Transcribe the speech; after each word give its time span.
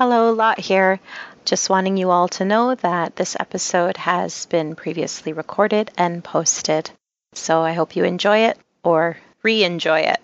Hello, 0.00 0.32
Lot 0.32 0.58
here. 0.58 0.98
Just 1.44 1.68
wanting 1.68 1.98
you 1.98 2.10
all 2.10 2.26
to 2.28 2.46
know 2.46 2.74
that 2.74 3.16
this 3.16 3.36
episode 3.38 3.98
has 3.98 4.46
been 4.46 4.74
previously 4.74 5.34
recorded 5.34 5.90
and 5.98 6.24
posted. 6.24 6.90
So 7.34 7.60
I 7.60 7.74
hope 7.74 7.94
you 7.94 8.04
enjoy 8.04 8.46
it 8.48 8.58
or 8.82 9.18
re 9.42 9.62
enjoy 9.62 10.00
it. 10.00 10.18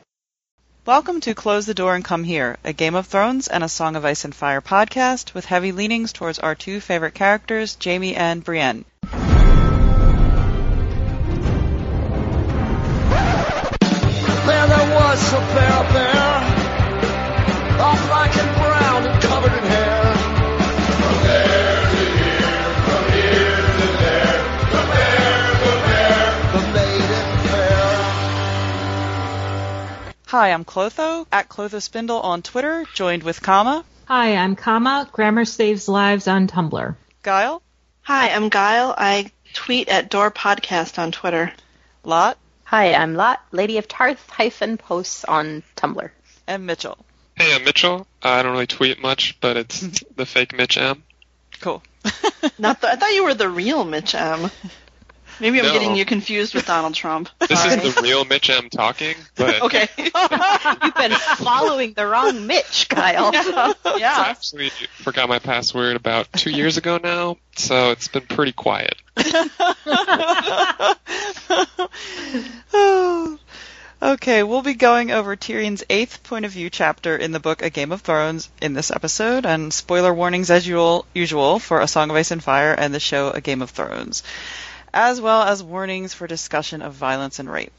Welcome 0.87 1.21
to 1.21 1.35
Close 1.35 1.67
the 1.67 1.75
Door 1.75 1.97
and 1.97 2.05
Come 2.07 2.25
Here, 2.25 2.57
a 2.65 2.73
Game 2.73 2.95
of 2.95 3.07
Thrones 3.07 3.49
and 3.49 3.63
a 3.63 3.69
Song 3.69 3.97
of 3.97 4.07
Ice 4.07 4.25
and 4.25 4.35
Fire 4.35 4.63
podcast 4.63 5.35
with 5.35 5.45
heavy 5.45 5.73
leanings 5.73 6.15
towards 6.15 6.39
our 6.39 6.55
two 6.55 6.81
favorite 6.81 7.13
characters, 7.13 7.77
Jaime 7.85 8.17
and 8.17 8.43
Brienne. 8.43 8.87
Hi, 30.37 30.53
I'm 30.53 30.67
Clotho, 30.67 31.27
at 31.33 31.49
Clotho 31.49 31.81
Spindle 31.81 32.21
on 32.21 32.43
Twitter, 32.43 32.85
joined 32.93 33.23
with 33.23 33.41
Kama, 33.41 33.87
Hi, 34.05 34.37
I'm 34.37 34.55
Kama. 34.55 35.09
Grammar 35.11 35.47
Saves 35.47 35.89
Lives 35.89 36.29
on 36.29 36.47
Tumblr. 36.47 36.95
Guile, 37.23 37.63
Hi, 38.03 38.29
I'm 38.29 38.51
Guile. 38.51 38.95
I 38.99 39.31
tweet 39.55 39.89
at 39.89 40.11
Door 40.11 40.33
Podcast 40.33 40.99
on 40.99 41.11
Twitter. 41.11 41.55
Lot, 42.05 42.37
Hi, 42.65 42.93
I'm 42.93 43.15
Lot, 43.15 43.41
Lady 43.51 43.79
of 43.79 43.89
Tarth 43.89 44.29
hyphen 44.29 44.77
posts 44.77 45.25
on 45.25 45.63
Tumblr. 45.75 46.11
and 46.47 46.67
Mitchell. 46.67 46.99
Hey, 47.35 47.55
I'm 47.55 47.65
Mitchell. 47.65 48.07
I 48.23 48.43
don't 48.43 48.53
really 48.53 48.67
tweet 48.67 49.01
much, 49.01 49.41
but 49.41 49.57
it's 49.57 49.81
the 50.17 50.27
fake 50.27 50.55
Mitch 50.55 50.77
M. 50.77 51.03
Cool. 51.63 51.83
Not 52.59 52.83
the, 52.83 52.91
I 52.93 52.97
thought 52.97 53.15
you 53.15 53.25
were 53.25 53.33
the 53.33 53.49
real 53.49 53.85
Mitch 53.85 54.15
M. 54.15 54.51
Maybe 55.41 55.59
I'm 55.61 55.67
No. 55.67 55.73
getting 55.73 55.97
you 55.97 56.05
confused 56.05 56.55
with 56.55 56.67
Donald 56.67 56.95
Trump. 56.95 57.29
This 57.41 57.63
Sorry. 57.63 57.75
is 57.83 57.95
the 57.95 58.03
real 58.03 58.25
Mitch 58.25 58.49
M 58.51 58.69
talking, 58.71 59.15
but 59.35 59.61
okay. 59.63 59.89
You've 59.99 60.95
been 60.95 61.13
following 61.13 61.93
the 61.93 62.07
wrong 62.07 62.47
Mitch, 62.47 62.89
Kyle. 62.89 63.33
yeah. 63.35 64.15
I 64.17 64.31
actually 64.31 64.71
forgot 64.95 65.29
my 65.29 65.39
password 65.39 65.97
about 65.97 66.33
two 66.33 66.51
years 66.51 66.77
ago 66.79 66.99
now, 67.03 67.37
so 67.57 67.91
it's 67.91 68.09
been 68.09 68.23
pretty 68.27 68.53
quiet. 68.53 68.95
okay, 74.03 74.43
we'll 74.43 74.63
be 74.63 74.75
going 74.75 75.11
over 75.11 75.37
Tyrion's 75.37 75.85
eighth 75.91 76.23
point 76.23 76.45
of 76.45 76.53
view 76.53 76.71
chapter 76.71 77.17
in 77.17 77.33
the 77.33 77.41
book 77.41 77.63
A 77.63 77.71
Game 77.71 77.93
of 77.93 78.03
Thrones 78.03 78.49
in 78.61 78.75
this 78.75 78.91
episode, 78.91 79.47
and 79.47 79.73
spoiler 79.73 80.13
warnings 80.13 80.51
as 80.51 80.67
usual, 80.67 81.07
usual 81.15 81.59
for 81.59 81.81
A 81.81 81.89
Song 81.89 82.11
of 82.11 82.17
Ice 82.17 82.31
and 82.31 82.43
Fire 82.43 82.73
and 82.73 82.95
the 82.95 83.01
show 83.01 83.31
A 83.31 83.41
Game 83.41 83.63
of 83.63 83.71
Thrones, 83.71 84.23
as 84.97 85.21
well 85.21 85.43
as 85.43 85.63
warnings 85.63 86.15
for 86.15 86.27
discussion 86.27 86.81
of 86.81 86.95
violence 86.95 87.39
and 87.39 87.53
rape. 87.53 87.79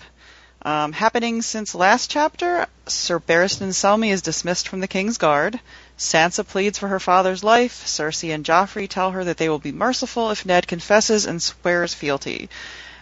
Um, 0.61 0.91
happening 0.93 1.41
since 1.41 1.73
last 1.73 2.11
chapter, 2.11 2.67
Sir 2.85 3.19
Barristan 3.19 3.69
Selmy 3.69 4.11
is 4.11 4.21
dismissed 4.21 4.67
from 4.67 4.81
the 4.81 4.87
King's 4.87 5.17
Guard. 5.17 5.59
Sansa 5.97 6.47
pleads 6.47 6.77
for 6.77 6.89
her 6.89 6.99
father's 6.99 7.43
life. 7.43 7.85
Cersei 7.87 8.35
and 8.35 8.45
Joffrey 8.45 8.87
tell 8.87 9.09
her 9.09 9.23
that 9.23 9.37
they 9.37 9.49
will 9.49 9.57
be 9.57 9.71
merciful 9.71 10.29
if 10.29 10.45
Ned 10.45 10.67
confesses 10.67 11.25
and 11.25 11.41
swears 11.41 11.95
fealty. 11.95 12.49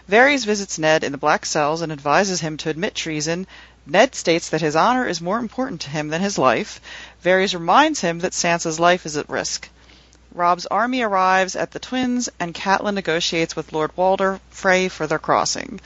Varys 0.08 0.46
visits 0.46 0.78
Ned 0.78 1.04
in 1.04 1.12
the 1.12 1.18
Black 1.18 1.44
Cells 1.44 1.82
and 1.82 1.92
advises 1.92 2.40
him 2.40 2.56
to 2.56 2.70
admit 2.70 2.94
treason. 2.94 3.46
Ned 3.84 4.14
states 4.14 4.48
that 4.48 4.62
his 4.62 4.76
honor 4.76 5.06
is 5.06 5.20
more 5.20 5.38
important 5.38 5.82
to 5.82 5.90
him 5.90 6.08
than 6.08 6.22
his 6.22 6.38
life. 6.38 6.80
Varys 7.22 7.52
reminds 7.52 8.00
him 8.00 8.20
that 8.20 8.32
Sansa's 8.32 8.80
life 8.80 9.04
is 9.04 9.18
at 9.18 9.28
risk. 9.28 9.68
Robb's 10.36 10.66
army 10.66 11.00
arrives 11.00 11.56
at 11.56 11.70
the 11.70 11.78
Twins, 11.78 12.28
and 12.38 12.54
Catelyn 12.54 12.92
negotiates 12.92 13.56
with 13.56 13.72
Lord 13.72 13.90
Walder 13.96 14.38
Frey 14.50 14.88
for 14.88 15.06
their 15.06 15.18
crossing. 15.18 15.80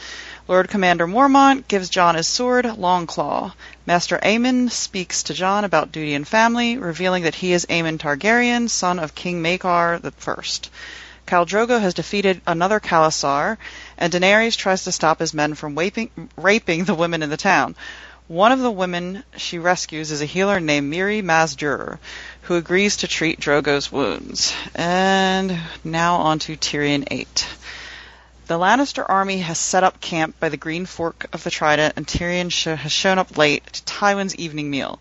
Lord 0.48 0.68
Commander 0.68 1.06
Mormont 1.06 1.68
gives 1.68 1.88
Jon 1.88 2.16
his 2.16 2.26
sword, 2.26 2.64
Longclaw. 2.64 3.52
Master 3.86 4.18
Aemon 4.24 4.68
speaks 4.68 5.22
to 5.22 5.34
Jon 5.34 5.62
about 5.62 5.92
duty 5.92 6.14
and 6.14 6.26
family, 6.26 6.78
revealing 6.78 7.22
that 7.22 7.36
he 7.36 7.52
is 7.52 7.64
Aemon 7.66 7.98
Targaryen, 7.98 8.68
son 8.68 8.98
of 8.98 9.14
King 9.14 9.40
the 9.40 10.12
First. 10.16 10.68
Khal 11.28 11.46
Drogo 11.46 11.80
has 11.80 11.94
defeated 11.94 12.40
another 12.44 12.80
Khalasar, 12.80 13.56
and 13.96 14.12
Daenerys 14.12 14.56
tries 14.56 14.82
to 14.82 14.90
stop 14.90 15.20
his 15.20 15.32
men 15.32 15.54
from 15.54 15.76
raping 15.76 16.84
the 16.84 16.94
women 16.96 17.22
in 17.22 17.30
the 17.30 17.36
town. 17.36 17.76
One 18.30 18.52
of 18.52 18.60
the 18.60 18.70
women 18.70 19.24
she 19.36 19.58
rescues 19.58 20.12
is 20.12 20.22
a 20.22 20.24
healer 20.24 20.60
named 20.60 20.88
Mirri 20.88 21.20
Maz 21.20 21.56
Duur, 21.56 21.98
who 22.42 22.54
agrees 22.54 22.98
to 22.98 23.08
treat 23.08 23.40
Drogo's 23.40 23.90
wounds. 23.90 24.54
And 24.72 25.58
now 25.82 26.14
on 26.14 26.38
to 26.38 26.54
Tyrion 26.56 27.08
8. 27.10 27.48
The 28.46 28.56
Lannister 28.56 29.04
army 29.04 29.38
has 29.38 29.58
set 29.58 29.82
up 29.82 30.00
camp 30.00 30.38
by 30.38 30.48
the 30.48 30.56
Green 30.56 30.86
Fork 30.86 31.26
of 31.32 31.42
the 31.42 31.50
Trident, 31.50 31.94
and 31.96 32.06
Tyrion 32.06 32.52
sh- 32.52 32.66
has 32.66 32.92
shown 32.92 33.18
up 33.18 33.36
late 33.36 33.66
to 33.66 33.82
Tywin's 33.82 34.36
evening 34.36 34.70
meal. 34.70 35.00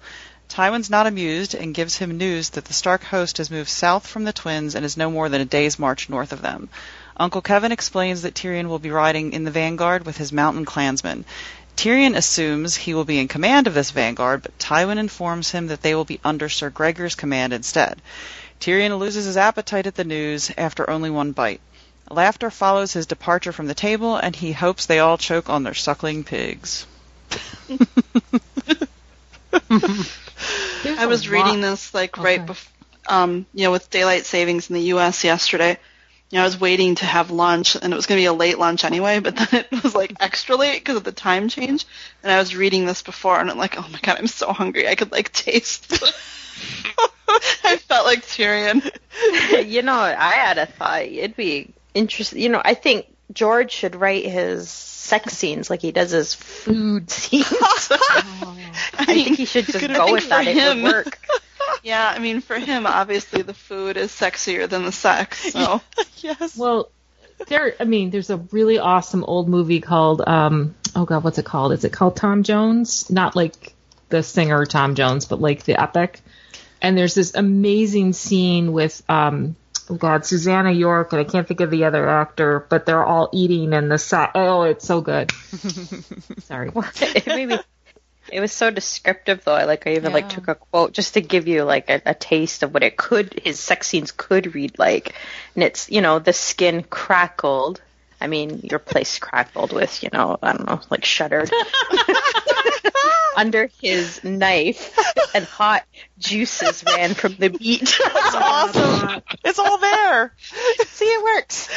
Tywin's 0.50 0.90
not 0.90 1.06
amused 1.06 1.54
and 1.54 1.76
gives 1.76 1.98
him 1.98 2.18
news 2.18 2.50
that 2.50 2.66
the 2.66 2.74
Stark 2.74 3.04
host 3.04 3.38
has 3.38 3.52
moved 3.52 3.70
south 3.70 4.08
from 4.08 4.24
the 4.24 4.34
twins 4.34 4.74
and 4.74 4.84
is 4.84 4.98
no 4.98 5.12
more 5.12 5.30
than 5.30 5.42
a 5.42 5.46
day's 5.46 5.78
march 5.78 6.10
north 6.10 6.32
of 6.32 6.42
them. 6.42 6.68
Uncle 7.16 7.42
Kevan 7.42 7.74
explains 7.74 8.22
that 8.24 8.34
Tyrion 8.34 8.70
will 8.70 8.80
be 8.80 8.90
riding 8.90 9.34
in 9.34 9.44
the 9.44 9.52
vanguard 9.52 10.06
with 10.06 10.18
his 10.18 10.32
mountain 10.32 10.66
clansmen. 10.66 11.26
Tyrion 11.80 12.14
assumes 12.14 12.76
he 12.76 12.94
will 12.94 13.06
be 13.06 13.20
in 13.20 13.30
command 13.30 13.66
of 13.66 13.74
this 13.74 13.92
vanguard, 13.92 14.42
but 14.42 14.60
Tywin 14.60 14.98
informs 14.98 15.52
him 15.52 15.68
that 15.68 15.82
they 15.82 15.96
will 15.96 16.04
be 16.04 16.20
under 16.26 16.50
Sir 16.50 16.70
Gregor's 16.70 17.16
command 17.16 17.54
instead. 17.54 18.02
Tyrion 18.60 19.00
loses 19.00 19.24
his 19.24 19.38
appetite 19.38 19.88
at 19.88 19.96
the 19.96 20.04
news 20.04 20.52
after 20.58 20.90
only 20.90 21.10
one 21.10 21.32
bite. 21.32 21.62
Laughter 22.12 22.52
follows 22.52 22.92
his 22.92 23.06
departure 23.06 23.54
from 23.54 23.68
the 23.68 23.74
table, 23.74 24.18
and 24.18 24.36
he 24.36 24.52
hopes 24.52 24.88
they 24.88 25.00
all 25.00 25.18
choke 25.18 25.50
on 25.50 25.64
their 25.64 25.74
suckling 25.74 26.26
pigs. 26.26 26.86
I 29.70 31.06
was 31.06 31.30
reading 31.30 31.62
this 31.62 31.94
like 31.94 32.18
right 32.18 32.46
before, 32.46 32.74
um, 33.08 33.46
you 33.54 33.64
know, 33.64 33.72
with 33.72 33.90
daylight 33.90 34.26
savings 34.26 34.70
in 34.70 34.74
the 34.74 34.82
U.S. 34.82 35.24
yesterday. 35.24 35.78
You 36.30 36.38
know, 36.38 36.42
I 36.44 36.46
was 36.46 36.60
waiting 36.60 36.96
to 36.96 37.06
have 37.06 37.32
lunch, 37.32 37.76
and 37.76 37.92
it 37.92 37.96
was 37.96 38.06
going 38.06 38.20
to 38.20 38.22
be 38.22 38.28
a 38.28 38.34
late 38.34 38.60
lunch 38.60 38.84
anyway. 38.86 39.20
But 39.20 39.36
then 39.52 39.66
it 39.72 39.84
was 39.84 39.96
like 39.96 40.14
extra 40.20 40.56
late 40.56 40.80
because 40.80 40.98
of 40.98 41.04
the 41.04 41.12
time 41.12 41.50
change. 41.50 41.86
And 42.22 42.32
I 42.32 42.38
was 42.38 42.56
reading 42.56 42.86
this 42.86 43.02
before, 43.02 43.40
and 43.40 43.50
I'm 43.50 43.58
like, 43.58 43.78
oh 43.78 43.88
my 43.92 44.00
god, 44.02 44.18
I'm 44.20 44.28
so 44.28 44.54
hungry. 44.54 44.88
I 44.88 44.96
could 44.96 45.12
like 45.12 45.32
taste. 45.32 46.04
I 47.64 47.78
felt 47.78 48.06
like 48.06 48.26
Tyrion. 48.26 48.90
you 49.68 49.82
know, 49.82 49.94
I 49.94 50.32
had 50.32 50.58
a 50.58 50.66
thought. 50.66 51.04
It'd 51.04 51.36
be 51.36 51.74
interesting. 51.94 52.42
You 52.42 52.50
know, 52.50 52.62
I 52.64 52.74
think 52.74 53.08
George 53.34 53.72
should 53.72 53.96
write 53.96 54.26
his 54.26 54.70
sex 54.70 55.34
scenes 55.34 55.70
like 55.70 55.82
he 55.82 55.92
does 55.92 56.12
his 56.12 56.34
food 56.34 57.10
scenes. 57.12 57.48
I 57.52 59.06
think 59.06 59.38
he 59.38 59.46
should 59.46 59.66
just 59.66 59.80
go 59.80 60.12
with 60.12 60.30
that. 60.30 60.46
for 60.46 60.50
It 60.50 60.76
would 60.76 60.84
work. 60.84 61.20
Yeah, 61.84 62.08
I 62.08 62.20
mean, 62.20 62.42
for 62.42 62.58
him, 62.58 62.86
obviously 62.86 63.42
the 63.42 63.54
food 63.54 63.98
is 63.98 64.12
sexier 64.12 64.68
than 64.68 64.84
the 64.84 64.92
sex. 64.92 65.54
So 65.60 65.82
yes. 66.18 66.58
Well, 66.58 66.90
there. 67.48 67.76
I 67.80 67.86
mean, 67.86 68.10
there's 68.12 68.30
a 68.30 68.38
really 68.38 68.80
awesome 68.80 69.24
old 69.24 69.50
movie 69.50 69.82
called. 69.82 70.22
Um, 70.26 70.76
oh 70.96 71.06
God, 71.06 71.24
what's 71.24 71.38
it 71.38 71.46
called? 71.46 71.74
Is 71.74 71.84
it 71.86 71.94
called 71.94 72.16
Tom 72.16 72.44
Jones? 72.44 73.10
Not 73.10 73.36
like 73.36 73.74
the 74.10 74.24
singer 74.24 74.66
Tom 74.66 74.96
Jones, 74.96 75.26
but 75.26 75.42
like 75.42 75.64
the 75.64 75.82
epic. 75.82 76.22
And 76.82 76.98
there's 76.98 77.14
this 77.14 77.36
amazing 77.36 78.14
scene 78.14 78.72
with. 78.72 79.02
Um, 79.10 79.56
Oh 79.92 79.96
God, 79.96 80.24
Susannah 80.24 80.72
York, 80.72 81.14
and 81.14 81.20
I 81.20 81.24
can't 81.24 81.48
think 81.48 81.62
of 81.62 81.72
the 81.72 81.86
other 81.86 82.08
actor, 82.08 82.64
but 82.70 82.86
they're 82.86 83.04
all 83.04 83.28
eating 83.34 83.74
in 83.74 83.90
the 83.90 83.98
set. 83.98 84.32
Oh, 84.36 84.62
it's 84.62 84.86
so 84.86 85.02
good. 85.02 85.32
Sorry. 86.42 86.70
it 87.02 87.26
made 87.26 87.50
me. 87.50 87.58
It 88.32 88.40
was 88.40 88.52
so 88.52 88.72
descriptive, 88.72 89.44
though. 89.44 89.54
I 89.54 89.66
like. 89.66 89.88
I 89.88 89.96
even 89.96 90.14
like 90.14 90.30
took 90.30 90.48
a 90.48 90.56
quote 90.56 90.94
just 90.94 91.16
to 91.16 91.22
give 91.22 91.48
you 91.48 91.64
like 91.64 91.90
a, 91.90 92.02
a 92.06 92.14
taste 92.14 92.64
of 92.64 92.74
what 92.74 92.84
it 92.84 92.98
could. 92.98 93.40
His 93.44 93.60
sex 93.60 93.88
scenes 93.88 94.12
could 94.12 94.54
read 94.56 94.78
like, 94.80 95.16
and 95.56 95.64
it's 95.64 95.90
you 95.90 96.02
know 96.02 96.20
the 96.20 96.34
skin 96.34 96.84
crackled. 96.84 97.82
I 98.22 98.28
mean, 98.28 98.62
your 98.64 98.80
place 98.80 99.18
crackled 99.20 99.72
with 99.72 100.04
you 100.04 100.10
know 100.12 100.38
I 100.42 100.54
don't 100.54 100.66
know 100.66 100.82
like 100.90 101.06
shuddered 101.06 101.52
under 103.38 103.70
his 103.82 104.24
knife, 104.24 104.98
and 105.34 105.46
hot 105.46 105.86
juices 106.18 106.84
ran 106.86 107.14
from 107.14 107.36
the 107.36 107.50
meat. 107.50 107.82
That's 108.14 108.36
awesome. 108.36 109.22
It's 109.44 109.60
all 109.60 109.78
there. 109.78 110.34
See, 110.86 111.06
it 111.06 111.24
works. 111.24 111.70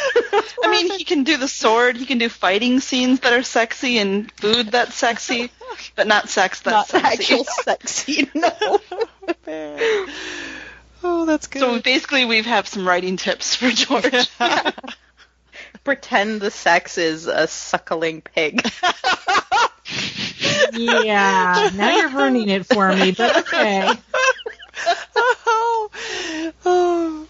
I 0.65 0.71
mean, 0.71 0.91
he 0.91 1.05
can 1.05 1.25
do 1.25 1.37
the 1.37 1.49
sword. 1.49 1.97
He 1.97 2.07
can 2.07 2.19
do 2.19 2.29
fighting 2.29 2.81
scenes 2.81 3.21
that 3.21 3.33
are 3.33 3.43
sexy 3.43 3.99
and 3.99 4.31
food 4.33 4.69
that's 4.71 4.95
sexy, 4.95 5.51
but 5.95 6.07
not 6.07 6.29
sex 6.29 6.61
that's 6.61 6.93
Not 6.93 7.03
sexy. 7.03 7.35
actual 7.35 7.45
sex 7.45 7.91
scene. 7.93 8.31
No. 8.35 8.81
Oh, 11.05 11.27
that's 11.27 11.49
good. 11.49 11.59
So 11.59 11.81
basically, 11.81 12.25
we 12.27 12.43
have 12.43 12.69
some 12.69 12.87
writing 12.87 13.17
tips 13.17 13.57
for 13.57 13.69
George. 13.71 14.29
Pretend 15.83 16.41
the 16.41 16.51
sex 16.53 16.97
is 16.97 17.27
a 17.27 17.49
suckling 17.49 18.21
pig. 18.21 18.65
Yeah, 20.73 21.71
now 21.75 21.97
you're 21.97 22.09
ruining 22.11 22.49
it 22.49 22.67
for 22.67 22.95
me, 22.95 23.13
but 23.13 23.37
okay. 23.39 23.89
oh, 26.65 27.27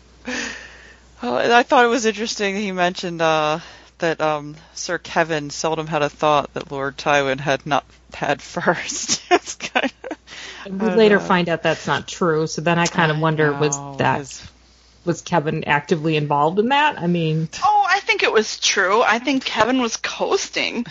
Well, 1.23 1.53
I 1.53 1.62
thought 1.62 1.85
it 1.85 1.88
was 1.88 2.06
interesting 2.06 2.56
he 2.56 2.73
mentioned 2.73 3.20
uh, 3.23 3.61
that 3.99 4.20
um, 4.20 4.56
Sir 4.75 4.99
Kevan 4.99 5.50
seldom 5.50 5.87
had 5.87 6.03
a 6.03 6.09
thought 6.09 6.53
that 6.55 6.70
Lord 6.70 6.97
Tywin 6.97 7.41
had 7.41 7.67
not 7.67 7.85
had 8.14 8.43
first. 8.43 9.23
it's 9.31 9.55
kind 9.56 9.93
of, 10.11 10.81
we 10.81 10.88
later 10.91 11.17
know. 11.19 11.23
find 11.25 11.49
out 11.49 11.62
that's 11.62 11.87
not 11.87 12.06
true. 12.09 12.47
So 12.47 12.62
then 12.62 12.79
I 12.79 12.87
kind 12.87 13.11
of 13.11 13.19
wonder 13.19 13.53
was 13.53 13.76
that 13.99 14.43
was 15.05 15.20
Kevan 15.23 15.64
actively 15.64 16.17
involved 16.17 16.59
in 16.61 16.69
that? 16.69 16.99
I 17.00 17.06
mean, 17.09 17.49
Oh, 17.64 17.81
think 18.02 18.22
it 18.22 18.32
was 18.32 18.58
true. 18.60 19.02
I 19.02 19.19
think 19.19 19.44
Kevan 19.44 19.81
was 19.81 19.96
coasting. 19.96 20.87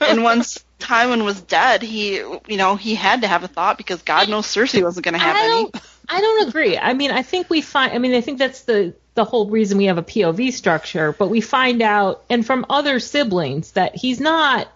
and 0.00 0.22
once 0.22 0.64
Tywin 0.80 1.24
was 1.24 1.40
dead, 1.40 1.82
he, 1.82 2.16
you 2.16 2.56
know, 2.56 2.76
he 2.76 2.94
had 2.94 3.22
to 3.22 3.28
have 3.28 3.44
a 3.44 3.48
thought 3.48 3.78
because 3.78 4.02
God 4.02 4.28
knows 4.28 4.46
Cersei 4.46 4.82
wasn't 4.82 5.04
going 5.04 5.14
to 5.14 5.20
have 5.20 5.36
I 5.36 5.40
any. 5.40 5.50
don't. 5.50 5.76
I 6.08 6.20
don't 6.20 6.48
agree. 6.48 6.76
I 6.76 6.92
mean, 6.94 7.10
I 7.10 7.22
think 7.22 7.48
we 7.48 7.60
find. 7.62 7.92
I 7.92 7.98
mean, 7.98 8.14
I 8.14 8.20
think 8.20 8.38
that's 8.38 8.62
the 8.62 8.94
the 9.14 9.24
whole 9.24 9.48
reason 9.48 9.78
we 9.78 9.84
have 9.86 9.98
a 9.98 10.02
POV 10.02 10.52
structure. 10.52 11.12
But 11.12 11.28
we 11.28 11.40
find 11.40 11.80
out, 11.82 12.24
and 12.28 12.44
from 12.44 12.66
other 12.68 12.98
siblings, 12.98 13.72
that 13.72 13.94
he's 13.96 14.20
not. 14.20 14.68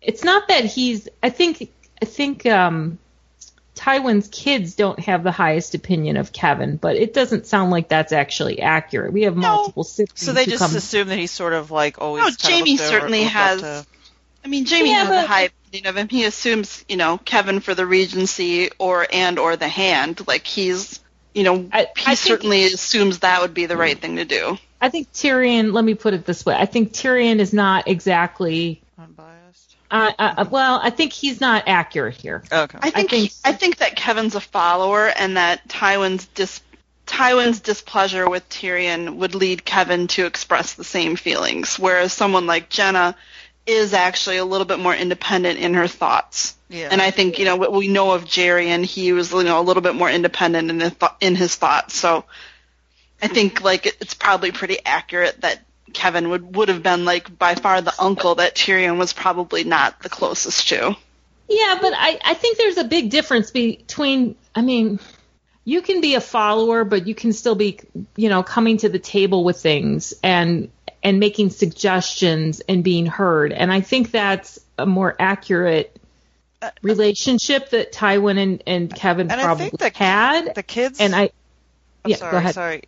It's 0.00 0.24
not 0.24 0.48
that 0.48 0.64
he's. 0.64 1.08
I 1.22 1.30
think. 1.30 1.70
I 2.00 2.04
think. 2.04 2.46
um 2.46 2.98
Tywin's 3.74 4.28
kids 4.28 4.74
don't 4.74 4.98
have 5.00 5.24
the 5.24 5.32
highest 5.32 5.74
opinion 5.74 6.16
of 6.16 6.32
Kevan, 6.32 6.76
but 6.76 6.96
it 6.96 7.12
doesn't 7.12 7.46
sound 7.46 7.70
like 7.70 7.88
that's 7.88 8.12
actually 8.12 8.60
accurate. 8.60 9.12
We 9.12 9.22
have 9.22 9.34
multiple 9.36 9.82
siblings. 9.84 10.20
so 10.24 10.32
they 10.32 10.44
just 10.46 10.58
come, 10.62 10.76
assume 10.76 11.08
that 11.08 11.18
he's 11.18 11.32
sort 11.32 11.52
of 11.52 11.70
like 11.70 12.00
always. 12.00 12.20
No, 12.22 12.26
kind 12.26 12.36
of 12.36 12.42
Jaime 12.50 12.74
over- 12.74 12.84
certainly 12.88 13.22
has- 13.24 13.60
to- 13.60 13.86
I 14.44 14.48
mean, 14.48 14.66
Jaime 14.66 14.90
Yeah, 14.90 14.98
has 15.00 15.08
but- 15.08 15.24
a 15.24 15.26
high 15.26 15.42
opinion 15.68 15.86
of 15.88 15.96
him. 15.96 16.08
He 16.08 16.24
assumes, 16.24 16.84
you 16.88 16.96
know, 16.96 17.18
Kevan 17.18 17.60
for 17.60 17.74
the 17.74 17.84
Regency 17.86 18.70
or 18.78 19.06
and 19.12 19.38
or 19.38 19.56
the 19.56 19.68
Hand. 19.68 20.22
Like 20.28 20.46
he's, 20.46 21.00
you 21.34 21.42
know, 21.42 21.66
I- 21.72 21.88
he 21.96 22.02
I 22.02 22.14
think- 22.14 22.18
certainly 22.18 22.64
assumes 22.66 23.20
that 23.20 23.40
would 23.42 23.54
be 23.54 23.66
the 23.66 23.76
right 23.76 23.98
thing 23.98 24.16
to 24.16 24.24
do. 24.24 24.56
I 24.80 24.90
think 24.90 25.12
Tyrion. 25.12 25.72
Let 25.72 25.84
me 25.84 25.94
put 25.94 26.12
it 26.14 26.26
this 26.26 26.44
way: 26.46 26.54
I 26.54 26.66
think 26.66 26.92
Tyrion 26.92 27.38
is 27.40 27.52
not 27.54 27.88
exactly. 27.88 28.82
Unbiased. 29.94 30.16
Uh, 30.18 30.34
uh, 30.38 30.44
well, 30.50 30.80
I 30.82 30.90
think 30.90 31.12
he's 31.12 31.40
not 31.40 31.64
accurate 31.66 32.16
here. 32.16 32.42
Okay. 32.50 32.78
I 32.80 32.90
think 32.90 33.10
think- 33.10 33.32
I 33.44 33.52
think 33.52 33.76
that 33.78 33.96
Kevan's 33.96 34.34
a 34.34 34.40
follower, 34.40 35.06
and 35.08 35.36
that 35.36 35.66
Tywin's 35.68 36.26
dis 36.26 36.60
Tywin's 37.06 37.60
displeasure 37.60 38.28
with 38.28 38.48
Tyrion 38.48 39.16
would 39.16 39.34
lead 39.34 39.64
Kevan 39.64 40.06
to 40.08 40.26
express 40.26 40.72
the 40.74 40.84
same 40.84 41.16
feelings, 41.16 41.78
whereas 41.78 42.12
someone 42.12 42.46
like 42.46 42.70
Genna 42.70 43.14
is 43.66 43.94
actually 43.94 44.38
a 44.38 44.44
little 44.44 44.66
bit 44.66 44.78
more 44.78 44.94
independent 44.94 45.58
in 45.58 45.74
her 45.74 45.86
thoughts. 45.88 46.54
Yeah. 46.68 46.88
And 46.90 47.00
I 47.00 47.10
think 47.10 47.38
you 47.38 47.44
know 47.44 47.56
what 47.56 47.72
we 47.72 47.88
know 47.88 48.12
of 48.12 48.24
Jerry, 48.24 48.68
and 48.70 48.84
he 48.84 49.12
was 49.12 49.32
you 49.32 49.44
know 49.44 49.60
a 49.60 49.62
little 49.62 49.82
bit 49.82 49.94
more 49.94 50.10
independent 50.10 50.70
in 50.70 50.80
his, 50.80 50.94
th- 50.94 51.12
in 51.20 51.34
his 51.36 51.54
thoughts. 51.54 51.94
So 51.94 52.24
I 53.22 53.28
think 53.28 53.62
like 53.62 53.86
it's 53.86 54.14
probably 54.14 54.50
pretty 54.52 54.78
accurate 54.84 55.40
that 55.42 55.60
Kevan 55.92 56.30
would 56.30 56.56
would 56.56 56.68
have 56.68 56.82
been 56.82 57.04
like 57.04 57.36
by 57.38 57.54
far 57.54 57.80
the 57.80 57.94
uncle 57.98 58.36
that 58.36 58.54
Tyrion 58.54 58.98
was 58.98 59.12
probably 59.12 59.64
not 59.64 60.00
the 60.02 60.08
closest 60.08 60.68
to. 60.68 60.96
Yeah, 61.48 61.78
but 61.80 61.92
I, 61.94 62.18
I 62.24 62.34
think 62.34 62.56
there's 62.56 62.78
a 62.78 62.84
big 62.84 63.10
difference 63.10 63.50
between, 63.50 64.34
I 64.54 64.62
mean, 64.62 64.98
you 65.64 65.82
can 65.82 66.00
be 66.00 66.14
a 66.14 66.20
follower, 66.20 66.84
but 66.84 67.06
you 67.06 67.14
can 67.14 67.32
still 67.32 67.54
be, 67.54 67.80
you 68.16 68.28
know, 68.28 68.42
coming 68.42 68.78
to 68.78 68.88
the 68.88 68.98
table 68.98 69.44
with 69.44 69.60
things 69.60 70.14
and 70.22 70.70
and 71.02 71.20
making 71.20 71.50
suggestions 71.50 72.60
and 72.60 72.82
being 72.82 73.04
heard. 73.06 73.52
And 73.52 73.70
I 73.70 73.82
think 73.82 74.10
that's 74.10 74.58
a 74.78 74.86
more 74.86 75.14
accurate 75.18 75.94
uh, 76.62 76.66
uh, 76.66 76.70
relationship 76.82 77.70
that 77.70 77.92
Tywin 77.92 78.38
and, 78.38 78.62
and 78.66 78.94
Kevan 78.94 79.30
And 79.30 79.38
I 79.38 79.44
probably 79.44 79.68
think 79.68 79.80
that 79.80 79.96
had. 79.96 80.54
the 80.54 80.62
kids. 80.62 80.98
and 81.00 81.14
I, 81.14 81.30
I'm 82.04 82.10
yeah, 82.10 82.16
sorry, 82.16 82.32
go 82.32 82.36
ahead. 82.38 82.54
sorry. 82.54 82.82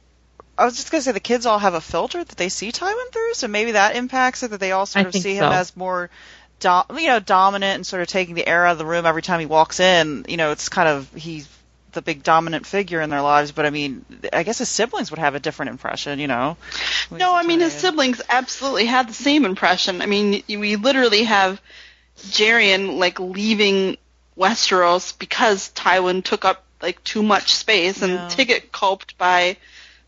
I 0.59 0.65
was 0.65 0.77
just 0.77 0.91
gonna 0.91 1.03
say 1.03 1.13
the 1.13 1.21
kids 1.21 1.47
all 1.47 1.59
have 1.59 1.75
a 1.75 1.81
filter 1.81 2.23
that 2.25 2.37
they 2.37 2.49
see 2.49 2.73
Tywin 2.73 3.13
through, 3.13 3.35
so 3.35 3.49
maybe 3.49 3.73
that 3.73 3.97
impacts 3.97 4.43
it. 4.43 4.51
That 4.51 4.61
they 4.61 4.73
all 4.73 4.87
sort 4.87 5.07
I 5.07 5.09
of 5.09 5.15
see 5.15 5.37
so. 5.37 5.47
him 5.47 5.53
as 5.53 5.77
more, 5.77 6.11
do- 6.61 6.83
you 6.99 7.09
know, 7.09 7.21
dominant 7.21 7.75
and 7.77 7.87
sort 7.87 8.03
of 8.03 8.09
taking 8.09 8.35
the 8.35 8.47
air 8.47 8.67
out 8.67 8.73
of 8.73 8.79
the 8.79 8.87
room 8.87 9.05
every 9.07 9.23
time 9.23 9.41
he 9.41 9.47
walks 9.47 9.81
in. 9.81 10.25
You 10.29 10.37
know, 10.37 10.53
it's 10.53 10.69
kind 10.69 10.89
of 10.89 11.13
he's 11.15 11.49
the 11.93 12.03
big 12.03 12.23
dominant 12.23 12.67
figure 12.67 13.01
in 13.01 13.09
their 13.11 13.23
lives. 13.23 13.53
But 13.53 13.67
I 13.67 13.71
mean, 13.71 14.05
I 14.33 14.43
guess 14.43 14.59
his 14.59 14.69
siblings 14.69 15.11
would 15.11 15.19
have 15.19 15.35
a 15.35 15.41
different 15.41 15.71
impression. 15.71 16.19
You 16.19 16.27
know. 16.29 16.57
No, 17.11 17.35
I 17.35 17.43
mean 17.43 17.61
his 17.61 17.75
Tyrion. 17.75 17.81
siblings 17.81 18.23
absolutely 18.29 18.87
had 18.87 19.09
the 19.09 19.15
same 19.15 19.45
impression. 19.45 20.01
I 20.03 20.07
mean, 20.07 20.43
y- 20.49 20.57
we 20.57 20.77
literally 20.77 21.25
have 21.25 21.61
Gerion 22.19 22.97
like 22.99 23.21
leaving 23.21 23.97
Westeros 24.39 25.19
because 25.19 25.71
Tywin 25.75 26.23
took 26.25 26.45
up 26.45 26.65
like 26.83 27.03
too 27.05 27.23
much 27.23 27.55
space, 27.55 28.03
and 28.03 28.13
Yeah. 28.15 28.29
Tygett 28.29 28.73
coped 28.73 29.17
by 29.19 29.57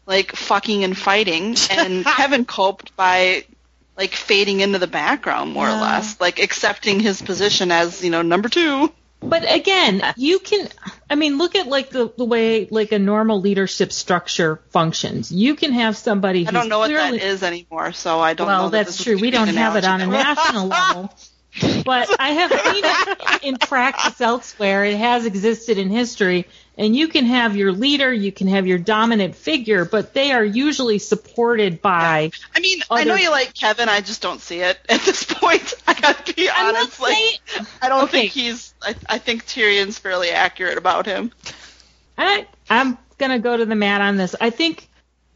like 0.08 0.34
fucking 0.34 0.82
and 0.82 0.96
fighting, 0.96 1.54
and 1.70 2.04
Kevan 2.16 2.46
coped 2.46 2.96
by 2.96 3.44
like 3.96 4.12
fading 4.14 4.60
into 4.60 4.78
the 4.78 4.86
background 4.86 5.52
more 5.52 5.68
or 5.68 5.72
less, 5.72 6.18
like 6.20 6.40
accepting 6.40 6.98
his 6.98 7.20
position 7.20 7.70
as 7.70 8.02
you 8.02 8.10
know 8.10 8.22
number 8.22 8.48
two. 8.48 8.92
But 9.20 9.52
again, 9.52 10.00
you 10.16 10.38
can, 10.38 10.68
I 11.10 11.16
mean, 11.16 11.38
look 11.38 11.56
at 11.56 11.66
like 11.66 11.90
the, 11.90 12.12
the 12.16 12.24
way 12.24 12.68
like 12.70 12.92
a 12.92 13.00
normal 13.00 13.40
leadership 13.40 13.92
structure 13.92 14.60
functions. 14.70 15.32
You 15.32 15.56
can 15.56 15.72
have 15.72 15.96
somebody 15.96 16.44
who's 16.44 16.48
I 16.48 16.52
don't 16.52 16.68
know 16.68 16.78
what 16.78 16.90
clearly, 16.90 17.18
that 17.18 17.26
is 17.26 17.42
anymore, 17.42 17.92
so 17.92 18.20
I 18.20 18.34
don't 18.34 18.46
know. 18.46 18.52
well, 18.52 18.70
that's 18.70 19.02
true. 19.02 19.18
We 19.18 19.30
don't 19.30 19.48
have 19.48 19.76
it 19.76 19.84
on 19.84 20.00
a 20.00 20.06
national 20.06 20.66
level. 20.68 21.12
But 21.84 22.08
I 22.20 22.28
have 22.30 22.52
seen 22.52 22.84
it 22.84 23.42
in 23.42 23.56
practice 23.56 24.20
elsewhere. 24.20 24.84
It 24.84 24.96
has 24.96 25.26
existed 25.26 25.78
in 25.78 25.90
history. 25.90 26.46
And 26.78 26.94
you 26.94 27.08
can 27.08 27.24
have 27.26 27.56
your 27.56 27.72
leader, 27.72 28.12
you 28.12 28.30
can 28.30 28.46
have 28.46 28.66
your 28.68 28.78
dominant 28.78 29.34
figure, 29.34 29.84
but 29.84 30.14
they 30.14 30.30
are 30.30 30.44
usually 30.44 31.00
supported 31.00 31.82
by. 31.82 32.30
I 32.54 32.60
mean, 32.60 32.80
I 32.88 33.02
know 33.02 33.16
you 33.16 33.30
like 33.32 33.52
Kevan. 33.52 33.88
I 33.88 34.00
just 34.00 34.22
don't 34.22 34.40
see 34.40 34.60
it 34.60 34.78
at 34.88 35.00
this 35.00 35.24
point. 35.28 35.74
I 35.88 35.94
gotta 35.94 36.32
be 36.34 36.48
I'm 36.48 36.76
honest. 36.76 37.00
Like, 37.00 37.16
saying. 37.16 37.66
I 37.82 37.88
don't 37.88 38.04
Okay. 38.04 38.20
think 38.28 38.32
he's. 38.32 38.74
I, 38.80 38.94
I 39.08 39.18
think 39.18 39.44
Tyrion's 39.44 39.98
fairly 39.98 40.30
accurate 40.30 40.78
about 40.78 41.04
him. 41.04 41.32
I, 42.16 42.46
I'm 42.70 42.96
gonna 43.18 43.40
go 43.40 43.56
to 43.56 43.66
the 43.66 43.74
mat 43.74 44.00
on 44.00 44.16
this. 44.16 44.36
I 44.40 44.50
think 44.50 44.87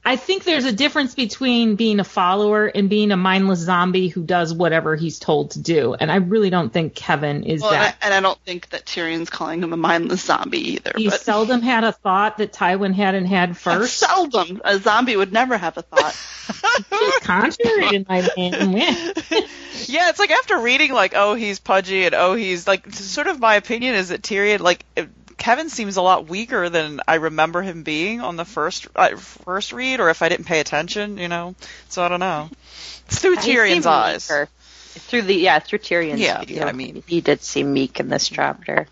I 0.05 0.17
think 0.17 0.43
there's 0.43 0.65
a 0.65 0.73
difference 0.73 1.15
between 1.15 1.77
being 1.77 2.01
a 2.01 2.05
follower 2.05 2.67
and 2.67 2.91
being 2.91 3.13
a 3.13 3.17
mindless 3.17 3.61
zombie 3.61 4.09
who 4.09 4.25
does 4.25 4.53
whatever 4.53 4.97
he's 4.97 5.21
told 5.21 5.53
to 5.53 5.61
do. 5.61 5.95
And 5.95 6.11
I 6.11 6.17
really 6.17 6.51
don't 6.51 6.73
think 6.73 6.95
Kevan 6.97 7.45
is 7.45 7.63
Well, 7.63 7.71
and 7.73 7.81
I, 7.81 7.85
that. 7.87 7.97
and 8.03 8.15
I 8.15 8.21
don't 8.21 8.39
think 8.41 8.71
that 8.71 8.85
Tyrion's 8.85 9.31
calling 9.31 9.63
him 9.63 9.73
a 9.73 9.77
mindless 9.77 10.23
zombie 10.25 10.73
either. 10.73 10.93
He 10.97 11.09
but 11.09 11.21
seldom 11.21 11.63
had 11.63 11.85
a 11.85 11.93
thought 11.93 12.39
that 12.39 12.53
Tywin 12.53 12.95
hadn't 12.95 13.27
had 13.27 13.57
first. 13.57 13.97
seldom 13.99 14.61
a 14.65 14.79
zombie 14.79 15.15
would 15.17 15.33
never 15.33 15.57
have 15.57 15.79
a 15.79 15.83
thought. 15.83 16.17
It's 16.95 17.27
contrary 17.27 17.89
to 17.91 18.05
my 18.09 18.19
opinion. 18.19 19.15
Yeah, 19.87 20.11
it's 20.11 20.19
like 20.19 20.31
after 20.31 20.59
reading 20.59 20.93
like, 20.93 21.13
oh, 21.17 21.35
he's 21.35 21.59
pudgy 21.59 22.05
and 22.05 22.15
oh, 22.15 22.35
he's 22.35 22.67
like, 22.69 22.93
sort 22.95 23.27
of 23.27 23.41
my 23.41 23.57
opinion 23.57 23.95
is 23.97 24.11
that 24.11 24.23
Tyrion, 24.23 24.61
like, 24.61 24.85
Kevan 25.43 25.71
seems 25.71 25.97
a 25.97 26.03
lot 26.03 26.29
weaker 26.29 26.69
than 26.69 27.01
I 27.09 27.17
remember 27.17 27.63
him 27.63 27.83
being 27.83 28.21
on 28.21 28.37
the 28.37 28.45
first 28.45 28.87
uh, 28.95 29.17
first 29.17 29.73
read, 29.73 29.99
or 29.99 30.09
if 30.09 30.23
I 30.23 30.29
didn't 30.29 30.47
pay 30.47 30.61
attention, 30.61 31.19
you 31.19 31.27
know. 31.27 31.57
So 31.89 32.01
I 32.05 32.09
don't 32.09 32.21
know. 32.21 32.49
It's 33.07 33.19
through 33.19 33.35
Tyrion's 33.37 33.73
seemed 33.83 33.87
eyes. 33.87 34.31
meeker. 34.31 34.49
Through 35.09 35.23
the 35.23 35.35
yeah, 35.35 35.59
through 35.59 35.81
Tyrion's 35.81 36.21
Yeah, 36.21 36.45
view. 36.45 36.59
yeah, 36.59 36.67
I 36.67 36.73
mean- 36.73 37.03
he 37.09 37.21
did 37.21 37.43
seem 37.43 37.73
meek 37.73 37.99
in 37.99 38.09
this 38.09 38.29
chapter. 38.29 38.87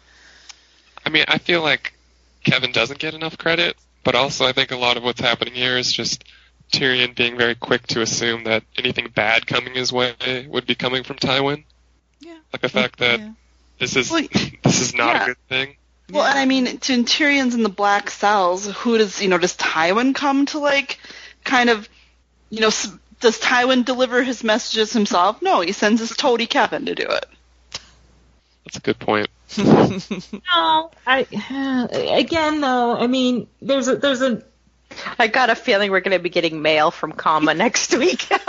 I 1.06 1.10
mean, 1.10 1.24
I 1.28 1.38
feel 1.38 1.62
like 1.62 1.94
Kevan 2.44 2.72
doesn't 2.72 2.98
get 2.98 3.14
enough 3.14 3.38
credit, 3.38 3.76
but 4.02 4.16
also 4.16 4.44
I 4.44 4.50
think 4.52 4.72
a 4.72 4.76
lot 4.76 4.96
of 4.96 5.04
what's 5.04 5.20
happening 5.20 5.54
here 5.54 5.78
is 5.78 5.92
just 5.92 6.24
Tyrion 6.72 7.14
being 7.14 7.36
very 7.38 7.54
quick 7.54 7.86
to 7.88 8.00
assume 8.02 8.44
that 8.44 8.64
anything 8.76 9.08
bad 9.14 9.46
coming 9.46 9.74
his 9.74 9.92
way 9.92 10.46
would 10.48 10.66
be 10.66 10.74
coming 10.74 11.04
from 11.04 11.16
Tywin. 11.18 11.62
Yeah. 12.18 12.38
Like 12.52 12.62
the 12.62 12.68
fact 12.68 12.98
that 12.98 13.20
Yeah. 13.20 13.32
this 13.78 13.94
is 13.94 14.10
Well, 14.10 14.26
this 14.64 14.80
is 14.80 14.94
not 14.94 15.14
yeah. 15.14 15.22
a 15.22 15.26
good 15.26 15.48
thing. 15.48 15.76
Well, 16.12 16.24
and 16.24 16.38
I 16.38 16.44
mean, 16.44 16.78
to 16.78 17.04
Tyrion's 17.04 17.54
in 17.54 17.62
the 17.62 17.68
black 17.68 18.10
cells. 18.10 18.66
Who 18.66 18.98
does 18.98 19.20
you 19.20 19.28
know? 19.28 19.38
Does 19.38 19.56
Tywin 19.56 20.14
come 20.14 20.46
to 20.46 20.58
like, 20.58 20.98
kind 21.44 21.70
of, 21.70 21.88
you 22.48 22.60
know? 22.60 22.70
Does 23.20 23.38
Tywin 23.38 23.84
deliver 23.84 24.22
his 24.22 24.42
messages 24.42 24.92
himself? 24.92 25.42
No, 25.42 25.60
he 25.60 25.72
sends 25.72 26.00
his 26.00 26.16
toady 26.16 26.46
Kevan 26.46 26.86
to 26.86 26.94
do 26.94 27.06
it. 27.06 27.26
That's 28.64 28.76
a 28.76 28.80
good 28.80 28.98
point. 28.98 29.28
No, 30.52 30.90
I 31.06 31.26
eh, 31.32 32.18
again 32.18 32.60
though. 32.60 32.96
I 32.96 33.08
mean, 33.08 33.48
there's 33.60 33.88
a 33.88 33.96
there's 33.96 34.22
a 34.22 34.44
I 35.18 35.28
got 35.28 35.50
a 35.50 35.54
feeling 35.54 35.90
we're 35.90 36.00
going 36.00 36.16
to 36.16 36.22
be 36.22 36.30
getting 36.30 36.62
mail 36.62 36.90
from 36.90 37.12
Kama 37.12 37.54
next 37.54 37.96
week. 37.96 38.26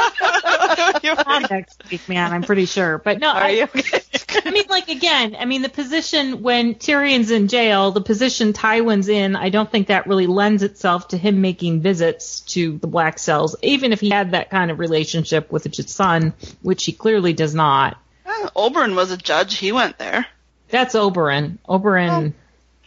not 1.04 1.50
next 1.50 1.90
week, 1.90 2.08
man. 2.08 2.32
I'm 2.32 2.44
pretty 2.44 2.66
sure, 2.66 2.98
but 2.98 3.20
no. 3.20 3.30
Are 3.30 3.44
I, 3.44 3.50
you? 3.50 3.68
I 4.46 4.52
mean, 4.52 4.66
like 4.70 4.90
again, 4.90 5.36
I 5.38 5.46
mean, 5.46 5.62
the 5.62 5.70
position 5.70 6.42
when 6.42 6.76
Tyrion's 6.76 7.32
in 7.32 7.48
jail, 7.48 7.92
the 7.92 8.02
position 8.02 8.54
Tywin's 8.54 9.10
in, 9.10 9.36
I 9.36 9.50
don't 9.50 9.70
think 9.70 9.88
that 9.88 10.08
really 10.08 10.28
lends 10.28 10.64
itself 10.64 11.10
to 11.10 11.18
him 11.18 11.42
making 11.42 11.82
visits 11.82 12.42
to 12.42 12.78
the 12.78 12.88
Black 12.88 13.20
Cells, 13.20 13.56
even 13.62 13.94
if 13.94 14.00
he 14.00 14.10
had 14.10 14.32
that 14.32 14.50
kind 14.50 14.72
of 14.72 14.80
relationship 14.80 15.52
with 15.52 15.64
his 15.64 15.92
son, 15.92 16.34
which 16.62 16.86
he 16.86 16.92
clearly 16.94 17.34
does 17.34 17.54
not. 17.54 17.98
Eh, 18.26 18.48
Oberyn 18.56 18.96
was 18.96 19.12
a 19.12 19.18
judge. 19.18 19.58
He 19.58 19.72
went 19.72 19.98
there. 19.98 20.26
That's 20.70 20.96
Oberyn. 20.96 21.58
Oberyn. 21.68 22.34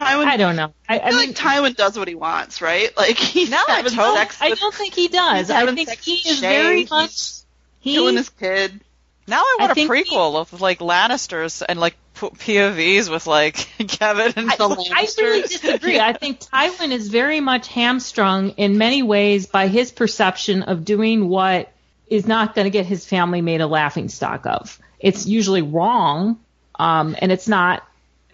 Tywin, 0.01 0.25
I 0.25 0.37
don't 0.37 0.55
know. 0.55 0.73
I, 0.89 0.99
I 0.99 1.01
I 1.03 1.09
mean, 1.11 1.17
like 1.17 1.29
Tywin 1.35 1.75
does 1.75 1.97
what 1.97 2.07
he 2.07 2.15
wants, 2.15 2.61
right? 2.61 2.89
Like 2.97 3.17
he's 3.17 3.49
No, 3.49 3.57
I 3.67 3.77
having 3.77 3.91
totally- 3.93 4.17
sex 4.17 4.37
I 4.41 4.49
don't 4.53 4.73
think 4.73 4.93
he 4.93 5.07
does. 5.07 5.47
he's 5.47 5.49
I 5.51 5.65
think 5.73 5.89
he 6.01 6.13
is 6.15 6.37
Shae, 6.37 6.41
very 6.41 6.79
he's 6.81 6.89
much. 6.89 7.31
He, 7.79 7.93
killing 7.93 8.17
his 8.17 8.29
kid. 8.29 8.81
Now 9.27 9.37
I 9.39 9.57
want 9.59 9.77
I 9.77 9.81
a 9.81 9.87
prequel 9.87 10.35
of 10.35 10.59
like 10.61 10.79
Lannisters 10.79 11.63
and 11.67 11.79
like 11.79 11.95
POVs 12.15 13.09
with 13.09 13.25
like 13.27 13.55
Kevan 13.79 14.33
and 14.35 14.51
I, 14.51 14.55
the 14.55 14.63
I 14.65 15.07
really 15.17 15.41
Lannisters. 15.43 15.49
disagree. 15.49 15.99
I 16.11 16.13
think 16.13 16.39
Tywin 16.41 16.91
is 16.91 17.07
very 17.09 17.39
much 17.41 17.67
hamstrung 17.69 18.49
in 18.51 18.77
many 18.77 19.01
ways 19.03 19.47
by 19.47 19.67
his 19.67 19.91
perception 19.91 20.63
of 20.63 20.85
doing 20.85 21.27
what 21.29 21.71
is 22.07 22.27
not 22.27 22.53
going 22.53 22.65
to 22.65 22.71
get 22.71 22.85
his 22.85 23.05
family 23.05 23.41
made 23.41 23.61
a 23.61 23.67
laughing 23.67 24.09
stock 24.09 24.45
of. 24.45 24.77
It's 24.99 25.25
usually 25.25 25.61
wrong, 25.63 26.39
um, 26.77 27.15
and 27.19 27.31
it's 27.31 27.47
not. 27.47 27.83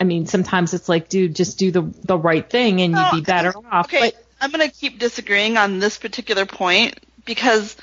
I 0.01 0.03
mean, 0.03 0.25
sometimes 0.25 0.73
it's 0.73 0.89
like, 0.89 1.09
dude, 1.09 1.35
just 1.35 1.59
do 1.59 1.69
the 1.69 1.83
the 2.03 2.17
right 2.17 2.49
thing, 2.49 2.81
and 2.81 2.95
you'd 2.95 3.11
be 3.11 3.21
better 3.21 3.53
off. 3.71 3.85
Okay, 3.85 3.99
But 4.09 4.25
I'm 4.41 4.49
going 4.49 4.67
to 4.67 4.75
keep 4.75 4.97
disagreeing 4.97 5.57
on 5.57 5.77
this 5.77 5.99
particular 5.99 6.47
point 6.47 6.99
because 7.23 7.77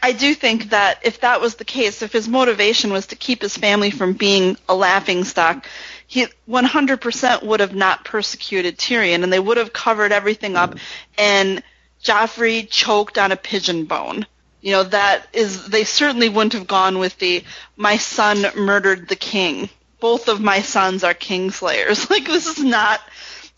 I 0.00 0.12
do 0.12 0.34
think 0.34 0.70
that 0.70 1.00
if 1.02 1.22
that 1.22 1.40
was 1.40 1.56
the 1.56 1.64
case, 1.64 2.00
if 2.00 2.12
his 2.12 2.28
motivation 2.28 2.92
was 2.92 3.08
to 3.08 3.16
keep 3.16 3.42
his 3.42 3.56
family 3.56 3.90
from 3.90 4.12
being 4.12 4.56
a 4.68 4.74
laughing 4.76 5.24
stock, 5.24 5.66
he 6.06 6.28
100% 6.48 7.42
would 7.42 7.58
have 7.58 7.74
not 7.74 8.04
persecuted 8.04 8.78
Tyrion, 8.78 9.24
and 9.24 9.32
they 9.32 9.40
would 9.40 9.56
have 9.56 9.72
covered 9.72 10.12
everything 10.12 10.54
up, 10.54 10.76
and 11.18 11.60
Joffrey 12.04 12.70
choked 12.70 13.18
on 13.18 13.32
a 13.32 13.36
pigeon 13.36 13.86
bone. 13.86 14.26
You 14.60 14.72
know, 14.72 14.84
that 14.84 15.26
is, 15.32 15.66
they 15.66 15.82
certainly 15.82 16.28
wouldn't 16.28 16.52
have 16.52 16.68
gone 16.68 17.00
with 17.00 17.18
the, 17.18 17.42
my 17.76 17.96
son 17.96 18.46
murdered 18.56 19.08
the 19.08 19.16
king. 19.16 19.68
Both 20.00 20.28
of 20.28 20.40
my 20.40 20.62
sons 20.62 21.04
are 21.04 21.14
kingslayers. 21.14 22.08
Like, 22.10 22.26
this 22.26 22.46
is 22.46 22.62
not, 22.62 23.00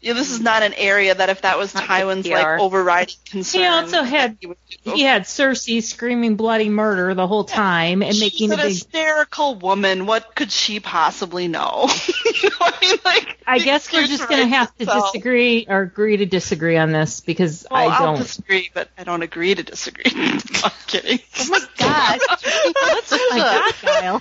know, 0.09 0.15
this 0.15 0.31
is 0.31 0.41
not 0.41 0.63
an 0.63 0.73
area 0.75 1.15
that 1.15 1.29
if 1.29 1.43
that 1.43 1.59
was 1.59 1.73
Tywin's, 1.75 2.27
like, 2.27 2.59
overriding 2.61 3.15
concern. 3.27 3.61
he 3.61 3.67
also 3.67 4.03
had 4.03 4.39
he 4.41 4.49
he 4.83 5.03
had 5.03 5.23
Cersei 5.25 5.83
screaming 5.83 6.37
bloody 6.37 6.71
murder 6.71 7.13
the 7.15 7.27
whole 7.27 7.45
time 7.45 8.03
and 8.03 8.15
She's 8.15 8.21
making 8.23 8.53
a 8.53 8.57
big. 8.57 8.69
hysterical 8.69 9.57
woman. 9.57 10.07
What 10.07 10.35
could 10.35 10.51
she 10.51 10.81
possibly 10.81 11.49
know? 11.49 11.89
you 12.43 12.49
know 12.49 12.57
I 12.61 12.79
mean? 12.81 12.99
Like, 13.05 13.39
I 13.47 13.59
guess 13.59 13.93
we're 13.93 14.07
just 14.07 14.29
going 14.29 14.49
to 14.49 14.57
writes 14.57 14.57
have 14.57 14.77
to 14.79 14.85
disagree 14.87 15.67
or 15.69 15.83
agree 15.83 16.17
to 16.19 16.27
disagree 16.27 16.77
on 16.79 16.93
this 16.93 17.21
because 17.21 17.67
Well, 17.71 17.89
I 17.91 17.93
I'll 17.95 18.07
don't. 18.15 18.19
disagree, 18.23 18.71
but 18.73 18.89
I 18.97 19.05
don't 19.05 19.23
agree 19.23 19.55
to 19.55 19.63
disagree. 19.63 20.05
I'm 20.15 20.71
kidding. 20.87 21.19
Oh 21.41 21.47
my 21.51 21.61
god. 21.79 22.21
Oh 22.33 23.29
my 23.33 23.39
God, 23.39 23.75
Kyle. 23.83 24.21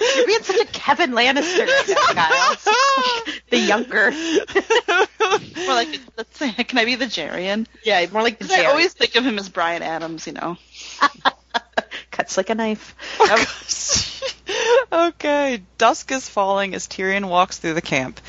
You're 0.16 0.26
being 0.26 0.42
such 0.42 0.60
a 0.60 0.66
Kevan 0.72 1.12
Lannister 1.12 1.66
Kyle. 2.14 2.56
the 3.50 3.58
younger. 3.58 4.10
More 5.56 5.74
like, 5.74 6.00
let's 6.16 6.38
say, 6.38 6.52
can 6.52 6.78
I 6.78 6.84
be 6.84 6.94
the 6.96 7.06
Gerion? 7.06 7.66
Yeah, 7.84 8.06
more 8.12 8.22
like 8.22 8.38
the 8.38 8.44
Because 8.44 8.58
I 8.58 8.64
always 8.66 8.92
think 8.94 9.14
of 9.16 9.24
him 9.24 9.38
as 9.38 9.48
Bryan 9.48 9.82
Adams, 9.82 10.26
you 10.26 10.32
know. 10.32 10.56
Cuts 12.20 12.36
like 12.36 12.50
a 12.50 12.54
knife. 12.54 12.94
Oh, 13.18 13.46
okay, 15.08 15.62
dusk 15.78 16.12
is 16.12 16.28
falling 16.28 16.74
as 16.74 16.86
Tyrion 16.86 17.30
walks 17.30 17.56
through 17.56 17.72
the 17.72 17.80
camp. 17.80 18.20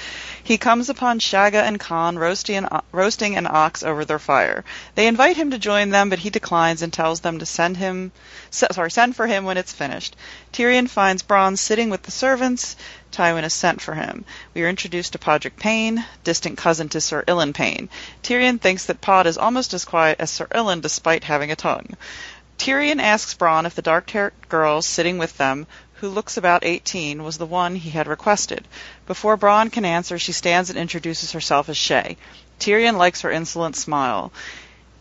He 0.42 0.58
comes 0.58 0.90
upon 0.90 1.20
Shagga 1.20 1.62
and 1.62 1.78
Conn 1.78 2.18
roasting 2.18 2.56
an, 2.56 2.70
roasting 2.94 3.36
an 3.36 3.48
ox 3.48 3.84
over 3.84 4.06
their 4.06 4.18
fire. 4.18 4.64
They 4.96 5.08
invite 5.08 5.36
him 5.36 5.52
to 5.52 5.60
join 5.60 5.90
them, 5.90 6.10
but 6.10 6.20
he 6.20 6.30
declines 6.30 6.82
and 6.82 6.94
tells 6.94 7.20
them 7.20 7.40
to 7.40 7.46
send 7.46 7.76
him, 7.76 8.14
sorry, 8.50 8.92
send 8.92 9.18
for 9.18 9.28
him 9.28 9.44
when 9.44 9.58
it's 9.58 9.74
finished. 9.74 10.16
Tyrion 10.54 10.90
finds 10.90 11.22
Bronn 11.22 11.58
sitting 11.58 11.90
with 11.90 12.04
the 12.04 12.12
servants. 12.12 12.78
Tywin 13.12 13.44
is 13.44 13.54
sent 13.54 13.82
for 13.82 13.94
him. 13.94 14.24
We 14.54 14.64
are 14.64 14.70
introduced 14.70 15.12
to 15.14 15.20
Podrick 15.20 15.58
Payne, 15.58 16.06
distant 16.24 16.58
cousin 16.58 16.88
to 16.90 17.02
Sir 17.02 17.26
Ilyn 17.28 17.54
Payne. 17.54 17.90
Tyrion 18.24 18.60
thinks 18.60 18.86
that 18.86 19.02
Pod 19.02 19.28
is 19.28 19.38
almost 19.38 19.74
as 19.74 19.84
quiet 19.84 20.22
as 20.22 20.32
Sir 20.32 20.48
Ilyn 20.56 20.80
despite 20.80 21.26
having 21.26 21.52
a 21.52 21.58
tongue. 21.58 21.98
Tyrion 22.62 23.02
asks 23.02 23.34
Bronn 23.34 23.66
if 23.66 23.74
the 23.74 23.82
dark-haired 23.82 24.36
girl 24.48 24.84
sitting 24.84 25.18
with 25.18 25.36
them, 25.36 25.66
who 25.96 26.08
looks 26.08 26.38
about 26.38 26.64
18, 26.64 27.24
was 27.24 27.40
the 27.40 27.46
one 27.48 27.76
he 27.76 27.90
had 27.90 28.06
requested. 28.06 28.68
Before 29.08 29.36
Bronn 29.36 29.72
can 29.72 29.84
answer, 29.84 30.20
she 30.20 30.32
stands 30.32 30.70
and 30.70 30.78
introduces 30.78 31.32
herself 31.32 31.70
as 31.70 31.76
Shae. 31.76 32.18
Tyrion 32.60 32.98
likes 32.98 33.22
her 33.22 33.32
insolent 33.32 33.76
smile. 33.76 34.32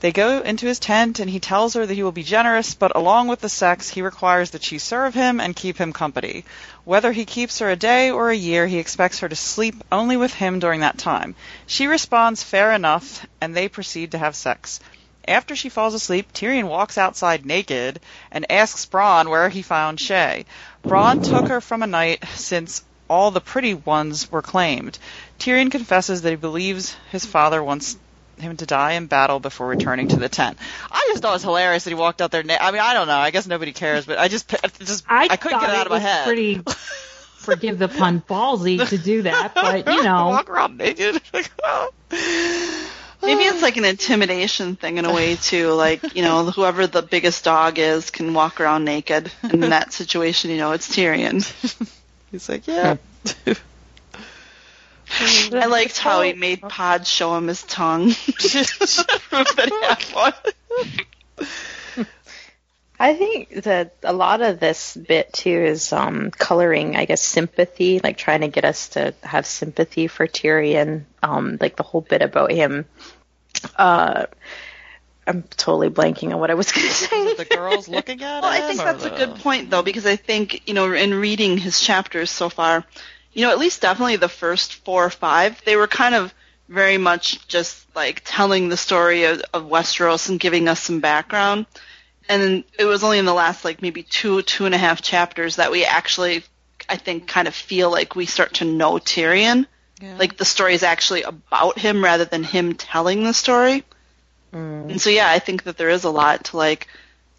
They 0.00 0.10
go 0.10 0.40
into 0.40 0.64
his 0.64 0.78
tent, 0.78 1.18
and 1.18 1.28
he 1.28 1.38
tells 1.38 1.74
her 1.74 1.84
that 1.84 1.94
he 1.94 2.02
will 2.02 2.12
be 2.12 2.22
generous, 2.22 2.72
but 2.72 2.96
along 2.96 3.28
with 3.28 3.42
the 3.42 3.50
sex, 3.50 3.90
he 3.90 4.00
requires 4.00 4.52
that 4.52 4.64
she 4.64 4.78
serve 4.78 5.12
him 5.12 5.38
and 5.38 5.54
keep 5.54 5.76
him 5.76 5.92
company. 5.92 6.46
Whether 6.84 7.12
he 7.12 7.26
keeps 7.26 7.58
her 7.58 7.68
a 7.68 7.76
day 7.76 8.10
or 8.10 8.30
a 8.30 8.34
year, 8.34 8.66
he 8.68 8.78
expects 8.78 9.18
her 9.18 9.28
to 9.28 9.36
sleep 9.36 9.74
only 9.92 10.16
with 10.16 10.32
him 10.32 10.60
during 10.60 10.80
that 10.80 10.96
time. 10.96 11.34
She 11.66 11.88
responds 11.88 12.42
fair 12.42 12.72
enough, 12.72 13.26
and 13.38 13.54
they 13.54 13.68
proceed 13.68 14.12
to 14.12 14.18
have 14.18 14.34
sex. 14.34 14.80
After 15.26 15.54
she 15.54 15.68
falls 15.68 15.94
asleep, 15.94 16.32
Tyrion 16.32 16.68
walks 16.68 16.98
outside 16.98 17.46
naked 17.46 18.00
and 18.30 18.50
asks 18.50 18.86
Bronn 18.86 19.28
where 19.28 19.48
he 19.48 19.62
found 19.62 19.98
Shae. 19.98 20.44
Bronn 20.84 21.22
took 21.24 21.48
her 21.48 21.60
from 21.60 21.82
a 21.82 21.86
knight 21.86 22.24
since 22.34 22.82
all 23.08 23.30
the 23.30 23.40
pretty 23.40 23.74
ones 23.74 24.30
were 24.30 24.42
claimed. 24.42 24.98
Tyrion 25.38 25.70
confesses 25.70 26.22
that 26.22 26.30
he 26.30 26.36
believes 26.36 26.96
his 27.10 27.24
father 27.26 27.62
wants 27.62 27.96
him 28.38 28.56
to 28.56 28.66
die 28.66 28.92
in 28.92 29.06
battle 29.06 29.38
before 29.40 29.66
returning 29.66 30.08
to 30.08 30.16
the 30.16 30.28
tent. 30.28 30.56
I 30.90 31.06
just 31.10 31.22
thought 31.22 31.30
it 31.30 31.34
was 31.34 31.42
hilarious 31.42 31.84
that 31.84 31.90
he 31.90 31.94
walked 31.94 32.22
out 32.22 32.30
there. 32.30 32.42
Na- 32.42 32.56
I 32.58 32.70
mean, 32.70 32.80
I 32.80 32.94
don't 32.94 33.06
know. 33.06 33.16
I 33.16 33.30
guess 33.30 33.46
nobody 33.46 33.72
cares, 33.72 34.06
but 34.06 34.18
I 34.18 34.28
just, 34.28 34.48
just, 34.78 35.04
I, 35.08 35.28
I, 35.30 35.36
couldn't 35.36 35.60
get 35.60 35.68
it 35.70 35.76
out 35.76 35.86
of 35.86 35.90
my 35.90 35.96
was 35.96 36.02
head. 36.02 36.24
pretty, 36.24 36.62
forgive 37.36 37.78
the 37.78 37.88
pun, 37.88 38.22
ballsy 38.22 38.88
to 38.88 38.96
do 38.96 39.22
that, 39.22 39.54
but 39.54 39.86
you 39.86 40.02
know. 40.04 40.28
walk 40.28 40.48
around 40.48 40.78
naked. 40.78 41.20
Maybe 43.22 43.42
it's 43.44 43.62
like 43.62 43.76
an 43.76 43.84
intimidation 43.84 44.76
thing 44.76 44.96
in 44.98 45.04
a 45.04 45.12
way 45.12 45.36
too. 45.36 45.72
Like 45.72 46.14
you 46.16 46.22
know, 46.22 46.50
whoever 46.50 46.86
the 46.86 47.02
biggest 47.02 47.44
dog 47.44 47.78
is 47.78 48.10
can 48.10 48.32
walk 48.34 48.60
around 48.60 48.84
naked. 48.84 49.30
And 49.42 49.64
in 49.64 49.70
that 49.70 49.92
situation, 49.92 50.50
you 50.50 50.56
know, 50.56 50.72
it's 50.72 50.88
Tyrion. 50.88 51.44
He's 52.30 52.48
like, 52.48 52.66
yeah. 52.66 52.96
I 55.52 55.66
liked 55.66 55.98
how 55.98 56.22
he 56.22 56.32
oh. 56.32 56.36
made 56.36 56.62
Pod 56.62 57.06
show 57.06 57.36
him 57.36 57.48
his 57.48 57.62
tongue. 57.64 58.10
Proof 58.10 59.56
that 59.56 59.68
he 59.68 59.84
had 59.84 60.02
one. 60.14 62.06
I 63.02 63.14
think 63.14 63.62
that 63.62 63.94
a 64.02 64.12
lot 64.12 64.42
of 64.42 64.60
this 64.60 64.94
bit 64.94 65.32
too 65.32 65.48
is 65.50 65.90
um, 65.90 66.30
coloring, 66.32 66.96
I 66.96 67.06
guess, 67.06 67.22
sympathy, 67.22 67.98
like 67.98 68.18
trying 68.18 68.42
to 68.42 68.48
get 68.48 68.66
us 68.66 68.90
to 68.90 69.14
have 69.22 69.46
sympathy 69.46 70.06
for 70.06 70.26
Tyrion. 70.26 71.04
Um, 71.22 71.56
like 71.58 71.76
the 71.76 71.82
whole 71.82 72.02
bit 72.02 72.20
about 72.20 72.52
him. 72.52 72.84
Uh, 73.74 74.26
I'm 75.26 75.44
totally 75.44 75.88
blanking 75.88 76.34
on 76.34 76.40
what 76.40 76.50
I 76.50 76.54
was 76.54 76.72
going 76.72 76.86
to 76.88 76.92
say. 76.92 77.34
the 77.36 77.46
girls 77.46 77.88
looking 77.88 78.22
at 78.22 78.42
Well, 78.42 78.52
him. 78.52 78.62
I 78.64 78.66
think 78.66 78.80
or 78.80 78.84
that's 78.84 79.04
a 79.04 79.10
good 79.10 79.36
point 79.36 79.70
though, 79.70 79.82
because 79.82 80.04
I 80.04 80.16
think 80.16 80.68
you 80.68 80.74
know, 80.74 80.92
in 80.92 81.14
reading 81.14 81.56
his 81.56 81.80
chapters 81.80 82.30
so 82.30 82.50
far, 82.50 82.84
you 83.32 83.46
know, 83.46 83.50
at 83.50 83.58
least 83.58 83.80
definitely 83.80 84.16
the 84.16 84.28
first 84.28 84.74
four 84.74 85.06
or 85.06 85.10
five, 85.10 85.58
they 85.64 85.76
were 85.76 85.86
kind 85.86 86.14
of 86.14 86.34
very 86.68 86.98
much 86.98 87.48
just 87.48 87.86
like 87.96 88.20
telling 88.26 88.68
the 88.68 88.76
story 88.76 89.24
of, 89.24 89.42
of 89.54 89.64
Westeros 89.64 90.28
and 90.28 90.38
giving 90.38 90.68
us 90.68 90.80
some 90.82 91.00
background. 91.00 91.64
And 92.30 92.40
then 92.40 92.64
it 92.78 92.84
was 92.84 93.02
only 93.02 93.18
in 93.18 93.24
the 93.24 93.34
last 93.34 93.64
like 93.64 93.82
maybe 93.82 94.04
two, 94.04 94.40
two 94.42 94.64
and 94.64 94.72
a 94.72 94.78
half 94.78 95.02
chapters 95.02 95.56
that 95.56 95.72
we 95.72 95.84
actually, 95.84 96.44
I 96.88 96.96
think, 96.96 97.26
kind 97.26 97.48
of 97.48 97.54
feel 97.56 97.90
like 97.90 98.14
we 98.14 98.24
start 98.24 98.54
to 98.54 98.64
know 98.64 98.92
Tyrion. 98.94 99.66
Yeah. 100.00 100.16
Like 100.16 100.36
the 100.36 100.44
story 100.44 100.74
is 100.74 100.84
actually 100.84 101.22
about 101.22 101.76
him 101.76 102.04
rather 102.04 102.24
than 102.24 102.44
him 102.44 102.74
telling 102.74 103.24
the 103.24 103.34
story. 103.34 103.82
Mm. 104.54 104.90
And 104.90 105.00
so 105.00 105.10
yeah, 105.10 105.28
I 105.28 105.40
think 105.40 105.64
that 105.64 105.76
there 105.76 105.90
is 105.90 106.04
a 106.04 106.10
lot 106.10 106.44
to 106.44 106.56
like, 106.56 106.86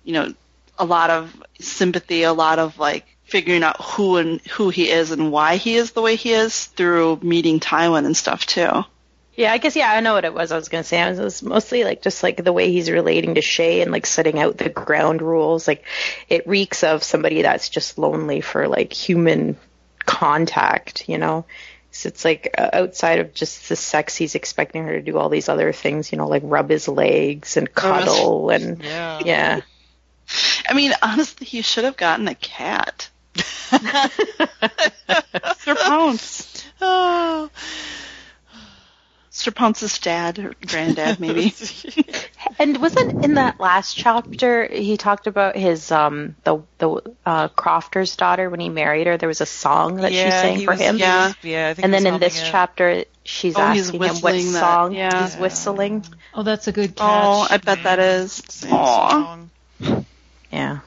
you 0.04 0.12
know, 0.12 0.34
a 0.78 0.84
lot 0.84 1.10
of 1.10 1.42
sympathy, 1.62 2.24
a 2.24 2.34
lot 2.34 2.60
of 2.60 2.78
like 2.78 3.06
figuring 3.24 3.64
out 3.64 3.82
who 3.82 4.18
and 4.18 4.42
who 4.42 4.70
he 4.70 4.90
is 4.90 5.12
and 5.12 5.32
why 5.32 5.56
he 5.56 5.76
is 5.78 5.94
the 5.94 6.02
way 6.02 6.18
he 6.18 6.34
is 6.34 6.66
through 6.66 7.18
meeting 7.22 7.62
Tywin 7.62 8.06
and 8.06 8.18
stuff 8.18 8.46
too. 8.46 8.84
Yeah, 9.36 9.54
I 9.54 9.58
guess 9.60 9.76
yeah, 9.76 9.92
I 9.92 10.02
know 10.02 10.14
what 10.14 10.26
it 10.26 10.34
was. 10.34 10.52
I 10.52 10.58
was 10.58 10.70
gonna 10.70 10.84
say 10.84 11.02
it 11.02 11.10
was, 11.10 11.20
it 11.20 11.24
was 11.24 11.44
mostly 11.44 11.84
like 11.84 12.02
just 12.02 12.22
like 12.22 12.44
the 12.44 12.54
way 12.54 12.72
he's 12.72 12.92
relating 12.92 13.36
to 13.36 13.42
Shae 13.42 13.82
and 13.82 13.92
like 13.92 14.06
setting 14.06 14.40
out 14.40 14.58
the 14.58 14.70
ground 14.70 15.22
rules. 15.22 15.68
Like 15.68 15.86
it 16.28 16.48
reeks 16.48 16.84
of 16.84 17.04
somebody 17.04 17.42
that's 17.42 17.70
just 17.70 17.98
lonely 17.98 18.42
for 18.42 18.68
like 18.68 18.92
human 18.92 19.58
contact, 20.06 21.08
you 21.08 21.18
know. 21.18 21.46
So 21.92 22.08
it's 22.08 22.24
like 22.26 22.56
uh, 22.58 22.70
outside 22.74 23.20
of 23.20 23.34
just 23.34 23.70
the 23.70 23.76
sex, 23.76 24.16
he's 24.16 24.36
expecting 24.36 24.84
her 24.84 24.94
to 24.94 25.02
do 25.02 25.18
all 25.18 25.30
these 25.30 25.50
other 25.50 25.74
things, 25.74 26.12
you 26.12 26.18
know, 26.18 26.28
like 26.28 26.44
rub 26.46 26.70
his 26.70 26.88
legs 26.88 27.58
and 27.58 27.74
cuddle 27.74 28.50
and 28.50 28.84
Yeah. 28.84 29.22
yeah. 29.26 29.62
I 30.68 30.74
mean, 30.74 30.94
honestly, 31.02 31.46
he 31.46 31.62
should 31.62 31.84
have 31.84 31.98
gotten 31.98 32.28
a 32.28 32.36
cat. 32.36 33.10
Sir 35.60 35.76
Pounce. 35.76 36.66
Oh. 36.82 37.50
Mr. 39.42 39.54
Pounce's 39.56 39.98
dad 40.00 40.38
or 40.40 40.54
granddad, 40.68 41.20
maybe. 41.20 41.54
And 42.60 42.80
wasn't 42.82 43.24
in 43.26 43.36
that 43.36 43.60
last 43.60 43.96
chapter 43.98 44.68
he 44.68 44.98
talked 44.98 45.26
about 45.26 45.56
his 45.56 45.92
um 45.92 46.36
the 46.44 46.62
the 46.78 47.02
uh, 47.26 47.48
Crofter's 47.50 48.16
daughter 48.16 48.50
when 48.50 48.60
he 48.60 48.70
married 48.70 49.08
her? 49.08 49.18
There 49.18 49.28
was 49.30 49.42
a 49.42 49.46
song 49.48 49.96
that 49.98 50.12
she 50.12 50.18
sang 50.30 50.60
for 50.66 50.72
was- 50.72 50.80
him. 50.82 50.98
he 50.98 51.02
was- 51.04 51.36
yeah, 51.44 51.70
I 51.70 51.74
think 51.74 51.86
and 51.86 51.94
then 51.94 52.06
in 52.06 52.20
this 52.20 52.40
it. 52.40 52.48
chapter, 52.52 53.06
she's 53.24 53.56
Oh, 53.58 53.62
asking 53.62 53.94
him 53.96 54.00
what 54.02 54.12
whistling 54.24 54.52
that, 54.54 54.60
song 54.60 54.94
yeah. 54.94 55.24
he's 55.24 55.36
whistling. 55.38 56.06
Oh, 56.36 56.44
that's 56.44 56.68
a 56.68 56.72
good 56.72 56.96
catch. 56.96 57.08
oh, 57.10 57.48
I 57.50 57.58
bet 57.58 57.84
that 57.84 58.00
is. 58.00 58.34
Same 58.50 58.74
Aw. 58.74 59.10
song. 59.10 60.06
Yeah. 60.52 60.80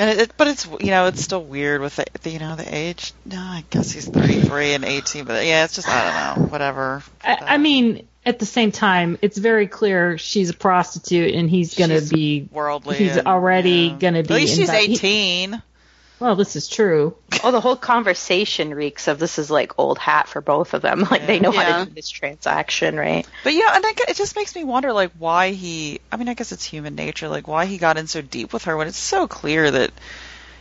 And 0.00 0.18
it, 0.18 0.32
but 0.38 0.48
it's 0.48 0.66
you 0.80 0.86
know 0.90 1.06
it's 1.08 1.22
still 1.22 1.42
weird 1.44 1.82
with 1.82 1.96
the, 1.96 2.06
the 2.22 2.30
you 2.30 2.38
know 2.38 2.56
the 2.56 2.74
age. 2.74 3.12
No, 3.26 3.36
I 3.38 3.64
guess 3.68 3.90
he's 3.92 4.08
33 4.08 4.72
and 4.72 4.84
18, 4.86 5.26
but 5.26 5.44
yeah, 5.44 5.64
it's 5.64 5.74
just 5.74 5.86
I 5.86 6.32
don't 6.34 6.42
know, 6.44 6.48
whatever. 6.48 7.02
I, 7.22 7.36
I 7.40 7.58
mean, 7.58 8.08
at 8.24 8.38
the 8.38 8.46
same 8.46 8.72
time, 8.72 9.18
it's 9.20 9.36
very 9.36 9.66
clear 9.66 10.16
she's 10.16 10.48
a 10.48 10.54
prostitute, 10.54 11.34
and 11.34 11.50
he's 11.50 11.74
going 11.74 11.90
to 11.90 12.00
She's 12.00 12.10
be. 12.10 12.48
worldly. 12.50 12.96
he's 12.96 13.18
and, 13.18 13.26
already 13.26 13.88
yeah. 13.88 13.96
gonna 13.98 14.22
be. 14.22 14.34
At 14.34 14.40
least 14.40 14.56
she's 14.56 14.70
invi- 14.70 14.86
he- 14.86 14.92
18. 14.94 15.62
Well, 16.20 16.36
this 16.36 16.54
is 16.54 16.68
true. 16.68 17.16
Oh, 17.42 17.50
the 17.50 17.60
whole 17.62 17.76
conversation 17.76 18.74
reeks 18.74 19.08
of 19.08 19.18
this 19.18 19.38
is 19.38 19.50
like 19.50 19.78
old 19.78 19.98
hat 19.98 20.28
for 20.28 20.40
both 20.40 20.74
of 20.74 20.82
them. 20.82 21.00
Like 21.10 21.26
they 21.26 21.40
know 21.40 21.50
how 21.50 21.78
to 21.80 21.86
do 21.86 21.94
this 21.94 22.10
transaction, 22.10 22.96
right? 22.96 23.26
But 23.42 23.54
yeah, 23.54 23.74
and 23.74 23.84
I, 23.84 23.92
gu- 23.92 24.04
it 24.08 24.16
just 24.16 24.36
makes 24.36 24.54
me 24.54 24.62
wonder, 24.64 24.92
like, 24.92 25.12
why 25.18 25.50
he. 25.52 26.00
I 26.12 26.16
mean, 26.18 26.28
I 26.28 26.34
guess 26.34 26.52
it's 26.52 26.64
human 26.64 26.94
nature, 26.94 27.28
like, 27.28 27.48
why 27.48 27.64
he 27.66 27.78
got 27.78 27.96
in 27.96 28.06
so 28.06 28.20
deep 28.20 28.52
with 28.52 28.64
her 28.64 28.76
when 28.76 28.86
it's 28.86 28.98
so 28.98 29.26
clear 29.26 29.70
that, 29.70 29.92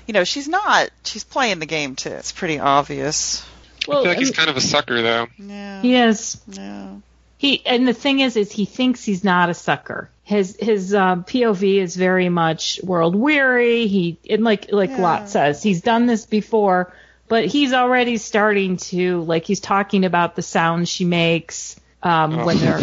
you 0.08 0.14
know, 0.14 0.24
she's 0.24 0.48
not. 0.48 0.90
She's 1.04 1.24
playing 1.26 1.60
the 1.60 1.66
game 1.66 1.96
too. 1.96 2.10
It's 2.12 2.32
pretty 2.32 2.58
obvious. 2.60 3.44
I 3.44 3.92
Well, 3.92 4.02
feel 4.04 4.12
like 4.12 4.18
I 4.18 4.22
he's 4.22 4.32
kind 4.32 4.50
of 4.50 4.56
a 4.58 4.62
sucker, 4.62 5.02
though. 5.02 5.28
Yeah. 5.38 5.82
he 5.82 5.96
is. 5.96 6.42
Yeah. 6.48 6.96
He 7.38 7.66
and 7.66 7.88
the 7.88 7.94
thing 7.94 8.20
is, 8.20 8.36
is 8.36 8.52
he 8.52 8.66
thinks 8.66 9.04
he's 9.04 9.24
not 9.24 9.50
a 9.50 9.54
sucker. 9.54 10.10
His 10.30 10.56
his 10.60 10.94
um, 10.94 11.24
POV 11.24 11.78
is 11.82 11.96
very 11.96 12.30
much 12.30 12.80
world 12.84 13.16
weary. 13.16 13.88
He 13.88 14.20
and 14.30 14.44
like 14.44 14.72
like 14.72 14.92
Yeah. 14.92 15.02
Lot 15.02 15.28
says, 15.28 15.64
he's 15.64 15.82
done 15.82 16.06
this 16.06 16.28
before, 16.28 16.94
but 17.28 17.46
he's 17.48 17.74
already 17.74 18.18
starting 18.18 18.78
to 18.94 19.22
like 19.24 19.46
he's 19.46 19.60
talking 19.60 20.06
about 20.06 20.36
the 20.36 20.44
sounds 20.44 20.88
she 20.88 21.04
makes 21.04 21.80
um, 22.04 22.38
Oh. 22.38 22.46
when 22.46 22.60
they're. 22.60 22.80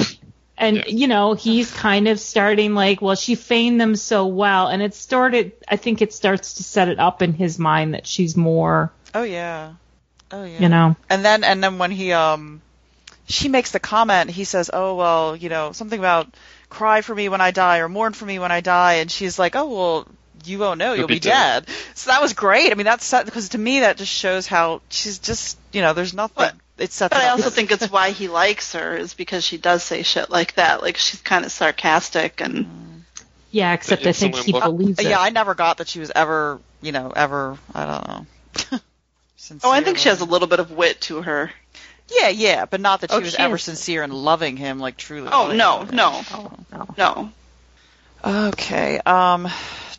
And 0.58 0.78
Yeah. 0.78 0.84
you 0.88 1.06
know 1.06 1.34
he's 1.34 1.72
kind 1.72 2.08
of 2.08 2.18
starting 2.18 2.74
like 2.74 3.00
well 3.00 3.14
she 3.14 3.36
feigned 3.36 3.80
them 3.80 3.94
so 3.94 4.26
well 4.26 4.66
and 4.66 4.82
it 4.82 4.94
started 4.94 5.52
I 5.68 5.76
think 5.76 6.02
it 6.02 6.12
starts 6.12 6.54
to 6.54 6.64
set 6.64 6.88
it 6.88 6.98
up 6.98 7.22
in 7.22 7.32
his 7.32 7.60
mind 7.60 7.94
that 7.94 8.08
she's 8.08 8.36
more 8.36 8.90
Oh 9.14 9.22
yeah. 9.22 9.74
Oh 10.32 10.42
yeah. 10.42 10.60
you 10.62 10.68
know 10.68 10.96
And 11.08 11.24
then 11.24 11.44
and 11.44 11.62
then 11.62 11.78
when 11.78 11.92
he 11.92 12.10
um 12.12 12.60
she 13.28 13.48
makes 13.48 13.70
the 13.72 13.80
comment, 13.80 14.30
he 14.30 14.44
says, 14.44 14.70
"Oh 14.72 14.94
well, 14.96 15.36
you 15.36 15.48
know, 15.48 15.72
something 15.72 15.98
about 15.98 16.28
cry 16.76 17.00
for 17.00 17.14
me 17.14 17.28
when 17.28 17.40
I 17.40 17.50
die 17.50 17.78
or 17.78 17.88
mourn 17.88 18.12
for 18.12 18.26
me 18.26 18.38
when 18.38 18.52
I 18.52 18.61
die." 18.61 18.95
And 18.95 19.11
she's 19.11 19.38
like, 19.38 19.56
"Oh 19.56 19.66
well, 19.66 20.09
you 20.45 20.59
won't 20.59 20.78
know, 20.78 20.92
you'll, 20.92 21.09
be 21.09 21.14
be, 21.14 21.21
dead. 21.21 21.66
So 21.95 22.11
that 22.11 22.23
was 22.23 22.33
great. 22.33 22.71
I 22.71 22.75
mean, 22.75 22.85
that's 22.85 23.12
because 23.25 23.50
to 23.50 23.59
me 23.59 23.80
that 23.80 23.97
just 23.97 24.12
shows 24.12 24.47
how 24.47 24.83
she's 24.88 25.18
just, 25.18 25.59
you 25.73 25.80
know, 25.80 25.92
there's 25.92 26.14
nothing. 26.14 26.35
But- 26.37 26.54
it 26.78 26.92
sets 26.92 27.14
But 27.14 27.23
it 27.23 27.25
I 27.25 27.28
also 27.30 27.49
think 27.49 27.73
it's 27.73 27.90
why 27.90 28.11
he 28.11 28.28
likes 28.28 28.75
her 28.75 28.97
is 28.97 29.14
because 29.14 29.42
she 29.42 29.56
does 29.56 29.83
say 29.83 30.02
shit 30.02 30.28
like 30.28 30.56
that. 30.56 30.83
Like 30.83 30.99
she's 30.99 31.23
kind 31.23 31.47
of 31.47 31.50
sarcastic 31.50 32.42
and 32.42 32.66
mm. 32.66 33.25
yeah 33.50 33.73
except 33.73 34.06
I 34.06 34.12
think 34.12 34.37
he 34.37 34.52
book. 34.52 34.62
believes 34.62 34.99
it 34.99 35.06
yeah, 35.06 35.18
I 35.18 35.30
never 35.30 35.54
got 35.54 35.78
that 35.78 35.88
she 35.88 36.00
was 36.00 36.12
ever, 36.14 36.61
you 36.83 36.92
know, 36.92 37.11
ever. 37.16 37.56
I 37.75 37.87
don't 37.87 38.09
know. 38.09 38.78
oh, 39.64 39.71
I 39.71 39.80
think 39.80 39.97
she 39.97 40.11
has 40.11 40.21
a 40.21 40.26
little 40.26 40.49
bit 40.49 40.61
of 40.61 40.71
wit 40.71 41.00
to 41.02 41.23
her. 41.23 41.50
Yeah, 42.08 42.28
yeah, 42.28 42.64
but 42.66 42.80
not 42.80 43.00
that 43.00 43.10
she 43.10 43.16
Oh, 43.16 43.20
was 43.20 43.32
she 43.32 43.38
ever 43.38 43.56
is. 43.56 43.62
sincere 43.62 44.02
in 44.02 44.12
loving 44.12 44.56
him, 44.56 44.78
like 44.78 44.96
truly. 44.96 45.28
Oh 45.32 45.52
no, 45.52 45.80
him. 45.82 45.96
no, 45.96 46.22
Oh 46.32 46.52
no. 46.72 46.86
no. 46.96 47.32
Okay. 48.48 49.00
Um, 49.04 49.48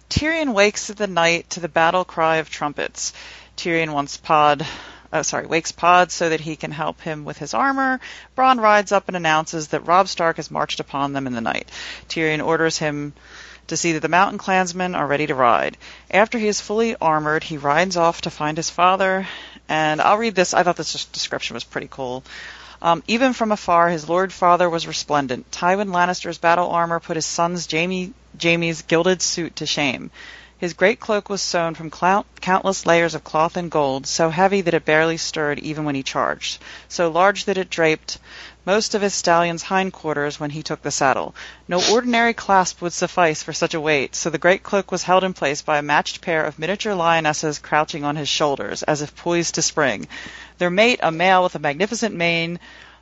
Tyrion 0.09 0.53
wakes 0.53 0.89
at 0.89 0.97
the 0.97 1.07
night 1.07 1.49
to 1.51 1.59
the 1.59 1.67
battle 1.69 2.05
cry 2.05 2.37
of 2.37 2.49
trumpets. 2.49 3.13
Tyrion 3.57 3.91
wants 3.91 4.17
Pod, 4.17 4.65
oh 5.11 5.21
sorry, 5.21 5.47
wakes 5.47 5.71
Pod 5.71 6.11
so 6.11 6.29
that 6.29 6.39
he 6.39 6.55
can 6.55 6.71
help 6.71 7.01
him 7.01 7.25
with 7.25 7.37
his 7.37 7.53
armor. 7.53 7.99
Bronn 8.37 8.59
rides 8.61 8.91
up 8.91 9.07
and 9.07 9.17
announces 9.17 9.69
that 9.69 9.85
Robb 9.85 10.07
Stark 10.07 10.37
has 10.37 10.51
marched 10.51 10.79
upon 10.79 11.13
them 11.13 11.27
in 11.27 11.33
the 11.33 11.41
night. 11.41 11.69
Tyrion 12.09 12.43
orders 12.45 12.77
him 12.77 13.13
to 13.67 13.75
see 13.75 13.91
that 13.93 13.99
the 14.01 14.07
mountain 14.07 14.37
clansmen 14.37 14.95
are 14.95 15.05
ready 15.07 15.27
to 15.27 15.35
ride. 15.35 15.75
After 16.09 16.37
he 16.39 16.47
is 16.47 16.61
fully 16.61 16.95
armored, 16.95 17.43
he 17.43 17.57
rides 17.57 17.97
off 17.97 18.21
to 18.21 18.29
find 18.29 18.55
his 18.55 18.69
father. 18.69 19.27
And 19.69 20.01
I'll 20.01 20.17
read 20.17 20.35
this. 20.35 20.53
I 20.53 20.63
thought 20.63 20.77
this 20.77 21.05
description 21.05 21.53
was 21.53 21.63
pretty 21.63 21.87
cool. 21.89 22.23
Um, 22.81 23.03
even 23.07 23.33
from 23.33 23.51
afar, 23.51 23.89
his 23.89 24.07
lord 24.07 24.31
father 24.31 24.69
was 24.69 24.87
resplendent. 24.87 25.49
Tywin 25.51 25.89
Lannister's 25.91 26.37
battle 26.37 26.69
armor 26.69 26.99
put 26.99 27.17
his 27.17 27.25
son's 27.25 27.69
Jaime 27.69 28.13
Jaime's 28.39 28.83
gilded 28.83 29.21
suit 29.21 29.55
to 29.57 29.65
shame. 29.65 30.11
His 30.59 30.73
great 30.73 30.99
cloak 30.99 31.29
was 31.29 31.43
sewn 31.43 31.75
from 31.75 31.91
countless 31.91 32.87
layers 32.87 33.13
of 33.13 33.23
cloth 33.23 33.57
and 33.57 33.69
gold, 33.69 34.07
so 34.07 34.31
heavy 34.31 34.61
that 34.61 34.73
it 34.73 34.85
barely 34.85 35.17
stirred 35.17 35.59
even 35.59 35.85
when 35.85 35.93
he 35.93 36.01
charged, 36.01 36.59
so 36.87 37.11
large 37.11 37.45
that 37.45 37.59
it 37.59 37.69
draped 37.69 38.17
most 38.65 38.95
of 38.95 39.03
his 39.03 39.13
stallion's 39.13 39.61
hindquarters 39.61 40.39
when 40.39 40.49
he 40.49 40.63
took 40.63 40.81
the 40.81 40.89
saddle. 40.89 41.35
No 41.67 41.79
ordinary 41.91 42.33
clasp 42.33 42.81
would 42.81 42.93
suffice 42.93 43.43
for 43.43 43.53
such 43.53 43.75
a 43.75 43.79
weight, 43.79 44.15
so 44.15 44.31
the 44.31 44.39
great 44.39 44.63
cloak 44.63 44.91
was 44.91 45.03
held 45.03 45.23
in 45.23 45.33
place 45.33 45.61
by 45.61 45.77
a 45.77 45.83
matched 45.83 46.21
pair 46.21 46.43
of 46.43 46.57
miniature 46.57 46.95
lionesses 46.95 47.59
crouching 47.59 48.03
on 48.03 48.15
his 48.15 48.27
shoulders, 48.27 48.81
as 48.81 49.03
if 49.03 49.15
poised 49.15 49.53
to 49.55 49.61
spring. 49.61 50.07
Their 50.57 50.71
mate, 50.71 50.99
a 51.03 51.11
male 51.11 51.43
with 51.43 51.53
a 51.53 51.59
magnificent 51.59 52.15
mane, 52.15 52.59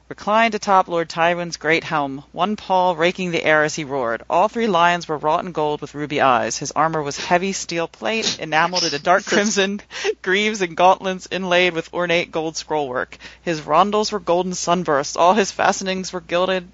reclined 0.07 0.53
atop 0.53 0.87
Lord 0.87 1.09
Tywin's 1.09 1.57
great 1.57 1.83
helm, 1.83 2.23
one 2.31 2.55
paw 2.55 2.93
raking 2.93 3.31
the 3.31 3.43
air 3.43 3.63
as 3.63 3.73
he 3.73 3.83
roared. 3.83 4.21
All 4.29 4.47
three 4.47 4.67
lions 4.67 5.07
were 5.07 5.17
wrought 5.17 5.43
in 5.43 5.51
gold 5.51 5.81
with 5.81 5.95
ruby 5.95 6.21
eyes. 6.21 6.57
His 6.57 6.71
armor 6.73 7.01
was 7.01 7.17
heavy 7.17 7.53
steel 7.53 7.87
plate, 7.87 8.37
enameled 8.39 8.83
in 8.83 8.93
a 8.93 8.99
dark 8.99 9.25
crimson, 9.25 9.81
greaves 10.21 10.61
and 10.61 10.77
gauntlets 10.77 11.27
inlaid 11.31 11.73
with 11.73 11.91
ornate 11.91 12.31
gold 12.31 12.53
scrollwork. 12.53 13.17
His 13.41 13.61
rondels 13.61 14.11
were 14.11 14.19
golden 14.19 14.53
sunbursts. 14.53 15.15
All 15.15 15.33
his 15.33 15.51
fastenings 15.51 16.13
were 16.13 16.21
gilded, 16.21 16.71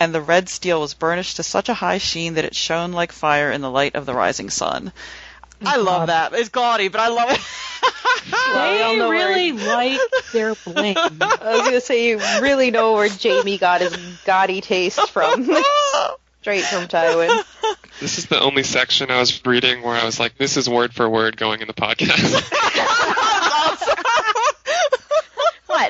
and 0.00 0.14
the 0.14 0.22
red 0.22 0.48
steel 0.48 0.80
was 0.80 0.94
burnished 0.94 1.36
to 1.36 1.42
such 1.42 1.68
a 1.68 1.74
high 1.74 1.98
sheen 1.98 2.34
that 2.34 2.46
it 2.46 2.56
shone 2.56 2.92
like 2.92 3.12
fire 3.12 3.52
in 3.52 3.60
the 3.60 3.70
light 3.70 3.94
of 3.94 4.06
the 4.06 4.14
rising 4.14 4.48
sun. 4.48 4.90
I 5.66 5.76
love 5.76 6.06
that. 6.08 6.32
It's 6.34 6.48
gaudy, 6.48 6.88
but 6.88 7.00
I 7.00 7.08
love 7.08 7.30
it. 7.30 7.40
Well, 8.32 8.72
we 8.74 8.82
all 8.82 8.92
they 8.94 8.98
where- 9.16 9.28
really 9.28 9.52
like 9.52 10.00
their 10.32 10.54
bling. 10.64 10.96
I 10.96 11.56
was 11.56 11.60
gonna 11.62 11.80
say 11.80 12.08
you 12.08 12.18
really 12.40 12.70
know 12.70 12.92
where 12.94 13.08
Jaime 13.08 13.58
got 13.58 13.80
his 13.80 13.96
gaudy 14.24 14.60
taste 14.60 15.10
from. 15.10 15.44
Straight 16.40 16.64
from 16.64 16.84
Tywin. 16.88 17.42
This 18.00 18.18
is 18.18 18.26
the 18.26 18.38
only 18.38 18.64
section 18.64 19.10
I 19.10 19.18
was 19.18 19.44
reading 19.46 19.80
where 19.82 19.94
I 19.94 20.04
was 20.04 20.20
like, 20.20 20.36
this 20.36 20.58
is 20.58 20.68
word 20.68 20.92
for 20.92 21.08
word 21.08 21.38
going 21.38 21.62
in 21.62 21.66
the 21.68 21.72
podcast. 21.72 23.20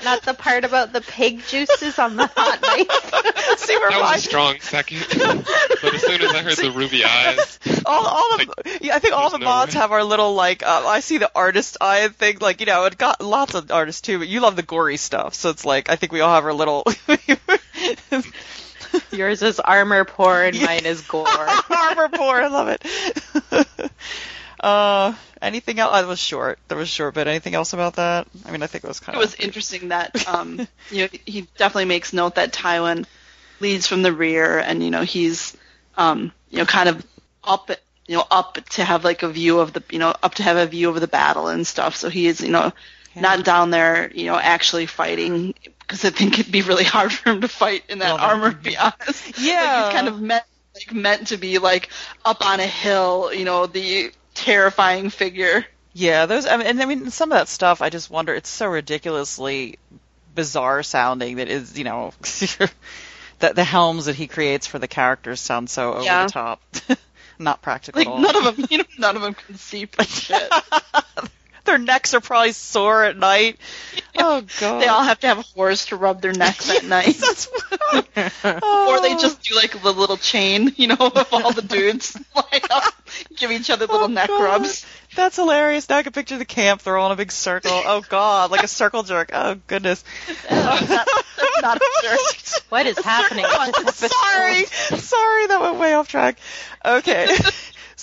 What? 0.04 0.10
Not 0.10 0.22
the 0.22 0.34
part 0.34 0.64
about 0.64 0.92
the 0.92 1.00
pig 1.00 1.42
juices 1.46 1.98
on 1.98 2.16
the 2.16 2.26
hot 2.34 2.60
knife? 2.62 3.58
See 3.58 3.76
where 3.76 3.90
that 3.90 4.00
my- 4.00 4.12
was 4.12 4.24
a 4.24 4.28
strong 4.28 4.60
second. 4.60 5.04
but 5.08 5.94
as 5.94 6.00
soon 6.02 6.20
as 6.22 6.32
I 6.34 6.42
heard 6.42 6.56
the 6.56 6.70
ruby 6.74 7.04
eyes, 7.04 7.58
all, 7.86 8.06
all 8.06 8.34
of, 8.34 8.40
yeah, 8.80 8.94
I 8.94 8.98
think 8.98 9.14
all 9.14 9.30
the 9.30 9.38
no 9.38 9.44
mods 9.46 9.74
way. 9.74 9.80
have 9.80 9.92
our 9.92 10.04
little 10.04 10.34
like. 10.34 10.62
Uh, 10.62 10.84
I 10.86 11.00
see 11.00 11.18
the 11.18 11.30
artist 11.34 11.76
eye 11.80 12.08
thing, 12.08 12.38
like 12.40 12.60
you 12.60 12.66
know, 12.66 12.84
it 12.84 12.98
got 12.98 13.20
lots 13.22 13.54
of 13.54 13.70
artists 13.70 14.00
too, 14.02 14.18
but 14.18 14.28
you 14.28 14.40
love 14.40 14.56
the 14.56 14.62
gory 14.62 14.96
stuff, 14.96 15.34
so 15.34 15.50
it's 15.50 15.64
like 15.64 15.88
I 15.88 15.96
think 15.96 16.12
we 16.12 16.20
all 16.20 16.34
have 16.34 16.44
our 16.44 16.52
little 16.54 16.84
Yours 19.10 19.42
is 19.42 19.58
armor 19.58 20.04
porn, 20.04 20.56
mine 20.60 20.86
is 20.86 21.00
gore. 21.02 21.26
armor 21.70 22.08
porn. 22.10 22.44
I 22.44 22.48
love 22.48 22.68
it. 22.68 23.90
Uh, 24.64 25.14
anything 25.42 25.78
else? 25.78 25.92
That 25.92 26.06
was 26.06 26.18
short. 26.18 26.58
That 26.68 26.76
was 26.76 26.88
short, 26.88 27.14
but 27.14 27.28
anything 27.28 27.54
else 27.54 27.72
about 27.72 27.96
that? 27.96 28.26
I 28.46 28.50
mean, 28.50 28.62
I 28.62 28.66
think 28.66 28.84
it 28.84 28.88
was 28.88 29.00
kind 29.00 29.16
It 29.16 29.22
of. 29.22 29.22
It 29.22 29.26
was 29.38 29.46
interesting 29.46 29.88
that 29.88 30.26
um, 30.34 30.66
you 30.90 31.02
know 31.02 31.08
he 31.26 31.42
definitely 31.56 31.84
makes 31.86 32.12
note 32.12 32.36
that 32.36 32.52
Tywin 32.52 33.06
leads 33.60 33.86
from 33.86 34.02
the 34.02 34.12
rear, 34.12 34.58
and 34.58 34.82
you 34.82 34.90
know 34.90 35.02
he's 35.02 35.56
um, 35.96 36.32
you 36.50 36.58
know 36.58 36.64
kind 36.66 36.88
of 36.88 37.04
up 37.44 37.70
you 38.06 38.16
know 38.16 38.24
up 38.30 38.58
to 38.70 38.84
have 38.84 39.04
like 39.04 39.22
a 39.22 39.28
view 39.28 39.58
of 39.60 39.72
the 39.72 39.82
you 39.90 39.98
know 39.98 40.14
up 40.22 40.34
to 40.36 40.42
have 40.42 40.56
a 40.56 40.66
view 40.66 40.88
of 40.90 41.00
the 41.00 41.08
battle 41.08 41.48
and 41.48 41.66
stuff. 41.66 41.96
So 41.96 42.08
he 42.08 42.26
is 42.26 42.40
you 42.40 42.50
know 42.50 42.72
not 43.14 43.44
down 43.44 43.70
there 43.70 44.10
you 44.12 44.26
know 44.26 44.36
actually 44.38 44.86
fighting 44.86 45.54
because 45.80 46.04
I 46.04 46.10
think 46.10 46.38
it'd 46.38 46.50
be 46.52 46.62
really 46.62 46.84
hard 46.96 47.12
for 47.12 47.30
him 47.30 47.42
to 47.42 47.48
fight 47.48 47.84
in 47.88 47.98
that 47.98 48.14
Well, 48.14 48.24
armor. 48.24 48.50
To 48.52 48.56
be 48.56 48.76
honest, 48.76 49.38
Yeah. 49.38 49.54
like, 49.62 49.84
he's 49.84 49.94
kind 49.94 50.08
of 50.08 50.20
meant 50.20 50.44
like 50.74 50.92
meant 50.92 51.28
to 51.28 51.36
be 51.36 51.58
like 51.58 51.90
up 52.24 52.44
on 52.44 52.60
a 52.60 52.66
hill, 52.66 53.30
you 53.32 53.44
know, 53.44 53.66
the 53.66 54.10
terrifying 54.34 55.10
figure. 55.10 55.64
Yeah, 55.92 56.26
those. 56.26 56.46
I 56.46 56.56
mean, 56.56 56.66
and 56.66 56.82
I 56.82 56.86
mean, 56.86 57.10
some 57.10 57.30
of 57.32 57.38
that 57.38 57.48
stuff. 57.48 57.80
I 57.82 57.90
just 57.90 58.10
wonder. 58.10 58.34
It's 58.34 58.48
so 58.48 58.66
ridiculously 58.66 59.78
bizarre 60.34 60.82
sounding 60.82 61.36
that 61.36 61.48
is, 61.48 61.78
you 61.78 61.84
know, 61.84 62.12
that 63.38 63.54
the 63.54 63.64
helms 63.64 64.06
that 64.06 64.16
he 64.16 64.26
creates 64.26 64.66
for 64.66 64.78
the 64.78 64.88
characters 64.88 65.40
sound 65.40 65.70
so 65.70 65.94
over 65.94 66.04
Yeah. 66.04 66.26
the 66.26 66.32
top, 66.32 66.60
not 67.38 67.62
practical 67.62 68.04
Like 68.04 68.22
none 68.22 68.46
of 68.46 68.56
them, 68.56 68.66
you 68.70 68.78
know, 68.78 68.84
none 68.98 69.16
of 69.16 69.22
them 69.22 69.34
can 69.34 69.54
see 69.56 69.88
shit. 70.06 70.52
Their 71.64 71.78
necks 71.78 72.12
are 72.14 72.20
probably 72.20 72.52
sore 72.52 73.04
at 73.04 73.16
night. 73.16 73.58
Oh 74.16 74.44
god. 74.60 74.80
They 74.80 74.86
all 74.86 75.02
have 75.02 75.18
to 75.20 75.26
have 75.26 75.38
a 75.38 75.42
horse 75.42 75.86
to 75.86 75.96
rub 75.96 76.22
their 76.22 76.32
necks 76.32 76.70
at 76.70 76.84
night. 76.84 77.16
That's 77.20 77.48
Or 78.54 79.00
they 79.00 79.16
just 79.16 79.42
do 79.42 79.56
like 79.56 79.82
the 79.82 79.92
little 79.92 80.16
chain, 80.16 80.72
you 80.76 80.86
know, 80.86 80.96
of 81.00 81.28
all 81.32 81.52
the 81.52 81.62
dudes 81.62 82.16
line 82.34 82.60
up, 82.70 82.94
give 83.36 83.50
each 83.50 83.70
other 83.70 83.86
little 83.86 84.04
Oh, 84.04 84.06
neck 84.06 84.28
God. 84.28 84.40
rubs. 84.42 84.86
That's 85.16 85.34
hilarious. 85.34 85.88
Now 85.88 85.96
I 85.96 86.04
can 86.04 86.12
picture 86.12 86.38
the 86.38 86.44
camp. 86.44 86.82
They're 86.82 86.96
all 86.96 87.06
in 87.06 87.12
a 87.12 87.16
big 87.16 87.32
circle. 87.32 87.72
Oh 87.72 88.02
god, 88.08 88.52
like 88.52 88.62
a 88.62 88.68
circle 88.68 89.02
jerk. 89.02 89.30
Oh 89.32 89.56
goodness. 89.66 90.04
Oh, 90.48 90.84
that's 90.86 91.62
not 91.62 91.76
a 91.76 91.90
jerk. 92.02 92.62
What 92.68 92.86
is 92.86 92.98
happening? 92.98 93.44
in 93.44 93.84
this 93.84 94.00
episode? 94.04 94.10
Sorry, 94.12 94.64
sorry, 95.00 95.46
that 95.48 95.60
went 95.60 95.78
way 95.78 95.94
off 95.94 96.06
track. 96.06 96.38
Okay. 96.84 97.26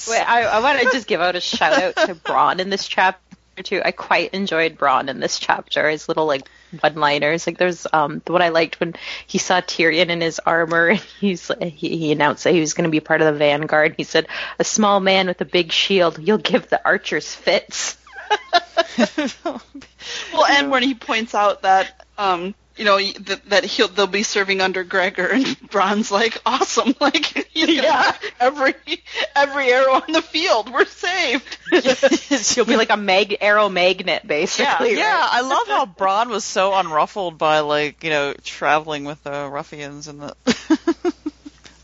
Wait, 0.10 0.20
I, 0.22 0.44
I 0.44 0.60
want 0.60 0.80
to 0.82 0.86
just 0.92 1.08
give 1.08 1.22
out 1.22 1.36
a 1.38 1.42
shout 1.42 1.74
out 1.82 1.96
to 2.08 2.16
Bronn 2.16 2.60
in 2.60 2.70
this 2.70 2.86
chapter 2.88 3.22
too. 3.62 3.82
I 3.84 3.92
quite 3.92 4.34
enjoyed 4.34 4.78
Bronn 4.78 5.10
in 5.10 5.20
this 5.20 5.40
chapter. 5.40 5.90
His 5.90 6.08
little 6.08 6.26
like 6.26 6.50
one-liners. 6.80 7.48
Like 7.48 7.58
there's 7.58 7.88
um 7.92 8.22
what 8.28 8.42
I 8.42 8.50
liked 8.50 8.80
when 8.80 8.96
he 9.28 9.38
saw 9.38 9.62
Tyrion 9.62 10.10
in 10.10 10.22
his 10.22 10.40
armor 10.40 10.88
and 10.90 11.00
he's 11.20 11.52
he, 11.62 11.98
he 11.98 12.12
announced 12.12 12.44
that 12.44 12.54
he 12.54 12.60
was 12.60 12.74
going 12.74 12.86
to 12.86 12.92
be 12.92 13.00
part 13.00 13.22
of 13.22 13.32
the 13.32 13.40
vanguard. 13.40 13.96
He 13.98 14.04
said, 14.04 14.28
"A 14.60 14.64
small 14.64 15.00
man 15.00 15.28
with 15.28 15.42
a 15.42 15.46
big 15.46 15.72
shield, 15.72 16.20
you'll 16.20 16.38
give 16.38 16.70
the 16.70 16.84
archers 16.86 17.34
fits." 17.34 17.98
Well, 20.34 20.46
and 20.46 20.72
when 20.72 20.84
he 20.84 20.96
points 20.96 21.36
out 21.36 21.62
that, 21.62 22.06
um, 22.18 22.56
you 22.82 22.86
know, 22.86 22.98
that, 23.00 23.46
that 23.50 23.64
he'll 23.64 23.90
they'll 23.90 24.08
be 24.08 24.24
serving 24.24 24.60
under 24.60 24.84
Gregor, 24.84 25.28
and 25.28 25.46
Bronn's 25.70 26.12
like, 26.12 26.42
awesome, 26.48 26.96
like 27.00 27.26
he's 27.54 27.68
gonna 27.68 27.84
Yeah. 27.84 28.02
have 28.02 28.24
every 28.40 28.74
every 29.36 29.72
arrow 29.72 29.94
on 29.94 30.12
the 30.12 30.22
field, 30.24 30.74
we're 30.74 30.86
saved. 30.86 31.58
She'll 32.44 32.66
be 32.66 32.78
like 32.78 32.90
a 32.90 32.98
mag 32.98 33.38
arrow 33.40 33.70
magnet, 33.70 34.26
basically. 34.26 34.98
yeah, 34.98 35.14
right? 35.20 35.30
I 35.32 35.42
love 35.42 35.68
how 35.68 35.86
Bronn 35.86 36.30
was 36.30 36.44
so 36.44 36.72
unruffled 36.72 37.38
by 37.38 37.60
like 37.60 38.04
you 38.04 38.10
know 38.10 38.34
traveling 38.44 39.04
with 39.04 39.24
the 39.24 39.48
ruffians 39.48 40.08
and 40.08 40.20
the. 40.22 40.36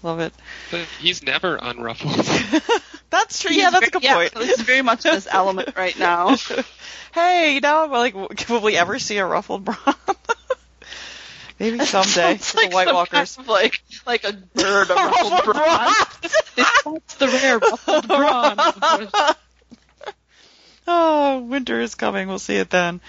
love 0.02 0.20
it. 0.20 0.34
But 0.72 0.88
he's 1.00 1.22
never 1.22 1.58
unruffled. 1.58 2.82
That's 3.12 3.40
true. 3.40 3.56
Yeah, 3.56 3.70
that's 3.70 3.88
a 3.88 3.92
good 3.92 4.04
yeah, 4.04 4.16
point. 4.16 4.34
It's 4.36 4.62
very 4.64 4.82
much 4.82 5.06
in 5.06 5.14
this 5.14 5.28
element 5.30 5.78
right 5.78 5.98
now. 6.00 6.36
hey, 7.14 7.54
you 7.54 7.62
know, 7.62 7.88
like, 7.92 8.16
will 8.50 8.62
we 8.62 8.76
ever 8.76 8.98
see 9.00 9.18
a 9.20 9.26
ruffled 9.28 9.64
Bronn? 9.66 9.96
Maybe 11.60 11.80
someday 11.86 12.36
It's 12.36 12.52
for 12.52 12.62
the 12.62 12.70
White 12.70 12.94
Walkers. 12.94 13.36
kind 13.36 13.46
of 13.46 13.50
like 13.50 13.82
like 14.06 14.24
a 14.24 14.34
bird, 14.34 14.90
a 14.92 14.94
ruffled 14.94 15.56
Bronn. 15.56 15.94
That's 16.56 17.16
the 17.16 17.28
rare 17.28 17.58
ruffled 17.60 18.08
brawn. 19.28 19.36
Oh, 20.88 21.40
winter 21.40 21.82
is 21.82 21.96
coming. 21.96 22.28
We'll 22.28 22.40
see 22.40 22.58
it 22.58 22.70
then. 22.70 23.02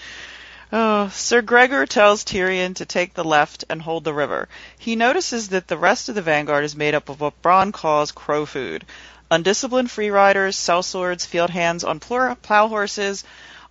Oh, 0.71 1.09
Sir 1.09 1.41
Gregor 1.41 1.85
tells 1.85 2.23
Tyrion 2.23 2.75
to 2.75 2.85
take 2.85 3.13
the 3.13 3.23
left 3.23 3.65
and 3.69 3.81
hold 3.81 4.03
the 4.03 4.13
river. 4.13 4.47
He 4.77 4.95
notices 4.95 5.49
that 5.49 5.67
the 5.67 5.77
rest 5.77 6.09
of 6.09 6.15
the 6.15 6.21
vanguard 6.21 6.63
is 6.63 6.75
made 6.75 6.93
up 6.93 7.09
of 7.09 7.21
what 7.21 7.41
Bronn 7.41 7.71
calls 7.73 8.11
crow 8.11 8.45
food. 8.45 8.85
Undisciplined 9.31 9.89
free 9.89 10.09
riders, 10.09 10.57
sellswords, 10.57 11.25
field 11.25 11.49
hands 11.49 11.83
on 11.83 11.99
plow 11.99 12.33
plow 12.35 12.67
horses, 12.67 13.23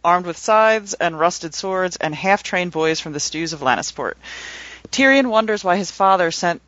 armed 0.05 0.27
with 0.27 0.37
scythes 0.39 0.95
and 0.95 1.19
rusted 1.19 1.55
swords, 1.55 1.97
and 1.97 2.15
half-trained 2.15 2.73
boys 2.73 2.99
from 3.01 3.13
the 3.13 3.21
stews 3.21 3.53
of 3.53 3.61
Lannisport. 3.61 4.15
Tyrion 4.91 5.29
wonders 5.29 5.63
why 5.63 5.77
his 5.77 5.91
father 5.91 6.31
sent 6.31 6.61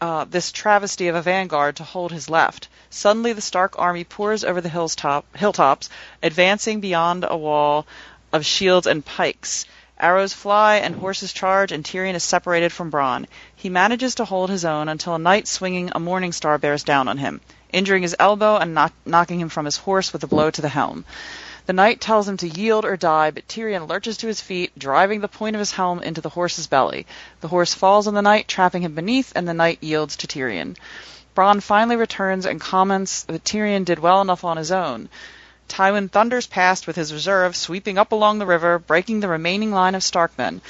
uh, 0.00 0.24
this 0.24 0.50
travesty 0.50 1.08
of 1.08 1.14
a 1.14 1.22
vanguard 1.22 1.76
to 1.76 1.84
hold 1.84 2.10
his 2.10 2.28
left. 2.28 2.68
Suddenly, 2.90 3.32
the 3.32 3.40
Stark 3.40 3.78
army 3.78 4.04
pours 4.04 4.42
over 4.42 4.60
the 4.60 4.68
hilltop, 4.68 5.24
hilltops, 5.36 5.88
advancing 6.22 6.80
beyond 6.80 7.24
a 7.28 7.36
wall 7.36 7.86
of 8.32 8.44
shields 8.44 8.86
and 8.86 9.04
pikes. 9.04 9.64
Arrows 10.00 10.32
fly 10.32 10.76
and 10.78 10.96
horses 10.96 11.32
charge, 11.32 11.70
and 11.70 11.84
Tyrion 11.84 12.16
is 12.16 12.24
separated 12.24 12.72
from 12.72 12.90
Bronn. 12.90 13.26
He 13.54 13.68
manages 13.68 14.16
to 14.16 14.24
hold 14.24 14.50
his 14.50 14.64
own 14.64 14.88
until 14.88 15.14
a 15.14 15.18
knight 15.18 15.46
swinging 15.46 15.92
a 15.94 16.00
morning 16.00 16.32
star 16.32 16.58
bears 16.58 16.82
down 16.82 17.06
on 17.06 17.18
him, 17.18 17.40
injuring 17.72 18.02
his 18.02 18.16
elbow 18.18 18.56
and 18.56 18.74
knock- 18.74 18.92
knocking 19.06 19.38
him 19.38 19.48
from 19.48 19.66
his 19.66 19.76
horse 19.76 20.12
with 20.12 20.24
a 20.24 20.26
blow 20.26 20.50
to 20.50 20.60
the 20.60 20.68
helm. 20.68 21.04
The 21.72 21.76
knight 21.76 22.02
tells 22.02 22.28
him 22.28 22.36
to 22.36 22.46
yield 22.46 22.84
or 22.84 22.98
die, 22.98 23.30
but 23.30 23.48
Tyrion 23.48 23.88
lurches 23.88 24.18
to 24.18 24.26
his 24.26 24.42
feet, 24.42 24.78
driving 24.78 25.22
the 25.22 25.26
point 25.26 25.56
of 25.56 25.60
his 25.60 25.70
helm 25.70 26.02
into 26.02 26.20
the 26.20 26.28
horse's 26.28 26.66
belly. 26.66 27.06
The 27.40 27.48
horse 27.48 27.72
falls 27.72 28.06
on 28.06 28.12
the 28.12 28.20
knight, 28.20 28.46
trapping 28.46 28.82
him 28.82 28.94
beneath, 28.94 29.32
and 29.34 29.48
the 29.48 29.54
knight 29.54 29.78
yields 29.80 30.16
to 30.16 30.26
Tyrion. 30.26 30.76
Bronn 31.34 31.62
finally 31.62 31.96
returns 31.96 32.44
and 32.44 32.60
comments 32.60 33.22
that 33.22 33.44
Tyrion 33.44 33.86
did 33.86 34.00
well 34.00 34.20
enough 34.20 34.44
on 34.44 34.58
his 34.58 34.70
own. 34.70 35.08
Tywin 35.66 36.10
thunders 36.10 36.46
past 36.46 36.86
with 36.86 36.96
his 36.96 37.10
reserve, 37.10 37.56
sweeping 37.56 37.96
up 37.96 38.12
along 38.12 38.38
the 38.38 38.44
river, 38.44 38.78
breaking 38.78 39.20
the 39.20 39.28
remaining 39.28 39.72
line 39.72 39.94
of 39.94 40.02
Starkmen. 40.02 40.60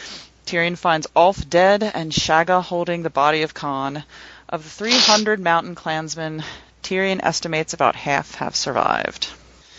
Tyrion 0.46 0.78
finds 0.78 1.08
Ulf 1.16 1.48
dead 1.50 1.82
and 1.82 2.12
Shagga 2.12 2.62
holding 2.62 3.02
the 3.02 3.10
body 3.10 3.42
of 3.42 3.54
Conn. 3.54 4.04
Of 4.48 4.62
the 4.62 4.70
300 4.70 5.40
mountain 5.40 5.74
clansmen, 5.74 6.44
Tyrion 6.84 7.18
estimates 7.24 7.74
about 7.74 7.96
half 7.96 8.36
have 8.36 8.54
survived. 8.54 9.26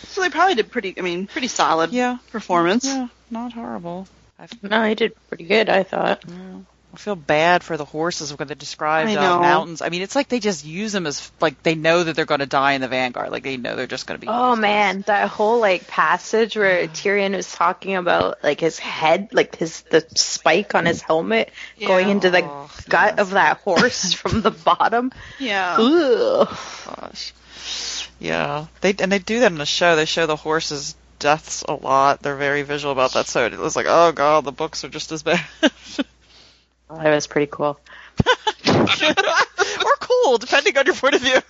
So 0.08 0.20
they 0.20 0.30
probably 0.30 0.54
did 0.54 0.70
pretty. 0.70 0.94
I 0.98 1.02
mean, 1.02 1.26
pretty 1.26 1.48
solid 1.48 1.92
Yeah. 1.92 2.18
performance. 2.30 2.84
Yeah, 2.84 3.08
not 3.30 3.52
horrible. 3.52 4.06
I, 4.38 4.48
No, 4.62 4.84
he 4.84 4.94
did 4.94 5.12
pretty 5.28 5.44
good, 5.44 5.68
I 5.68 5.82
thought. 5.84 6.24
I 6.94 6.96
feel 6.96 7.16
bad 7.16 7.64
for 7.64 7.76
the 7.76 7.84
horses 7.84 8.36
when 8.38 8.46
they 8.46 8.54
describe 8.54 9.08
I 9.08 9.16
uh, 9.16 9.40
mountains. 9.40 9.82
I 9.82 9.88
mean, 9.88 10.02
it's 10.02 10.14
like 10.14 10.28
they 10.28 10.38
just 10.38 10.64
use 10.64 10.92
them 10.92 11.08
as 11.08 11.28
like 11.40 11.60
they 11.64 11.74
know 11.74 12.04
that 12.04 12.14
they're 12.14 12.24
going 12.24 12.38
to 12.38 12.46
die 12.46 12.72
in 12.74 12.80
the 12.80 12.86
vanguard. 12.88 13.30
Like 13.32 13.42
they 13.42 13.56
know 13.56 13.74
they're 13.74 13.88
just 13.88 14.06
going 14.06 14.20
to 14.20 14.24
be. 14.24 14.30
Oh 14.30 14.54
man, 14.54 15.02
that 15.08 15.28
whole 15.28 15.58
like 15.58 15.88
passage 15.88 16.56
where 16.56 16.86
Tyrion 16.86 17.34
was 17.34 17.52
talking 17.52 17.96
about 17.96 18.44
like 18.44 18.60
his 18.60 18.78
head, 18.78 19.30
like 19.32 19.56
his 19.56 19.80
the 19.90 20.06
spike 20.14 20.76
on 20.76 20.86
his 20.86 21.02
helmet 21.02 21.50
going 21.80 22.10
into 22.10 22.30
the 22.30 22.44
Oh, 22.44 22.70
gut 22.88 23.14
yes. 23.16 23.18
of 23.18 23.30
that 23.30 23.58
horse 23.58 24.12
from 24.14 24.42
the 24.42 24.52
bottom. 24.52 25.10
Yeah. 25.40 25.76
Ugh. 25.80 26.48
gosh. 26.86 27.32
Yeah, 28.18 28.66
they 28.80 28.94
and 28.98 29.10
they 29.10 29.18
do 29.18 29.40
that 29.40 29.52
in 29.52 29.58
the 29.58 29.66
show. 29.66 29.96
They 29.96 30.04
show 30.04 30.26
the 30.26 30.36
horses' 30.36 30.94
deaths 31.18 31.62
a 31.62 31.74
lot. 31.74 32.22
They're 32.22 32.36
very 32.36 32.62
visual 32.62 32.92
about 32.92 33.14
that. 33.14 33.26
So 33.26 33.44
it 33.44 33.58
was 33.58 33.76
like, 33.76 33.86
oh 33.88 34.12
god, 34.12 34.44
the 34.44 34.52
books 34.52 34.84
are 34.84 34.88
just 34.88 35.12
as 35.12 35.22
bad. 35.22 35.44
That 36.90 37.14
was 37.14 37.26
pretty 37.26 37.48
cool. 37.50 37.80
or 38.68 39.96
cool, 40.00 40.38
depending 40.38 40.78
on 40.78 40.86
your 40.86 40.94
point 40.94 41.14
of 41.14 41.22
view. 41.22 41.40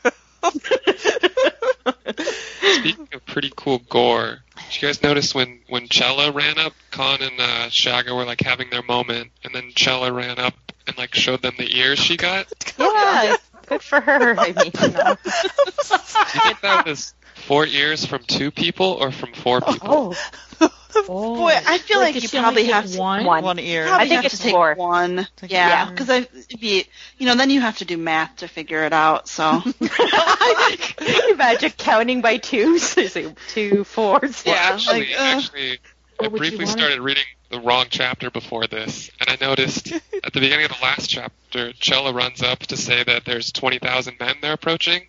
Speaking 2.78 3.08
of 3.12 3.26
pretty 3.26 3.52
cool 3.54 3.80
gore, 3.90 4.38
did 4.56 4.82
you 4.82 4.88
guys 4.88 5.02
notice 5.02 5.34
when 5.34 5.60
when 5.68 5.88
Chella 5.88 6.30
ran 6.30 6.58
up, 6.58 6.72
Conn 6.90 7.20
and 7.20 7.38
uh, 7.38 7.68
Shagga 7.68 8.16
were 8.16 8.24
like 8.24 8.40
having 8.40 8.70
their 8.70 8.82
moment, 8.82 9.32
and 9.42 9.54
then 9.54 9.72
Chella 9.74 10.12
ran 10.12 10.38
up 10.38 10.54
and 10.86 10.96
like 10.96 11.14
showed 11.14 11.42
them 11.42 11.54
the 11.58 11.76
ears 11.76 11.98
she 11.98 12.16
got? 12.16 12.46
Yeah, 12.78 13.36
good 13.66 13.82
for 13.90 14.00
her. 14.00 14.38
I 14.38 14.46
mean, 14.52 14.72
you 14.82 14.88
know. 14.88 15.16
Do 15.24 15.30
you 15.30 16.40
think 16.40 16.60
that 16.62 16.84
was 16.86 17.14
four 17.46 17.66
ears 17.66 18.04
from 18.06 18.22
two 18.24 18.50
people 18.50 18.86
or 18.86 19.10
from 19.12 19.32
four 19.32 19.60
people? 19.60 20.14
Oh, 20.60 20.70
Oh. 21.08 21.34
Boy, 21.34 21.50
I 21.66 21.78
feel 21.78 21.98
like 21.98 22.14
did 22.14 22.22
you 22.22 22.28
probably 22.40 22.66
have 22.66 22.86
to- 22.88 22.98
one. 23.00 23.24
One. 23.24 23.42
One 23.42 23.58
ear. 23.58 23.88
Probably 23.88 24.06
I 24.06 24.08
think 24.08 24.24
it's 24.26 24.36
to 24.36 24.42
take 24.44 24.52
four. 24.52 24.74
one. 24.76 25.26
Think 25.36 25.50
Yeah, 25.50 25.68
yeah. 25.68 25.90
because 25.90 26.08
I 26.08 26.18
it'd 26.18 26.60
be 26.60 26.86
you 27.18 27.26
know 27.26 27.34
then 27.34 27.50
you 27.50 27.60
have 27.62 27.78
to 27.78 27.84
do 27.84 27.96
math 27.96 28.36
to 28.36 28.46
figure 28.48 28.84
it 28.84 28.92
out. 28.92 29.26
So 29.26 29.60
Can 29.60 29.72
you 31.00 31.32
imagine 31.32 31.72
counting 31.76 32.20
by 32.20 32.36
twos? 32.36 32.94
There's 32.94 33.16
like 33.16 33.36
two, 33.48 33.82
four, 33.82 34.20
six. 34.20 34.46
Yeah, 34.46 34.52
actually, 34.54 35.00
like, 35.00 35.18
uh, 35.18 35.22
actually, 35.22 35.72
I 35.72 35.76
What 36.20 36.32
would 36.32 36.42
you 36.44 36.48
briefly 36.50 36.66
started 36.66 37.00
reading 37.00 37.24
the 37.54 37.60
wrong 37.60 37.86
chapter 37.88 38.30
before 38.30 38.66
this, 38.66 39.10
and 39.20 39.30
I 39.30 39.44
noticed 39.44 39.92
at 40.24 40.32
the 40.32 40.40
beginning 40.40 40.64
of 40.66 40.72
the 40.72 40.82
last 40.82 41.08
chapter, 41.08 41.72
Chella 41.72 42.12
runs 42.12 42.42
up 42.42 42.58
to 42.60 42.76
say 42.76 43.04
that 43.04 43.24
there's 43.24 43.52
20,000 43.52 44.16
men 44.18 44.36
they're 44.42 44.54
approaching. 44.54 45.06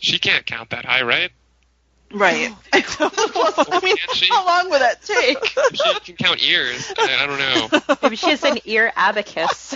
She 0.00 0.18
can't 0.18 0.46
count 0.46 0.70
that 0.70 0.84
high, 0.86 1.02
right? 1.02 1.30
right. 2.10 2.50
Oh 3.00 3.66
I 3.70 3.80
mean, 3.82 3.96
Can't 3.96 4.10
she? 4.16 4.28
how 4.28 4.46
long 4.46 4.70
would 4.70 4.80
that 4.80 5.02
take? 5.04 5.44
She 5.74 6.00
can 6.00 6.16
count 6.16 6.42
ears. 6.42 6.92
I, 6.96 7.16
I 7.20 7.26
don't 7.26 7.38
know. 7.38 7.96
Maybe 8.02 8.16
she 8.16 8.30
has 8.30 8.42
an 8.44 8.58
ear 8.64 8.90
abacus. 8.96 9.74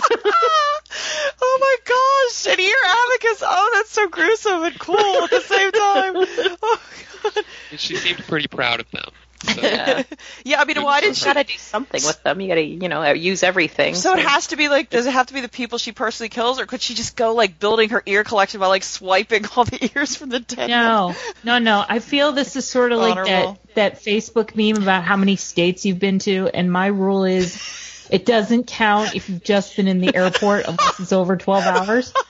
oh 1.41 1.57
my 1.61 1.75
gosh, 1.85 2.53
an 2.53 2.59
ear 2.59 2.75
abacus. 2.85 3.43
Oh, 3.45 3.71
that's 3.75 3.91
so 3.91 4.07
gruesome 4.09 4.63
and 4.63 4.79
cool 4.79 5.23
at 5.23 5.29
the 5.29 5.41
same 5.41 5.71
time. 5.71 6.57
Oh 6.63 6.79
god. 7.23 7.45
She 7.77 7.95
seemed 7.95 8.19
pretty 8.19 8.47
proud 8.47 8.79
of 8.79 8.89
them. 8.91 9.11
So, 9.53 9.61
Yeah. 9.61 10.03
Yeah, 10.45 10.61
I 10.61 10.65
mean, 10.65 10.81
why 10.81 11.01
did 11.01 11.07
You 11.09 11.13
she? 11.15 11.25
gotta 11.25 11.43
do 11.43 11.53
something 11.57 12.01
with 12.03 12.21
them. 12.23 12.39
You 12.41 12.47
gotta, 12.47 12.63
you 12.63 12.87
know, 12.89 13.01
uh, 13.03 13.13
use 13.13 13.43
everything. 13.43 13.93
So 13.95 14.13
it 14.13 14.19
has 14.19 14.47
to 14.47 14.55
be 14.57 14.69
like, 14.69 14.89
does 14.89 15.05
it 15.05 15.11
have 15.11 15.27
to 15.27 15.33
be 15.33 15.41
the 15.41 15.49
people 15.49 15.77
she 15.77 15.91
personally 15.91 16.29
kills, 16.29 16.59
or 16.59 16.65
could 16.65 16.81
she 16.81 16.93
just 16.93 17.15
go 17.15 17.33
like 17.33 17.59
building 17.59 17.89
her 17.89 18.01
ear 18.05 18.23
collection 18.23 18.59
by 18.59 18.67
like 18.67 18.83
swiping 18.83 19.45
all 19.55 19.65
the 19.65 19.91
ears 19.95 20.15
from 20.15 20.29
the 20.29 20.39
dead? 20.39 20.69
No, 20.69 21.15
no, 21.43 21.59
no. 21.59 21.83
I 21.87 21.99
feel 21.99 22.31
this 22.31 22.55
is 22.55 22.65
sort 22.67 22.91
of 22.91 22.99
like 22.99 23.11
Honorable. 23.17 23.57
that 23.75 23.75
that 23.75 24.03
Facebook 24.03 24.55
meme 24.55 24.81
about 24.81 25.03
how 25.03 25.15
many 25.17 25.35
states 25.35 25.85
you've 25.85 25.99
been 25.99 26.19
to, 26.19 26.49
and 26.53 26.71
my 26.71 26.87
rule 26.87 27.23
is 27.25 28.07
it 28.09 28.25
doesn't 28.25 28.65
count 28.67 29.15
if 29.15 29.29
you've 29.29 29.43
just 29.43 29.75
been 29.75 29.87
in 29.87 29.99
the 29.99 30.15
airport 30.15 30.65
unless 30.67 30.99
it's 30.99 31.13
over 31.13 31.37
twelve 31.37 31.63
hours. 31.65 32.13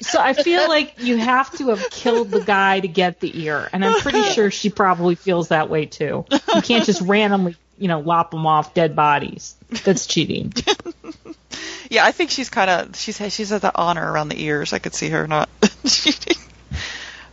So 0.00 0.20
I 0.20 0.32
feel 0.32 0.68
like 0.68 0.94
you 0.98 1.16
have 1.18 1.50
to 1.58 1.68
have 1.68 1.90
killed 1.90 2.30
the 2.30 2.40
guy 2.40 2.80
to 2.80 2.88
get 2.88 3.20
the 3.20 3.44
ear, 3.44 3.68
and 3.72 3.84
I'm 3.84 4.00
pretty 4.00 4.22
sure 4.22 4.50
she 4.50 4.70
probably 4.70 5.14
feels 5.14 5.48
that 5.48 5.68
way 5.68 5.86
too. 5.86 6.24
You 6.54 6.62
can't 6.62 6.84
just 6.84 7.02
randomly, 7.02 7.56
you 7.78 7.88
know, 7.88 8.00
lop 8.00 8.30
them 8.30 8.46
off 8.46 8.74
dead 8.74 8.96
bodies. 8.96 9.54
That's 9.84 10.06
cheating. 10.06 10.52
Yeah, 11.90 12.04
I 12.04 12.12
think 12.12 12.30
she's 12.30 12.48
kind 12.48 12.70
of 12.70 12.96
she's 12.96 13.16
she's 13.34 13.50
at 13.50 13.62
the 13.62 13.76
honor 13.76 14.12
around 14.12 14.28
the 14.28 14.40
ears. 14.40 14.72
I 14.72 14.78
could 14.78 14.94
see 14.94 15.08
her 15.08 15.26
not 15.26 15.48
cheating. 15.86 16.36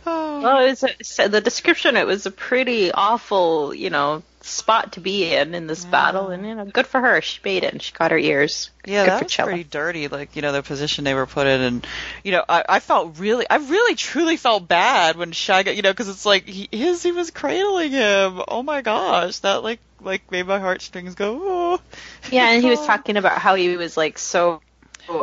Oh. 0.04 0.40
Well, 0.42 0.66
it 0.66 0.70
was 0.70 0.82
a, 0.82 1.04
so 1.04 1.28
the 1.28 1.40
description. 1.40 1.96
It 1.96 2.06
was 2.06 2.26
a 2.26 2.32
pretty 2.32 2.90
awful, 2.90 3.72
you 3.72 3.88
know, 3.88 4.24
spot 4.48 4.92
to 4.92 5.00
be 5.00 5.32
in 5.32 5.54
in 5.54 5.66
this 5.66 5.84
battle, 5.84 6.28
and 6.28 6.46
you 6.46 6.54
know, 6.54 6.64
good 6.64 6.86
for 6.86 7.00
her. 7.00 7.20
She 7.20 7.40
made 7.44 7.64
it, 7.64 7.72
and 7.72 7.82
she 7.82 7.92
got 7.92 8.10
her 8.10 8.18
ears. 8.18 8.70
Yeah, 8.84 9.04
good 9.04 9.10
that 9.10 9.22
was 9.24 9.32
Chella. 9.32 9.48
pretty 9.48 9.64
dirty. 9.64 10.08
Like 10.08 10.36
you 10.36 10.42
know 10.42 10.52
the 10.52 10.62
position 10.62 11.04
they 11.04 11.14
were 11.14 11.26
put 11.26 11.46
in, 11.46 11.60
and 11.60 11.86
you 12.24 12.32
know 12.32 12.44
I, 12.48 12.64
I 12.68 12.80
felt 12.80 13.18
really, 13.18 13.48
I 13.48 13.56
really 13.56 13.94
truly 13.94 14.36
felt 14.36 14.66
bad 14.66 15.16
when 15.16 15.32
Shagga, 15.32 15.74
you 15.74 15.82
know, 15.82 15.92
because 15.92 16.08
it's 16.08 16.26
like 16.26 16.46
he, 16.46 16.68
his 16.72 17.02
he 17.02 17.12
was 17.12 17.30
cradling 17.30 17.92
him. 17.92 18.42
Oh 18.48 18.62
my 18.62 18.82
gosh, 18.82 19.38
that 19.40 19.62
like 19.62 19.80
like 20.00 20.30
made 20.30 20.46
my 20.46 20.58
heartstrings 20.58 21.14
go. 21.14 21.40
Oh. 21.42 21.80
Yeah, 22.30 22.50
and 22.50 22.62
he 22.62 22.68
was 22.68 22.84
talking 22.84 23.16
about 23.16 23.38
how 23.38 23.54
he 23.54 23.76
was 23.76 23.96
like 23.96 24.18
so 24.18 24.60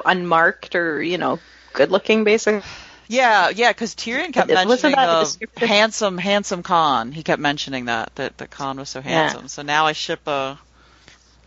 unmarked 0.06 0.76
or 0.76 1.04
you 1.04 1.18
know 1.18 1.40
good 1.74 1.92
looking, 1.92 2.24
basically. 2.24 2.64
Yeah, 3.08 3.50
yeah, 3.50 3.72
because 3.72 3.94
Tyrion 3.96 4.34
kept 4.34 4.50
Wasn't 4.50 4.68
mentioning 4.70 4.96
that 4.96 5.10
a 5.60 5.64
uh, 5.64 5.68
handsome, 5.68 6.18
handsome 6.18 6.64
Conn. 6.64 7.12
He 7.12 7.24
kept 7.24 7.42
mentioning 7.42 7.86
that 7.86 8.14
that 8.16 8.38
that 8.40 8.50
Conn 8.52 8.78
was 8.78 8.90
so 8.90 9.02
handsome. 9.02 9.48
So 9.48 9.62
now 9.62 9.86
I 9.86 9.92
ship 9.94 10.28
a. 10.28 10.58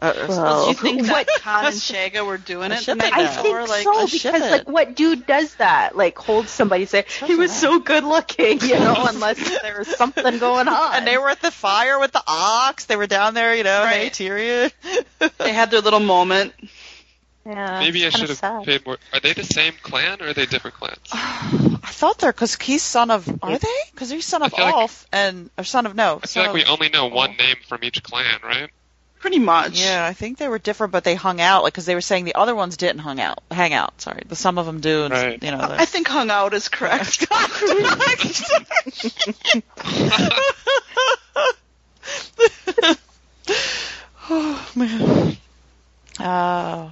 a, 0.00 0.08
a- 0.10 0.26
Well, 0.28 0.62
Do 0.64 0.68
you 0.70 0.74
think 0.76 1.08
what- 1.10 1.26
that 1.26 1.38
Conn 1.42 1.66
and 1.66 1.74
Shagga 1.74 2.24
were 2.24 2.38
doing 2.38 2.70
it 2.70 2.86
the 2.86 2.92
it 2.92 3.02
I 3.02 3.22
now. 3.24 3.42
before? 3.42 3.66
think 3.66 3.68
Like, 3.68 3.82
so 3.82 4.06
because 4.06 4.42
it. 4.42 4.50
like 4.52 4.68
what 4.68 4.94
dude 4.94 5.26
does 5.26 5.54
that? 5.56 5.96
Like 5.96 6.16
hold 6.18 6.46
somebody 6.48 6.84
say 6.86 7.04
he 7.26 7.34
was 7.34 7.52
so 7.52 7.80
good 7.80 8.04
looking, 8.04 8.60
you 8.60 8.78
know, 8.78 8.94
unless 9.08 9.38
there 9.62 9.78
was 9.78 9.88
something 9.88 10.38
going 10.38 10.68
on. 10.68 10.94
and 10.94 11.06
they 11.06 11.18
were 11.18 11.30
at 11.30 11.42
the 11.42 11.50
fire 11.50 11.98
with 11.98 12.12
the 12.12 12.22
ox. 12.26 12.84
They 12.84 12.94
were 12.96 13.08
down 13.08 13.34
there, 13.34 13.54
you 13.56 13.64
know. 13.64 13.84
Hey, 13.86 14.10
Tyrion. 14.10 14.70
they 15.38 15.52
had 15.52 15.70
their 15.72 15.80
little 15.80 15.98
moment. 16.00 16.52
Yeah, 17.46 17.80
Maybe 17.80 18.04
I 18.06 18.10
should 18.10 18.28
have 18.28 18.38
sad. 18.38 18.64
paid 18.64 18.84
more. 18.84 18.98
Are 19.12 19.20
they 19.20 19.32
the 19.32 19.44
same 19.44 19.72
clan 19.82 20.20
or 20.22 20.28
are 20.28 20.34
they 20.34 20.46
different 20.46 20.76
clans? 20.76 20.98
I 21.12 21.90
thought 21.90 22.18
they're 22.18 22.32
because 22.32 22.54
he's 22.56 22.82
son 22.82 23.10
of. 23.10 23.28
Are 23.42 23.58
they? 23.58 23.68
Because 23.92 24.10
he's 24.10 24.26
son 24.26 24.42
of 24.42 24.52
Alf 24.56 25.06
like- 25.12 25.20
and 25.20 25.50
or 25.56 25.64
son 25.64 25.86
of 25.86 25.94
no. 25.94 26.20
I 26.22 26.26
son 26.26 26.44
feel 26.44 26.52
like 26.52 26.54
we 26.54 26.62
of- 26.64 26.70
only 26.70 26.88
know 26.90 27.06
one 27.06 27.36
name 27.36 27.56
from 27.66 27.82
each 27.84 28.02
clan, 28.02 28.40
right? 28.42 28.70
Pretty 29.20 29.40
much. 29.40 29.80
Yeah, 29.80 30.06
I 30.06 30.12
think 30.12 30.38
they 30.38 30.46
were 30.46 30.60
different, 30.60 30.92
but 30.92 31.02
they 31.02 31.16
hung 31.16 31.40
out 31.40 31.64
like 31.64 31.72
because 31.72 31.86
they 31.86 31.96
were 31.96 32.00
saying 32.00 32.24
the 32.24 32.36
other 32.36 32.54
ones 32.54 32.76
didn't 32.76 33.00
hung 33.00 33.20
out, 33.20 33.40
hang 33.50 33.74
out. 33.74 34.00
Sorry, 34.00 34.22
but 34.28 34.38
some 34.38 34.58
of 34.58 34.66
them 34.66 34.78
do, 34.80 35.04
and 35.06 35.12
Right. 35.12 35.42
you 35.42 35.50
know. 35.50 35.58
I 35.60 35.86
think 35.86 36.06
hung 36.06 36.30
out 36.30 36.54
is 36.54 36.68
correct. 36.68 37.26
oh 44.30 44.70
man. 44.74 45.36
Uh, 46.18 46.90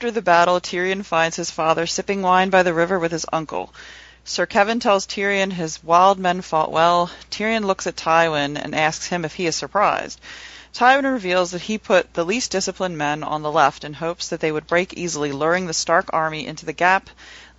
after 0.00 0.10
the 0.10 0.22
battle, 0.22 0.58
Tyrion 0.58 1.02
finds 1.02 1.36
his 1.36 1.50
father 1.50 1.86
sipping 1.86 2.22
wine 2.22 2.48
by 2.48 2.62
the 2.62 2.72
river 2.72 2.98
with 2.98 3.12
his 3.12 3.26
uncle. 3.34 3.70
Sir 4.24 4.46
Kevan 4.46 4.80
tells 4.80 5.04
Tyrion 5.04 5.50
his 5.50 5.84
wild 5.84 6.18
men 6.18 6.40
fought 6.40 6.72
well. 6.72 7.10
Tyrion 7.30 7.66
looks 7.66 7.86
at 7.86 7.96
Tywin 7.96 8.56
and 8.56 8.74
asks 8.74 9.08
him 9.08 9.26
if 9.26 9.34
he 9.34 9.44
is 9.44 9.54
surprised. 9.56 10.18
Tywin 10.72 11.04
reveals 11.04 11.50
that 11.50 11.60
he 11.60 11.76
put 11.76 12.14
the 12.14 12.24
least 12.24 12.50
disciplined 12.50 12.96
men 12.96 13.22
on 13.22 13.42
the 13.42 13.52
left 13.52 13.84
in 13.84 13.92
hopes 13.92 14.30
that 14.30 14.40
they 14.40 14.50
would 14.50 14.66
break 14.66 14.94
easily, 14.94 15.32
luring 15.32 15.66
the 15.66 15.74
Stark 15.74 16.08
army 16.14 16.46
into 16.46 16.64
the 16.64 16.72
gap, 16.72 17.10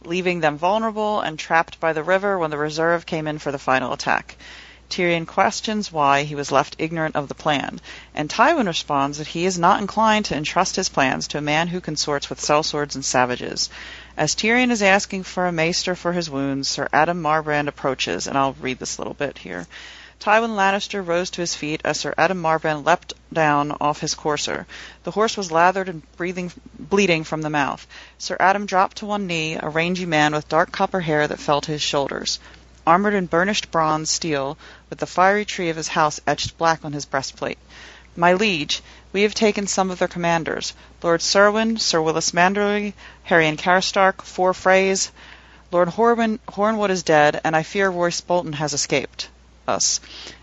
leaving 0.04 0.40
them 0.40 0.58
vulnerable 0.58 1.22
and 1.22 1.38
trapped 1.38 1.80
by 1.80 1.94
the 1.94 2.02
river 2.02 2.40
when 2.40 2.50
the 2.50 2.58
reserve 2.58 3.06
came 3.06 3.28
in 3.28 3.38
for 3.38 3.52
the 3.52 3.60
final 3.60 3.94
attack. 3.94 4.36
Tyrion 4.92 5.26
questions 5.26 5.92
why 5.92 6.24
he 6.24 6.36
was 6.36 6.52
left 6.52 6.76
ignorant 6.78 7.16
of 7.16 7.30
the 7.30 7.34
plan, 7.34 7.80
and 8.14 8.30
Tywin 8.30 8.68
responds 8.68 9.18
that 9.18 9.28
he 9.28 9.46
is 9.46 9.58
not 9.58 9.80
inclined 9.80 10.26
to 10.26 10.36
entrust 10.36 10.76
his 10.76 10.90
plans 10.90 11.30
to 11.30 11.38
a 11.38 11.42
man 11.42 11.70
who 11.70 11.80
consorts 11.80 12.30
with 12.30 12.42
sellswords 12.42 12.94
and 12.94 13.06
savages. 13.06 13.70
As 14.18 14.36
Tyrion 14.36 14.70
is 14.70 14.82
asking 14.84 15.24
for 15.24 15.48
a 15.48 15.52
maester 15.52 15.96
for 15.96 16.12
his 16.12 16.30
wounds, 16.30 16.68
Sir 16.68 16.90
Adam 16.92 17.22
Marbrand 17.22 17.70
approaches, 17.70 18.28
and 18.28 18.38
I'll 18.38 18.54
read 18.60 18.80
this 18.80 19.00
little 19.00 19.14
bit 19.14 19.38
here. 19.38 19.66
Tywin 20.20 20.56
Lannister 20.56 21.02
rose 21.02 21.32
to 21.32 21.42
his 21.42 21.56
feet 21.56 21.82
as 21.84 22.00
Sir 22.00 22.14
Adam 22.16 22.40
Marbrand 22.40 22.86
leapt 22.86 23.14
down 23.34 23.76
off 23.82 24.02
his 24.02 24.14
courser. 24.14 24.68
The 25.04 25.10
horse 25.12 25.36
was 25.36 25.52
lathered 25.52 25.90
and 25.90 26.04
breathing, 26.16 26.52
bleeding 26.78 27.24
from 27.24 27.42
the 27.42 27.50
mouth. 27.50 27.88
Sir 28.20 28.38
Adam 28.40 28.68
dropped 28.68 28.98
to 28.98 29.08
one 29.08 29.26
knee, 29.26 29.56
a 29.56 29.68
rangy 29.68 30.06
man 30.06 30.36
with 30.36 30.48
dark 30.48 30.72
copper 30.72 31.00
hair 31.00 31.28
that 31.28 31.40
fell 31.40 31.62
to 31.62 31.72
his 31.72 31.82
shoulders. 31.82 32.40
Armored 32.88 33.14
in 33.14 33.28
burnished 33.28 33.70
bronze 33.72 34.10
steel, 34.10 34.58
with 34.90 35.00
the 35.00 35.06
fiery 35.06 35.46
tree 35.46 35.70
of 35.70 35.78
his 35.78 35.90
house 35.90 36.20
etched 36.26 36.58
black 36.58 36.84
on 36.84 36.94
his 36.94 37.06
breastplate. 37.06 37.60
My 38.16 38.34
liege, 38.34 38.82
we 39.14 39.22
have 39.22 39.34
taken 39.34 39.68
some 39.68 39.92
of 39.92 40.00
their 40.00 40.08
commanders, 40.08 40.74
Lord 41.04 41.22
Cerwyn, 41.22 41.78
Sir 41.78 42.02
Willis 42.02 42.32
Manderly, 42.34 42.94
Harry 43.24 43.56
Karstark, 43.56 44.22
four 44.22 44.54
Freys. 44.54 45.12
Lord 45.72 45.90
Hornwood 45.90 46.90
is 46.90 47.04
dead, 47.04 47.40
and 47.44 47.56
I 47.56 47.64
fear 47.64 47.90
Roose 47.90 48.20
Bolton 48.20 48.54
has 48.54 48.74
escaped 48.74 49.30
us. 49.68 50.02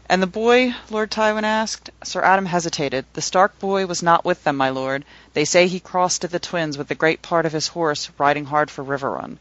And 0.08 0.22
the 0.22 0.26
boy, 0.26 0.74
Lord 0.88 1.10
Tywin 1.10 1.44
asked. 1.44 1.90
Sir 2.02 2.22
Adam 2.22 2.46
hesitated. 2.46 3.04
The 3.12 3.20
Stark 3.20 3.58
boy 3.58 3.84
was 3.84 4.02
not 4.02 4.24
with 4.24 4.42
them, 4.44 4.56
my 4.56 4.70
lord. 4.70 5.04
They 5.34 5.44
say 5.44 5.66
he 5.66 5.80
crossed 5.80 6.22
to 6.22 6.28
the 6.28 6.38
twins 6.38 6.78
with 6.78 6.88
the 6.88 6.94
great 6.94 7.20
part 7.20 7.44
of 7.44 7.52
his 7.52 7.68
horse, 7.68 8.08
riding 8.16 8.46
hard 8.46 8.70
for 8.70 8.82
Riverrun. 8.82 9.38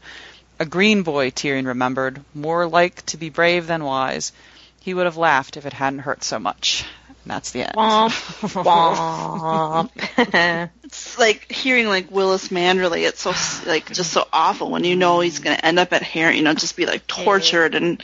A 0.58 0.66
green 0.66 1.02
boy, 1.02 1.30
Tyrion 1.30 1.66
remembered, 1.66 2.20
more 2.34 2.66
like 2.66 3.04
to 3.06 3.16
be 3.16 3.30
brave 3.30 3.66
than 3.66 3.84
wise. 3.84 4.32
He 4.80 4.94
would 4.94 5.06
have 5.06 5.16
laughed 5.16 5.56
if 5.56 5.66
it 5.66 5.72
hadn't 5.72 6.00
hurt 6.00 6.24
so 6.24 6.38
much. 6.38 6.84
And 7.08 7.30
that's 7.30 7.52
the 7.52 7.62
end. 7.62 7.74
Womp, 7.74 8.10
womp. 9.90 10.70
It's 10.84 11.18
like 11.18 11.52
hearing 11.52 11.86
like 11.86 12.10
Willis 12.10 12.48
Manderly. 12.48 13.06
It's 13.06 13.20
so 13.20 13.34
like 13.70 13.92
just 13.92 14.10
so 14.10 14.26
awful 14.32 14.70
when 14.70 14.84
you 14.84 14.96
know 14.96 15.20
he's 15.20 15.38
going 15.38 15.54
to 15.54 15.64
end 15.64 15.78
up 15.78 15.92
at 15.92 16.02
Heron. 16.02 16.36
You 16.36 16.42
know, 16.42 16.54
just 16.54 16.76
be 16.76 16.86
like 16.86 17.06
tortured 17.06 17.74
and 17.74 18.02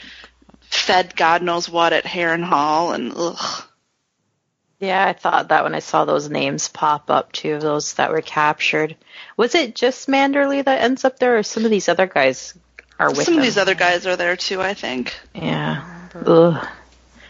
fed 0.69 1.15
God 1.15 1.41
knows 1.41 1.67
what 1.67 1.93
at 1.93 2.03
Harrenhal 2.03 2.93
and 2.93 3.11
ugh. 3.15 3.63
Yeah, 4.79 5.05
I 5.05 5.13
thought 5.13 5.49
that 5.49 5.63
when 5.63 5.73
I 5.73 5.79
saw 5.79 6.05
those 6.05 6.29
names 6.29 6.67
pop 6.67 7.09
up 7.09 7.31
too, 7.31 7.59
those 7.59 7.93
that 7.93 8.11
were 8.11 8.21
captured. 8.21 8.95
Was 9.37 9.55
it 9.55 9.75
just 9.75 10.07
Manderly 10.07 10.63
that 10.63 10.81
ends 10.81 11.05
up 11.05 11.17
there, 11.19 11.37
or 11.37 11.43
some 11.43 11.65
of 11.65 11.71
these 11.71 11.87
other 11.87 12.07
guys 12.07 12.53
are 12.99 13.09
with 13.09 13.23
Some 13.23 13.37
of 13.37 13.43
these 13.43 13.57
other 13.57 13.75
guys 13.75 14.05
are 14.05 14.15
there 14.15 14.35
too. 14.35 14.61
I 14.61 14.73
think. 14.73 15.17
Yeah. 15.33 16.09
Ugh. 16.13 16.67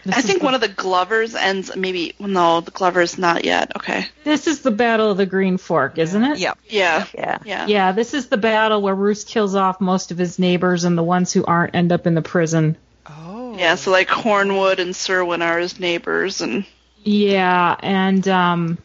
This 0.04 0.18
I 0.18 0.20
think 0.22 0.38
the, 0.38 0.44
one 0.44 0.54
of 0.54 0.60
the 0.60 0.68
Glovers 0.68 1.34
ends 1.34 1.74
maybe. 1.74 2.14
No, 2.20 2.60
the 2.60 2.70
Glovers 2.70 3.18
not 3.18 3.44
yet. 3.44 3.72
Okay. 3.76 4.06
this 4.22 4.46
is 4.46 4.62
the 4.62 4.70
Battle 4.70 5.10
of 5.10 5.16
the 5.16 5.26
Green 5.26 5.58
Fork, 5.58 5.98
isn't 5.98 6.22
it? 6.22 6.38
Yeah. 6.38 6.54
Yeah. 6.68 7.06
Yeah. 7.12 7.38
Yeah. 7.44 7.66
Yeah, 7.66 7.92
this 7.92 8.14
is 8.14 8.28
the 8.28 8.36
battle 8.36 8.80
where 8.82 8.94
Roose 8.94 9.24
kills 9.24 9.56
off 9.56 9.80
most 9.80 10.12
of 10.12 10.18
his 10.18 10.38
neighbors, 10.38 10.84
and 10.84 10.96
the 10.96 11.02
ones 11.02 11.32
who 11.32 11.44
aren't 11.44 11.74
end 11.74 11.90
up 11.90 12.06
in 12.06 12.14
the 12.14 12.22
prison. 12.22 12.76
Oh. 13.04 13.56
Yeah. 13.58 13.74
So 13.74 13.90
like 13.90 14.08
Hornwood 14.08 14.78
and 14.78 14.94
Cerwyn 14.94 15.42
are 15.44 15.58
his 15.58 15.80
neighbors, 15.80 16.40
and 16.40 16.64
Yeah, 17.06 17.76
and 17.78 18.26
um, 18.26 18.78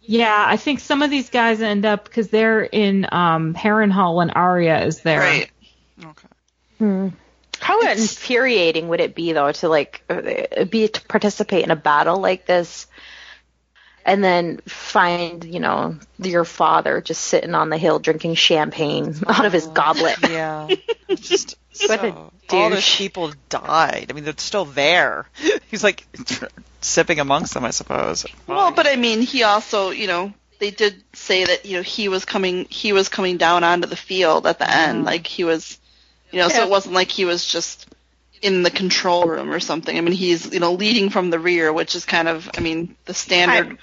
yeah, 0.00 0.44
I 0.44 0.56
think 0.56 0.80
some 0.80 1.02
of 1.02 1.10
these 1.10 1.30
guys 1.30 1.62
end 1.62 1.86
up 1.86 2.04
because 2.04 2.30
they're 2.30 2.64
in 2.64 3.06
um, 3.12 3.54
Harrenhal 3.54 4.16
when 4.16 4.30
Arya 4.30 4.84
is 4.84 5.02
there. 5.02 5.20
right. 5.20 5.50
Okay. 6.04 7.12
How 7.60 7.80
infuriating 7.80 8.88
would 8.88 9.00
it 9.00 9.14
be 9.14 9.32
though 9.32 9.52
to 9.52 9.68
like 9.68 10.02
uh, 10.10 10.64
be 10.64 10.88
to 10.88 11.00
participate 11.06 11.62
in 11.62 11.70
a 11.70 11.76
battle 11.76 12.18
like 12.18 12.44
this, 12.44 12.88
and 14.06 14.22
then 14.22 14.58
find 14.66 15.44
you 15.44 15.60
know 15.60 15.98
your 16.18 16.44
father 16.44 17.02
just 17.02 17.22
sitting 17.22 17.54
on 17.54 17.68
the 17.68 17.76
hill 17.76 17.98
drinking 17.98 18.36
champagne 18.36 19.14
out 19.26 19.44
of 19.44 19.52
his 19.52 19.66
goblet. 19.66 20.16
Yeah. 20.26 20.68
Just 21.08 21.56
What 21.86 22.04
a 22.04 22.12
so, 22.12 22.32
all 22.50 22.70
those 22.70 22.96
people 22.96 23.32
died. 23.48 24.06
I 24.10 24.12
mean, 24.12 24.24
they're 24.24 24.34
still 24.36 24.64
there. 24.64 25.26
He's 25.70 25.82
like 25.82 26.06
sipping 26.80 27.20
amongst 27.20 27.54
them, 27.54 27.64
I 27.64 27.70
suppose. 27.70 28.26
Well, 28.46 28.72
but 28.72 28.86
I 28.86 28.96
mean, 28.96 29.22
he 29.22 29.44
also, 29.44 29.90
you 29.90 30.06
know, 30.06 30.32
they 30.58 30.70
did 30.70 31.02
say 31.14 31.44
that 31.44 31.64
you 31.64 31.76
know 31.76 31.82
he 31.82 32.08
was 32.08 32.24
coming, 32.24 32.66
he 32.68 32.92
was 32.92 33.08
coming 33.08 33.36
down 33.38 33.64
onto 33.64 33.88
the 33.88 33.96
field 33.96 34.46
at 34.46 34.58
the 34.58 34.70
end, 34.70 35.02
mm. 35.02 35.06
like 35.06 35.26
he 35.26 35.44
was, 35.44 35.78
you 36.30 36.38
know, 36.38 36.48
so 36.48 36.62
it 36.62 36.70
wasn't 36.70 36.94
like 36.94 37.10
he 37.10 37.24
was 37.24 37.46
just 37.46 37.88
in 38.46 38.62
the 38.62 38.70
control 38.70 39.26
room 39.26 39.50
or 39.52 39.60
something. 39.60 39.96
I 39.96 40.00
mean, 40.00 40.12
he's 40.14 40.52
you 40.52 40.60
know 40.60 40.72
leading 40.72 41.10
from 41.10 41.30
the 41.30 41.38
rear, 41.38 41.72
which 41.72 41.94
is 41.94 42.04
kind 42.04 42.28
of, 42.28 42.48
I 42.56 42.60
mean, 42.60 42.96
the 43.04 43.14
standard, 43.14 43.78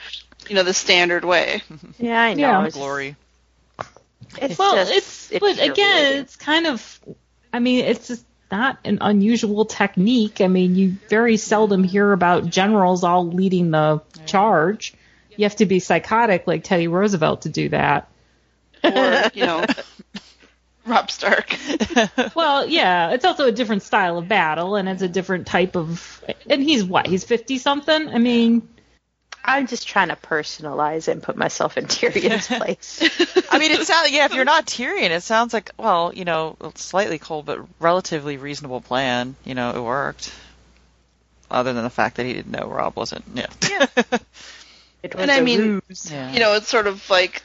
you 0.47 0.55
know, 0.55 0.63
the 0.63 0.73
standard 0.73 1.25
way. 1.25 1.61
Yeah, 1.99 2.21
I 2.21 2.33
know. 2.33 2.41
Yeah. 2.41 2.59
It's- 2.61 2.73
glory. 2.75 3.15
It's 4.41 4.57
Well, 4.57 4.75
just, 4.87 5.31
it's 5.31 5.39
but 5.39 5.53
again, 5.59 5.69
infuriating. 5.69 6.21
it's 6.21 6.35
kind 6.37 6.65
of. 6.67 6.99
I 7.51 7.59
mean, 7.59 7.85
it's 7.85 8.07
just 8.07 8.25
not 8.51 8.79
an 8.83 8.97
unusual 9.01 9.65
technique. 9.65 10.41
I 10.41 10.47
mean, 10.47 10.75
you 10.75 10.95
very 11.09 11.37
seldom 11.37 11.83
hear 11.83 12.11
about 12.11 12.49
generals 12.49 13.03
all 13.03 13.27
leading 13.27 13.69
the 13.69 14.01
charge. 14.25 14.95
You 15.37 15.43
have 15.45 15.55
to 15.57 15.65
be 15.67 15.79
psychotic 15.79 16.47
like 16.47 16.63
Teddy 16.63 16.87
Roosevelt 16.87 17.43
to 17.43 17.49
do 17.49 17.69
that. 17.69 18.09
Or 18.83 19.29
you 19.35 19.45
know, 19.45 19.65
Robb 20.87 21.09
Stark. 21.11 21.55
Well, 22.35 22.67
yeah, 22.67 23.11
it's 23.11 23.25
also 23.25 23.47
a 23.47 23.51
different 23.51 23.83
style 23.83 24.17
of 24.17 24.27
battle, 24.27 24.75
and 24.75 24.89
it's 24.89 25.01
a 25.01 25.07
different 25.07 25.47
type 25.47 25.75
of. 25.75 26.23
And 26.49 26.61
he's 26.63 26.83
what? 26.83 27.07
He's 27.07 27.23
fifty 27.23 27.57
something. 27.57 28.09
I 28.09 28.17
mean, 28.17 28.67
I'm 29.45 29.67
just 29.67 29.87
trying 29.87 30.09
to 30.09 30.15
personalize 30.15 31.07
and 31.07 31.21
put 31.21 31.35
myself 31.37 31.77
in 31.77 31.85
Tyrion's 31.85 32.47
place. 32.59 33.01
I 33.51 33.59
mean, 33.59 33.71
it 33.71 33.85
sounds 33.85 34.11
yeah. 34.11 34.25
If 34.25 34.33
you're 34.33 34.45
not 34.45 34.65
Tyrion, 34.65 35.11
it 35.11 35.21
sounds 35.23 35.53
like 35.53 35.71
well, 35.77 36.11
you 36.13 36.25
know, 36.25 36.57
slightly 36.75 37.17
cold 37.19 37.45
but 37.45 37.59
relatively 37.79 38.37
reasonable 38.37 38.81
plan. 38.81 39.35
You 39.43 39.55
know, 39.55 39.71
it 39.71 39.81
worked. 39.81 40.33
Other 41.51 41.73
than 41.73 41.83
the 41.83 41.89
fact 41.89 42.17
that 42.17 42.25
he 42.25 42.33
didn't 42.33 42.51
know 42.51 42.67
Robb 42.67 42.95
wasn't. 42.95 43.25
Yeah. 43.33 43.47
It 45.03 45.13
was 45.13 45.21
And 45.21 45.29
I 45.31 45.37
a 45.37 45.43
mean, 45.43 45.81
ruse. 45.87 46.09
Yeah. 46.11 46.31
you 46.31 46.39
know, 46.39 46.53
it's 46.53 46.67
sort 46.69 46.87
of 46.87 47.07
like 47.09 47.43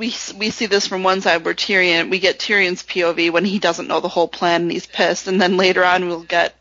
we 0.00 0.14
we 0.36 0.48
see 0.50 0.64
this 0.66 0.86
from 0.86 1.02
one 1.02 1.20
side 1.20 1.44
where 1.44 1.52
Tyrion, 1.54 2.10
we 2.10 2.18
get 2.18 2.38
Tyrion's 2.40 2.82
POV 2.82 3.30
when 3.30 3.44
he 3.44 3.58
doesn't 3.58 3.86
know 3.86 4.00
the 4.00 4.08
whole 4.08 4.26
plan 4.28 4.62
and 4.62 4.72
he's 4.72 4.86
pissed, 4.86 5.28
and 5.28 5.40
then 5.40 5.58
later 5.58 5.84
on 5.84 6.08
we'll 6.08 6.22
get, 6.22 6.54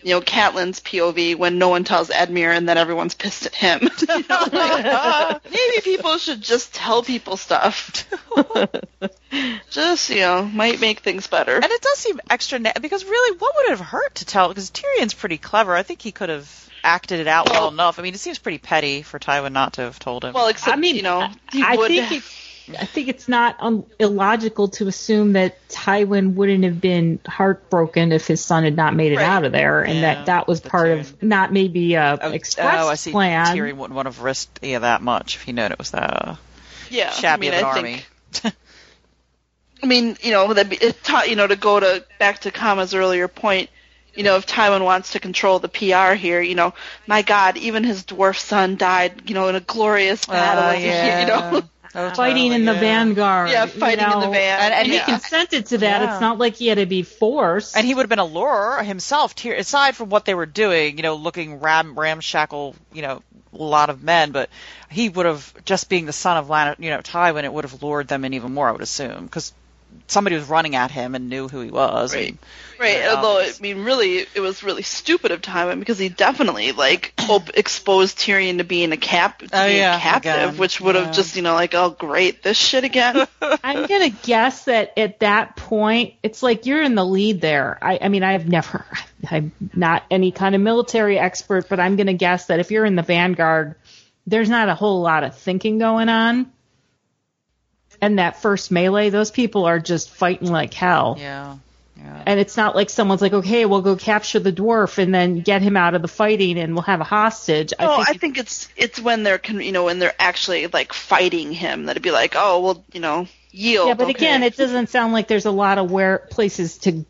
you 0.00 0.10
know, 0.10 0.20
Catelyn's 0.20 0.78
POV 0.80 1.34
when 1.36 1.58
no 1.58 1.68
one 1.70 1.82
tells 1.82 2.08
Edmure 2.08 2.56
and 2.56 2.68
then 2.68 2.78
everyone's 2.78 3.14
pissed 3.16 3.46
at 3.46 3.54
him. 3.56 3.80
You 4.08 4.24
know, 4.28 4.46
like, 4.52 5.44
maybe 5.50 5.80
people 5.82 6.16
should 6.18 6.40
just 6.40 6.72
tell 6.72 7.02
people 7.02 7.36
stuff. 7.36 8.06
just 9.70 10.10
you 10.10 10.20
know, 10.20 10.44
might 10.44 10.80
make 10.80 11.00
things 11.00 11.26
better. 11.26 11.56
And 11.56 11.64
it 11.64 11.80
does 11.82 11.98
seem 11.98 12.20
extra 12.30 12.60
na- 12.60 12.72
because 12.80 13.04
really, 13.04 13.36
what 13.38 13.54
would 13.56 13.66
it 13.66 13.70
have 13.70 13.80
hurt 13.80 14.14
to 14.16 14.24
tell? 14.24 14.48
Because 14.48 14.70
Tyrion's 14.70 15.14
pretty 15.14 15.36
clever. 15.38 15.74
I 15.74 15.82
think 15.82 16.00
he 16.00 16.12
could 16.12 16.28
have 16.28 16.70
acted 16.84 17.18
it 17.18 17.26
out 17.26 17.50
well, 17.50 17.62
Well- 17.62 17.72
enough. 17.72 17.98
I 17.98 18.02
mean, 18.02 18.14
it 18.14 18.20
seems 18.20 18.38
pretty 18.38 18.58
petty 18.58 19.02
for 19.02 19.18
Tywin 19.18 19.50
not 19.52 19.74
to 19.74 19.82
have 19.82 19.98
told 19.98 20.24
him. 20.24 20.32
Well, 20.32 20.46
except 20.46 20.76
I 20.76 20.80
mean, 20.80 20.94
you 20.94 21.02
know, 21.02 21.28
he 21.52 21.60
I 21.62 21.74
would. 21.76 21.88
think 21.88 22.12
it, 22.12 22.22
I 22.78 22.84
think 22.86 23.08
it's 23.08 23.28
not 23.28 23.56
um, 23.60 23.86
illogical 23.98 24.68
to 24.68 24.88
assume 24.88 25.34
that 25.34 25.56
Tywin 25.68 26.34
wouldn't 26.34 26.64
have 26.64 26.80
been 26.80 27.20
heartbroken 27.26 28.12
if 28.12 28.26
his 28.26 28.44
son 28.44 28.64
had 28.64 28.76
not 28.76 28.94
made 28.94 29.12
it 29.12 29.16
Right. 29.16 29.24
out 29.26 29.44
of 29.44 29.52
there, 29.52 29.82
and 29.82 29.96
Yeah, 30.00 30.14
that 30.14 30.26
that 30.26 30.48
was 30.48 30.60
part 30.60 30.88
Tyrion. 30.88 31.00
of 31.00 31.22
not 31.22 31.52
maybe 31.52 31.94
a 31.94 32.18
oh, 32.20 32.30
express 32.30 32.84
oh, 32.84 32.88
I 32.88 32.94
see. 32.96 33.10
plan. 33.12 33.56
Tyrion 33.56 33.76
wouldn't 33.76 33.94
want 33.96 34.06
to 34.06 34.10
have 34.12 34.22
risked 34.22 34.58
yeah, 34.62 34.80
that 34.80 35.02
much 35.02 35.36
if 35.36 35.42
he 35.42 35.52
known 35.52 35.72
it 35.72 35.78
was 35.78 35.92
that 35.92 36.26
uh, 36.28 36.36
yeah, 36.90 37.10
shabby 37.12 37.48
I 37.48 37.50
mean, 37.50 37.54
of 37.54 37.58
an 37.60 37.64
I 37.64 37.68
army. 37.76 38.02
think 38.32 38.54
I 39.82 39.86
mean, 39.86 40.16
you 40.22 40.32
know, 40.32 40.52
that 40.54 40.72
it 40.82 41.04
taught, 41.04 41.30
you 41.30 41.36
know, 41.36 41.46
to 41.46 41.54
go 41.56 41.78
to 41.78 42.04
back 42.18 42.40
to 42.40 42.50
Kama's 42.50 42.94
earlier 42.94 43.28
point, 43.28 43.70
you 44.14 44.24
know, 44.24 44.34
if 44.36 44.46
Tywin 44.46 44.84
wants 44.84 45.12
to 45.12 45.20
control 45.20 45.60
the 45.60 45.68
PR 45.68 46.14
here, 46.14 46.40
you 46.40 46.56
know, 46.56 46.74
my 47.06 47.22
God, 47.22 47.56
even 47.56 47.84
his 47.84 48.02
dwarf 48.04 48.38
son 48.38 48.76
died, 48.76 49.22
you 49.28 49.34
know, 49.34 49.46
in 49.48 49.54
a 49.54 49.60
glorious 49.60 50.26
battle, 50.26 50.64
Uh, 50.64 50.72
yeah. 50.72 51.20
you 51.20 51.26
know, 51.26 51.62
Oh, 51.94 52.10
fighting 52.14 52.50
totally, 52.50 52.54
in 52.56 52.64
the 52.66 52.74
yeah. 52.74 52.80
vanguard. 52.80 53.50
yeah, 53.50 53.64
you 53.64 53.70
fighting 53.70 54.04
in 54.04 54.10
the 54.10 54.26
know, 54.26 54.30
van, 54.32 54.60
And- 54.60 54.64
and 54.64 54.74
And 54.74 54.86
he 54.86 54.92
he 54.92 54.96
yeah. 54.98 55.04
consented 55.06 55.66
to 55.66 55.78
that. 55.78 56.02
Yeah. 56.02 56.12
It's 56.12 56.20
not 56.20 56.38
like 56.38 56.56
he 56.56 56.66
had 56.68 56.76
to 56.78 56.86
be 56.86 57.02
forced. 57.02 57.76
And 57.76 57.86
he 57.86 57.94
would 57.94 58.02
have 58.02 58.08
been 58.10 58.18
a 58.18 58.24
lurer 58.26 58.82
himself. 58.84 59.34
Tyr- 59.34 59.54
aside 59.54 59.96
from 59.96 60.10
what 60.10 60.24
they 60.26 60.34
were 60.34 60.46
doing, 60.46 60.96
you 60.98 61.02
know, 61.02 61.14
looking 61.14 61.60
ram- 61.60 61.98
ramshackle, 61.98 62.76
you 62.92 63.02
know, 63.02 63.22
a 63.54 63.56
lot 63.62 63.88
of 63.88 64.02
men, 64.02 64.30
but 64.32 64.50
he 64.90 65.08
would 65.08 65.24
have 65.26 65.52
just 65.64 65.88
being 65.88 66.04
the 66.04 66.12
son 66.12 66.36
of 66.36 66.50
Lan- 66.50 66.76
you 66.78 66.90
know 66.90 66.98
Tywin, 66.98 67.44
it 67.44 67.52
would 67.52 67.64
have 67.64 67.82
lured 67.82 68.06
them 68.06 68.24
in 68.26 68.34
even 68.34 68.52
more. 68.52 68.68
I 68.68 68.72
would 68.72 68.82
assume 68.82 69.24
because 69.24 69.52
somebody 70.06 70.36
was 70.36 70.48
running 70.48 70.74
at 70.74 70.90
him 70.90 71.14
and 71.14 71.28
knew 71.28 71.48
who 71.48 71.60
he 71.60 71.70
was. 71.70 72.14
Right. 72.14 72.30
and- 72.30 72.38
Right, 72.80 72.98
Yeah, 72.98 73.14
although 73.16 73.40
I 73.40 73.50
mean, 73.60 73.82
really, 73.82 74.18
it 74.18 74.38
was 74.40 74.62
really 74.62 74.82
stupid 74.82 75.32
of 75.32 75.42
Tywin 75.42 75.80
because 75.80 75.98
he 75.98 76.08
definitely 76.08 76.70
like 76.70 77.12
op- 77.28 77.50
exposed 77.56 78.18
Tyrion 78.20 78.58
to 78.58 78.64
being 78.64 78.92
a 78.92 78.96
cap, 78.96 79.40
to 79.40 79.48
Oh, 79.52 79.66
being 79.66 79.78
yeah, 79.78 79.98
captive, 79.98 80.32
again, 80.32 80.56
which 80.58 80.80
would 80.80 80.94
yeah. 80.94 81.06
have 81.06 81.14
just 81.14 81.34
you 81.34 81.42
know 81.42 81.54
like, 81.54 81.74
oh 81.74 81.90
great, 81.90 82.44
this 82.44 82.56
shit 82.56 82.84
again. 82.84 83.26
I'm 83.42 83.86
gonna 83.86 84.10
guess 84.10 84.66
that 84.66 84.96
at 84.96 85.18
that 85.20 85.56
point, 85.56 86.14
it's 86.22 86.40
like 86.40 86.66
you're 86.66 86.80
in 86.82 86.94
the 86.94 87.04
lead 87.04 87.40
there. 87.40 87.76
I, 87.82 87.98
I 88.00 88.08
mean, 88.08 88.22
I've 88.22 88.46
never, 88.48 88.86
I'm 89.28 89.50
not 89.74 90.04
any 90.08 90.30
kind 90.30 90.54
of 90.54 90.60
military 90.60 91.18
expert, 91.18 91.68
but 91.68 91.80
I'm 91.80 91.96
gonna 91.96 92.14
guess 92.14 92.46
that 92.46 92.60
if 92.60 92.70
you're 92.70 92.84
in 92.84 92.94
the 92.94 93.02
vanguard, 93.02 93.74
there's 94.28 94.48
not 94.48 94.68
a 94.68 94.76
whole 94.76 95.00
lot 95.02 95.24
of 95.24 95.36
thinking 95.36 95.78
going 95.78 96.08
on. 96.08 96.52
And 98.00 98.18
that 98.18 98.40
first 98.40 98.70
melee, 98.70 99.10
those 99.10 99.30
people 99.30 99.64
are 99.64 99.78
just 99.80 100.10
fighting 100.10 100.50
like 100.50 100.72
hell. 100.74 101.16
Yeah. 101.18 101.56
Yeah. 101.96 102.22
And 102.26 102.38
it's 102.38 102.56
not 102.56 102.76
like 102.76 102.90
someone's 102.90 103.20
like, 103.20 103.32
okay, 103.32 103.64
we'll 103.64 103.82
go 103.82 103.96
capture 103.96 104.38
the 104.38 104.52
dwarf 104.52 104.98
and 104.98 105.12
then 105.12 105.40
get 105.40 105.62
him 105.62 105.76
out 105.76 105.94
of 105.94 106.02
the 106.02 106.06
fighting 106.06 106.56
and 106.56 106.74
we'll 106.74 106.82
have 106.84 107.00
a 107.00 107.04
hostage. 107.04 107.72
No, 107.80 107.90
I 107.90 108.00
I 108.02 108.04
think, 108.04 108.20
think 108.20 108.38
it's 108.38 108.68
it's 108.76 109.00
when 109.00 109.24
they're 109.24 109.38
con- 109.38 109.60
you 109.60 109.72
know 109.72 109.84
when 109.84 109.98
they're 109.98 110.14
actually 110.16 110.68
like 110.68 110.92
fighting 110.92 111.52
him 111.52 111.86
that 111.86 111.92
it'd 111.92 112.02
be 112.04 112.12
like, 112.12 112.34
oh 112.36 112.60
well, 112.60 112.84
you 112.92 113.00
know, 113.00 113.26
yield. 113.50 113.88
yeah, 113.88 113.94
but 113.94 114.04
okay. 114.04 114.12
again, 114.12 114.44
it 114.44 114.56
doesn't 114.56 114.90
sound 114.90 115.12
like 115.12 115.26
there's 115.26 115.46
a 115.46 115.50
lot 115.50 115.78
of 115.78 115.90
where 115.90 116.18
places 116.18 116.78
to 116.78 117.04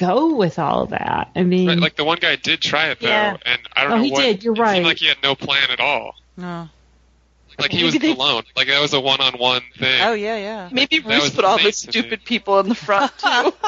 go 0.00 0.34
with 0.34 0.58
all 0.58 0.82
of 0.82 0.90
that. 0.90 1.30
I 1.36 1.44
mean, 1.44 1.68
Right, 1.68 1.78
like 1.78 1.94
the 1.94 2.04
one 2.04 2.18
guy 2.18 2.34
did 2.34 2.60
try 2.60 2.88
it 2.88 2.98
though, 2.98 3.06
Yeah. 3.08 3.36
and 3.46 3.60
I 3.76 3.82
don't 3.84 3.92
Oh, 3.92 3.96
know 3.98 4.02
he 4.02 4.10
what. 4.10 4.22
did, 4.22 4.42
you're 4.42 4.54
it 4.54 4.58
right. 4.58 4.72
Seemed 4.74 4.86
like 4.86 4.96
he 4.98 5.06
had 5.06 5.18
no 5.22 5.36
plan 5.36 5.70
at 5.70 5.78
all. 5.78 6.16
No. 6.36 6.68
Like 7.58 7.70
he 7.72 7.84
was 7.84 7.94
they- 7.94 8.12
alone. 8.12 8.42
Like 8.56 8.68
that 8.68 8.80
was 8.80 8.92
a 8.92 9.00
one-on-one 9.00 9.62
thing. 9.78 10.00
Oh 10.02 10.12
yeah, 10.14 10.36
yeah. 10.36 10.68
maybe 10.72 10.98
That 11.00 11.22
Roose 11.22 11.30
put 11.34 11.44
all 11.44 11.58
the 11.58 11.64
nice 11.64 11.82
to 11.82 11.90
stupid 11.90 12.24
people 12.24 12.58
in 12.60 12.68
the 12.68 12.74
front 12.74 13.12
too. 13.18 13.52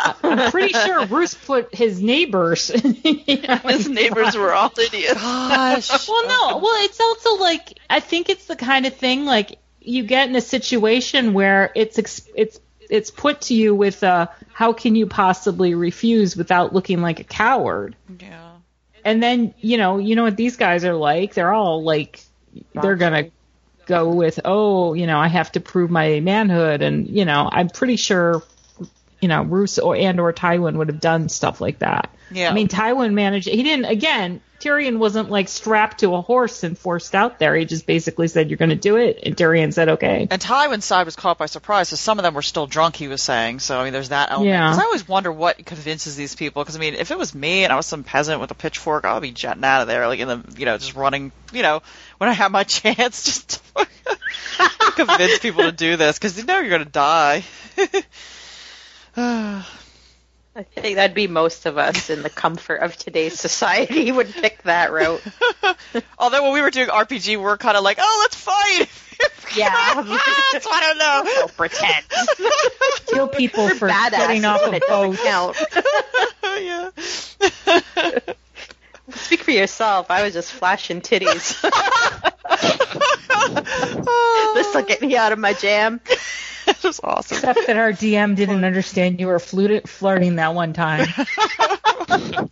I'm 0.00 0.52
pretty 0.52 0.72
sure 0.74 1.06
Roose 1.06 1.34
put 1.34 1.74
his 1.74 2.00
neighbors. 2.00 2.68
His 2.68 3.88
neighbors 3.88 4.36
were 4.36 4.52
all 4.52 4.72
idiots. 4.78 5.14
Gosh. 5.14 5.90
Well, 6.08 6.26
no. 6.28 6.58
Well, 6.58 6.84
it's 6.84 7.00
also 7.00 7.36
like 7.36 7.78
I 7.90 8.00
think 8.00 8.28
it's 8.28 8.46
the 8.46 8.54
kind 8.56 8.86
of 8.86 8.94
thing 8.94 9.24
like 9.24 9.58
you 9.80 10.04
get 10.04 10.28
in 10.28 10.36
a 10.36 10.40
situation 10.40 11.32
where 11.32 11.72
it's 11.74 11.98
ex- 11.98 12.28
it's 12.36 12.60
it's 12.88 13.10
put 13.10 13.40
to 13.42 13.54
you 13.54 13.74
with 13.74 14.02
uh 14.04 14.28
how 14.52 14.72
can 14.72 14.94
you 14.94 15.06
possibly 15.06 15.74
refuse 15.74 16.36
without 16.36 16.72
looking 16.72 17.00
like 17.00 17.18
a 17.20 17.24
coward? 17.24 17.96
Yeah. 18.20 18.47
And 19.08 19.22
then 19.22 19.54
you 19.60 19.78
know 19.78 19.98
you 19.98 20.16
know 20.16 20.24
what 20.24 20.36
these 20.36 20.56
guys 20.56 20.84
are 20.84 20.94
like. 20.94 21.34
They're 21.34 21.52
all 21.52 21.82
like 21.82 22.20
they're 22.74 22.96
gonna 22.96 23.30
go 23.86 24.10
with 24.10 24.40
oh 24.44 24.92
you 24.94 25.06
know 25.06 25.18
I 25.18 25.28
have 25.28 25.50
to 25.52 25.60
prove 25.60 25.90
my 25.90 26.20
manhood 26.20 26.82
and 26.82 27.08
you 27.08 27.24
know 27.24 27.48
I'm 27.50 27.70
pretty 27.70 27.96
sure 27.96 28.42
you 29.20 29.28
know 29.28 29.42
or 29.82 29.96
and 29.96 30.20
or 30.20 30.32
Tywin 30.32 30.76
would 30.76 30.88
have 30.88 31.00
done 31.00 31.28
stuff 31.28 31.60
like 31.60 31.80
that. 31.80 32.10
Yeah. 32.30 32.50
I 32.50 32.52
mean, 32.52 32.68
Tywin 32.68 33.14
managed. 33.14 33.48
He 33.48 33.62
didn't. 33.62 33.86
Again, 33.86 34.40
Tyrion 34.60 34.98
wasn't 34.98 35.30
like 35.30 35.48
strapped 35.48 36.00
to 36.00 36.14
a 36.14 36.20
horse 36.20 36.64
and 36.64 36.76
forced 36.76 37.14
out 37.14 37.38
there. 37.38 37.54
He 37.54 37.64
just 37.64 37.86
basically 37.86 38.26
said, 38.26 38.50
"You're 38.50 38.56
going 38.56 38.70
to 38.70 38.76
do 38.76 38.96
it," 38.96 39.20
and 39.22 39.36
Tyrion 39.36 39.72
said, 39.72 39.88
"Okay." 39.88 40.26
And 40.28 40.42
Tywin's 40.42 40.84
side 40.84 41.04
was 41.04 41.14
caught 41.14 41.38
by 41.38 41.46
surprise, 41.46 41.90
so 41.90 41.96
some 41.96 42.18
of 42.18 42.24
them 42.24 42.34
were 42.34 42.42
still 42.42 42.66
drunk. 42.66 42.96
He 42.96 43.06
was 43.06 43.22
saying, 43.22 43.60
so 43.60 43.78
I 43.78 43.84
mean, 43.84 43.92
there's 43.92 44.08
that 44.08 44.30
element. 44.32 44.50
Yeah. 44.50 44.68
'Cause 44.70 44.80
I 44.80 44.84
always 44.84 45.06
wonder 45.06 45.30
what 45.30 45.64
convinces 45.64 46.16
these 46.16 46.34
people. 46.34 46.62
Because 46.64 46.74
I 46.76 46.80
mean, 46.80 46.94
if 46.94 47.10
it 47.12 47.18
was 47.18 47.34
me 47.34 47.62
and 47.64 47.72
I 47.72 47.76
was 47.76 47.86
some 47.86 48.02
peasant 48.02 48.40
with 48.40 48.50
a 48.50 48.54
pitchfork, 48.54 49.04
I 49.04 49.14
would 49.14 49.22
be 49.22 49.30
jetting 49.30 49.62
out 49.62 49.82
of 49.82 49.86
there, 49.88 50.08
like 50.08 50.18
in 50.18 50.26
the, 50.28 50.42
you 50.56 50.64
know, 50.66 50.76
just 50.76 50.96
running. 50.96 51.30
You 51.52 51.62
know, 51.62 51.80
when 52.18 52.28
I 52.28 52.32
have 52.32 52.50
my 52.50 52.64
chance, 52.64 53.24
just 53.24 53.60
to 53.76 53.86
convince 54.96 55.38
people 55.38 55.62
to 55.62 55.72
do 55.72 55.96
this 55.96 56.18
because 56.18 56.36
you 56.36 56.44
know 56.44 56.58
you're 56.58 56.70
gonna 56.70 56.84
die. 56.84 57.44
I 60.58 60.64
think 60.64 60.96
that'd 60.96 61.14
be 61.14 61.28
most 61.28 61.66
of 61.66 61.78
us 61.78 62.10
in 62.10 62.22
the 62.22 62.30
comfort 62.30 62.76
of 62.76 62.96
today's 62.96 63.38
society 63.38 64.10
would 64.12 64.32
pick 64.32 64.60
that 64.64 64.90
route. 64.90 65.22
Although 66.18 66.42
when 66.42 66.52
we 66.52 66.60
were 66.62 66.70
doing 66.70 66.88
RPG, 66.88 67.28
we 67.28 67.36
we're 67.36 67.56
kind 67.56 67.76
of 67.76 67.84
like, 67.84 67.98
oh, 68.00 68.18
let's 68.24 68.34
fight. 68.36 68.88
Yeah. 69.56 69.72
so 69.94 70.70
I 70.70 70.80
don't 70.80 70.98
know. 70.98 71.22
Don't 71.40 71.56
pretend. 71.56 72.04
Kill 73.06 73.26
people 73.26 73.64
We're 73.64 73.74
for 73.74 73.88
badass 73.88 74.10
getting 74.10 74.44
off 74.44 74.62
when 74.62 74.74
a 74.74 74.76
it 74.76 74.86
boat. 74.86 75.16
count. 75.16 75.56
yeah. 76.60 76.90
Speak 79.16 79.40
for 79.40 79.50
yourself. 79.50 80.10
I 80.10 80.22
was 80.22 80.34
just 80.34 80.52
flashing 80.52 81.00
titties. 81.00 81.60
this 84.54 84.74
will 84.74 84.82
get 84.84 85.00
me 85.00 85.16
out 85.16 85.32
of 85.32 85.38
my 85.38 85.54
jam. 85.54 86.00
It 86.68 86.82
was 86.84 87.00
awesome. 87.02 87.38
Except 87.38 87.66
that 87.66 87.76
our 87.76 87.92
DM 87.92 88.36
didn't 88.36 88.64
understand 88.64 89.20
you 89.20 89.26
were 89.26 89.38
flut- 89.38 89.88
flirting 89.88 90.36
that 90.36 90.54
one 90.54 90.72
time. 90.74 91.06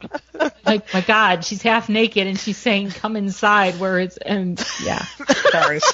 like, 0.65 0.93
my 0.95 1.01
God, 1.07 1.45
she's 1.45 1.63
half 1.63 1.89
naked 1.89 2.27
and 2.27 2.39
she's 2.39 2.57
saying, 2.57 2.91
"Come 2.91 3.17
inside," 3.17 3.79
where 3.79 3.99
it's 3.99 4.17
and 4.17 4.59
yeah. 4.83 5.05
Sorry, 5.51 5.81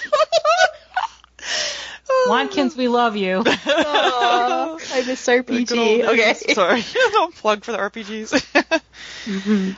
Watkins, 2.26 2.76
we 2.76 2.88
love 2.88 3.16
you. 3.16 3.42
Oh, 3.44 4.78
I 4.92 5.04
miss 5.04 5.26
RPG. 5.26 6.04
Okay. 6.04 6.34
Sorry, 6.34 6.84
don't 7.12 7.34
plug 7.34 7.64
for 7.64 7.72
the 7.72 7.78
RPGs. 7.78 8.80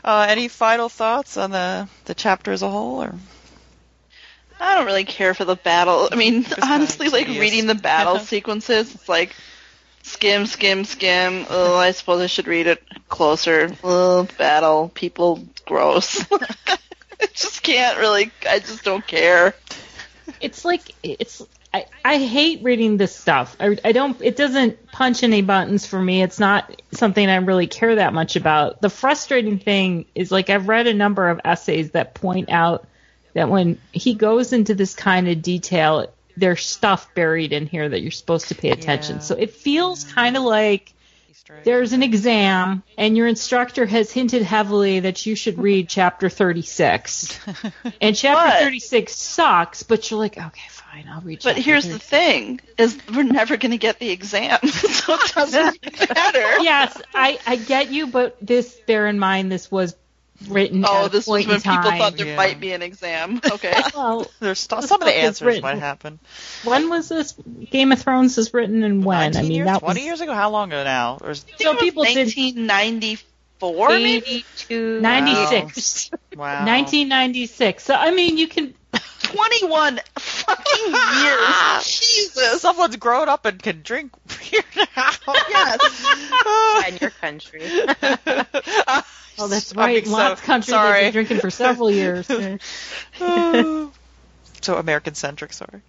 uh, 0.04 0.26
any 0.28 0.48
final 0.48 0.88
thoughts 0.88 1.36
on 1.36 1.50
the 1.50 1.88
the 2.04 2.14
chapter 2.14 2.52
as 2.52 2.62
a 2.62 2.68
whole, 2.68 3.02
or 3.02 3.14
I 4.64 4.76
don't 4.76 4.86
really 4.86 5.04
care 5.04 5.34
for 5.34 5.44
the 5.44 5.56
battle. 5.56 6.08
I 6.10 6.16
mean, 6.16 6.44
kinda 6.44 6.66
honestly, 6.66 7.08
like 7.10 7.26
tedious. 7.26 7.40
reading 7.40 7.66
the 7.66 7.74
battle 7.74 8.18
sequences, 8.20 8.94
it's 8.94 9.08
like 9.08 9.36
skim, 10.02 10.46
skim, 10.46 10.84
skim. 10.84 11.44
Oh, 11.50 11.76
I 11.76 11.90
suppose 11.90 12.22
I 12.22 12.26
should 12.26 12.46
read 12.46 12.66
it 12.66 12.82
closer. 13.08 13.70
Oh, 13.84 14.26
battle, 14.38 14.90
people, 14.94 15.44
gross. 15.66 16.24
I 16.32 17.26
just 17.34 17.62
can't 17.62 17.98
really. 17.98 18.32
I 18.48 18.58
just 18.58 18.84
don't 18.84 19.06
care. 19.06 19.54
It's 20.40 20.64
like 20.64 20.94
it's. 21.02 21.42
I, 21.72 21.86
I 22.04 22.18
hate 22.18 22.62
reading 22.62 22.96
this 22.96 23.14
stuff. 23.14 23.56
I, 23.60 23.76
I 23.84 23.92
don't. 23.92 24.16
It 24.22 24.36
doesn't 24.36 24.90
punch 24.92 25.22
any 25.22 25.42
buttons 25.42 25.84
for 25.86 26.00
me. 26.00 26.22
It's 26.22 26.40
not 26.40 26.80
something 26.92 27.28
I 27.28 27.36
really 27.36 27.66
care 27.66 27.96
that 27.96 28.14
much 28.14 28.36
about. 28.36 28.80
The 28.80 28.90
frustrating 28.90 29.58
thing 29.58 30.06
is 30.14 30.32
like 30.32 30.48
I've 30.48 30.68
read 30.68 30.86
a 30.86 30.94
number 30.94 31.28
of 31.28 31.40
essays 31.44 31.90
that 31.90 32.14
point 32.14 32.48
out 32.48 32.86
that 33.34 33.48
when 33.50 33.78
he 33.92 34.14
goes 34.14 34.52
into 34.52 34.74
this 34.74 34.94
kind 34.94 35.28
of 35.28 35.42
detail, 35.42 36.06
there's 36.36 36.64
stuff 36.64 37.14
buried 37.14 37.52
in 37.52 37.66
here 37.66 37.88
that 37.88 38.00
you're 38.00 38.10
supposed 38.10 38.48
to 38.48 38.54
pay 38.54 38.70
attention. 38.70 39.16
Yeah. 39.16 39.20
So 39.22 39.34
it 39.36 39.52
feels 39.52 40.04
kind 40.04 40.36
of 40.36 40.42
like 40.42 40.92
there's 41.64 41.92
an 41.92 42.02
exam 42.02 42.82
and 42.96 43.16
your 43.16 43.26
instructor 43.28 43.84
has 43.84 44.10
hinted 44.10 44.42
heavily 44.42 45.00
that 45.00 45.26
you 45.26 45.34
should 45.36 45.58
read 45.58 45.88
chapter 45.90 46.30
36 46.30 47.38
and 48.00 48.16
chapter 48.16 48.50
But- 48.50 48.60
36 48.60 49.14
sucks 49.14 49.82
but 49.82 50.10
you're 50.10 50.18
like 50.20 50.38
okay 50.38 50.68
fine 50.70 51.04
i'll 51.10 51.20
read 51.20 51.40
chapter. 51.40 51.56
But 51.56 51.62
here's 51.62 51.86
the 51.86 51.98
thing: 51.98 52.60
is 52.78 52.98
we're 53.14 53.24
never 53.24 53.58
going 53.58 53.72
to 53.72 53.78
get 53.78 53.98
the 53.98 54.10
exam, 54.10 54.58
so 54.68 55.14
it 55.14 55.32
doesn't 55.34 55.84
matter. 56.14 56.62
yes 56.62 57.00
i 57.14 57.38
i 57.46 57.56
get 57.56 57.92
you 57.92 58.06
but 58.06 58.36
this 58.40 58.74
bear 58.86 59.06
in 59.06 59.18
mind 59.18 59.52
this 59.52 59.70
was 59.70 59.94
written 60.48 60.84
Oh, 60.86 61.02
at 61.02 61.06
a 61.06 61.08
this 61.10 61.26
was 61.26 61.46
when 61.46 61.60
people 61.60 61.90
thought 61.92 62.16
there 62.16 62.26
Yeah. 62.26 62.36
might 62.36 62.60
be 62.60 62.72
an 62.72 62.82
exam. 62.82 63.40
Okay. 63.52 63.72
well 63.94 64.26
There's 64.40 64.58
st- 64.60 64.84
some 64.84 65.00
of 65.00 65.06
the 65.06 65.16
answers 65.16 65.46
written- 65.46 65.62
might 65.62 65.78
happen. 65.78 66.18
when 66.64 66.88
was 66.90 67.08
this 67.08 67.34
game 67.70 67.92
of 67.92 68.00
thrones 68.00 68.36
was 68.36 68.52
written 68.52 68.82
and 68.84 69.04
when 69.04 69.36
i 69.36 69.42
mean 69.42 69.52
years, 69.52 69.66
that 69.66 69.80
20 69.80 70.00
years 70.04 70.20
ago. 70.20 70.34
How 70.34 70.50
long 70.50 70.68
ago 70.72 70.82
now? 70.84 71.18
Or 71.20 71.30
is, 71.30 71.44
so 71.58 71.74
people 71.76 72.04
did 72.04 72.16
1994, 72.26 73.88
maybe 73.90 74.16
82. 74.26 75.00
96 75.00 76.10
wow. 76.36 76.64
1996 76.66 77.84
so 77.84 77.94
i 77.94 78.10
mean 78.10 78.36
you 78.36 78.48
can 78.48 78.74
21 79.34 80.00
fucking 80.16 80.86
years. 80.92 81.84
Jesus. 82.00 82.60
Someone's 82.62 82.96
grown 82.96 83.28
up 83.28 83.44
and 83.46 83.62
can 83.62 83.82
drink 83.82 84.12
beer 84.28 84.62
now. 84.96 85.10
Yes. 85.48 86.88
in 86.88 86.96
your 86.98 87.10
country. 87.10 87.62
Oh, 89.36 89.48
that's 89.48 89.72
I'm 89.72 89.78
right. 89.78 90.04
being 90.04 90.12
Lots 90.14 90.26
so- 90.28 90.32
of 90.34 90.42
countries 90.42 90.76
they've 90.76 91.02
been 91.02 91.12
drinking 91.12 91.38
for 91.40 91.50
several 91.50 91.90
years. 91.90 92.28
so 92.28 93.90
American 94.76 95.14
centric, 95.16 95.52
sorry. 95.52 95.82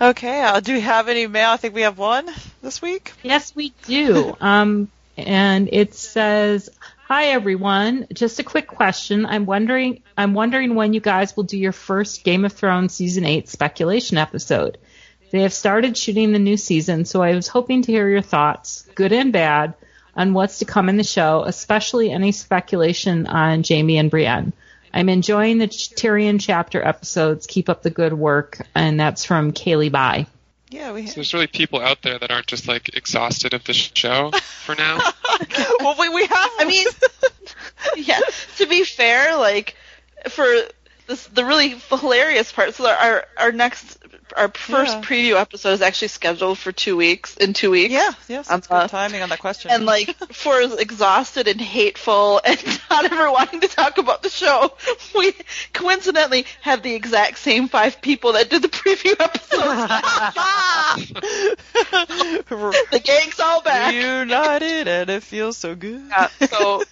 okay, 0.00 0.42
uh, 0.42 0.60
do 0.60 0.74
we 0.74 0.80
have 0.80 1.08
any 1.08 1.26
mail? 1.26 1.50
I 1.50 1.56
think 1.56 1.74
we 1.74 1.82
have 1.82 1.96
one 1.98 2.28
this 2.62 2.82
week. 2.82 3.12
yes, 3.22 3.54
we 3.54 3.72
do. 3.86 4.36
Um, 4.40 4.88
and 5.16 5.68
it 5.72 5.94
says, 5.94 6.68
"Hi 7.04 7.26
everyone. 7.26 8.06
Just 8.12 8.38
a 8.38 8.44
quick 8.44 8.66
question. 8.66 9.26
I'm 9.26 9.46
wondering. 9.46 10.02
I'm 10.16 10.34
wondering 10.34 10.74
when 10.74 10.92
you 10.92 11.00
guys 11.00 11.36
will 11.36 11.44
do 11.44 11.58
your 11.58 11.72
first 11.72 12.24
Game 12.24 12.44
of 12.44 12.52
Thrones 12.52 12.94
season 12.94 13.24
eight 13.24 13.48
speculation 13.48 14.18
episode. 14.18 14.78
They 15.30 15.40
have 15.40 15.52
started 15.52 15.96
shooting 15.98 16.32
the 16.32 16.38
new 16.38 16.56
season, 16.56 17.04
so 17.04 17.22
I 17.22 17.34
was 17.34 17.48
hoping 17.48 17.82
to 17.82 17.92
hear 17.92 18.08
your 18.08 18.22
thoughts, 18.22 18.88
good 18.94 19.12
and 19.12 19.32
bad, 19.32 19.74
on 20.16 20.32
what's 20.32 20.60
to 20.60 20.64
come 20.64 20.88
in 20.88 20.96
the 20.96 21.04
show, 21.04 21.42
especially 21.44 22.10
any 22.10 22.32
speculation 22.32 23.26
on 23.26 23.62
Jaime 23.68 23.98
and 23.98 24.10
Brienne." 24.10 24.52
I'm 24.94 25.08
enjoying 25.08 25.58
the 25.58 25.66
Tyrion 25.66 26.40
chapter 26.40 26.80
episodes. 26.80 27.48
Keep 27.48 27.68
up 27.68 27.82
the 27.82 27.90
good 27.90 28.12
work. 28.12 28.64
And 28.76 28.98
that's 28.98 29.24
from 29.24 29.52
Kaylee 29.52 29.90
Bye. 29.90 30.26
Yeah, 30.70 30.92
we. 30.92 31.06
So 31.06 31.16
there's 31.16 31.34
really 31.34 31.48
people 31.48 31.80
out 31.80 32.02
there 32.02 32.18
that 32.18 32.30
aren't 32.30 32.46
just 32.46 32.68
like 32.68 32.96
exhausted 32.96 33.54
of 33.54 33.64
the 33.64 33.72
show 33.72 34.30
for 34.64 34.74
now. 34.76 35.00
well, 35.80 35.96
we, 35.98 36.08
we 36.08 36.26
have. 36.26 36.50
I 36.58 36.64
mean, 36.66 36.86
yeah. 37.96 38.20
To 38.58 38.66
be 38.66 38.84
fair, 38.84 39.36
like 39.36 39.76
for 40.28 40.46
this, 41.06 41.26
the 41.28 41.44
really 41.44 41.76
hilarious 41.90 42.52
part. 42.52 42.74
So 42.74 42.88
our 42.88 43.24
our 43.36 43.52
next 43.52 43.98
our 44.36 44.48
first 44.48 44.94
Yeah. 44.94 45.00
preview 45.02 45.34
episode 45.40 45.72
is 45.72 45.82
actually 45.82 46.08
scheduled 46.08 46.58
for 46.58 46.72
two 46.72 46.96
weeks. 46.96 47.36
In 47.36 47.52
two 47.52 47.70
weeks. 47.70 47.92
yeah, 47.92 48.10
yes, 48.28 48.50
Uh, 48.50 48.58
good 48.58 48.90
timing 48.90 49.22
on 49.22 49.28
that 49.28 49.38
question. 49.38 49.70
And 49.70 49.86
like 49.86 50.14
for 50.32 50.60
exhausted 50.60 51.46
and 51.48 51.60
hateful 51.60 52.40
and 52.44 52.80
not 52.90 53.04
ever 53.04 53.30
wanting 53.30 53.60
to 53.60 53.68
talk 53.68 53.98
about 53.98 54.22
the 54.22 54.30
show, 54.30 54.72
we 55.16 55.32
coincidentally 55.72 56.46
have 56.62 56.82
the 56.82 56.94
exact 56.94 57.38
same 57.38 57.68
five 57.68 58.00
people 58.02 58.32
that 58.34 58.50
did 58.50 58.62
the 58.62 58.68
preview 58.68 59.14
episode. 59.20 59.60
the 62.90 63.00
gang's 63.02 63.40
all 63.40 63.62
back. 63.62 63.94
United, 63.94 64.88
and 64.88 65.10
it 65.10 65.22
feels 65.22 65.56
so 65.56 65.74
good. 65.74 66.02
Yeah, 66.08 66.28
so 66.48 66.82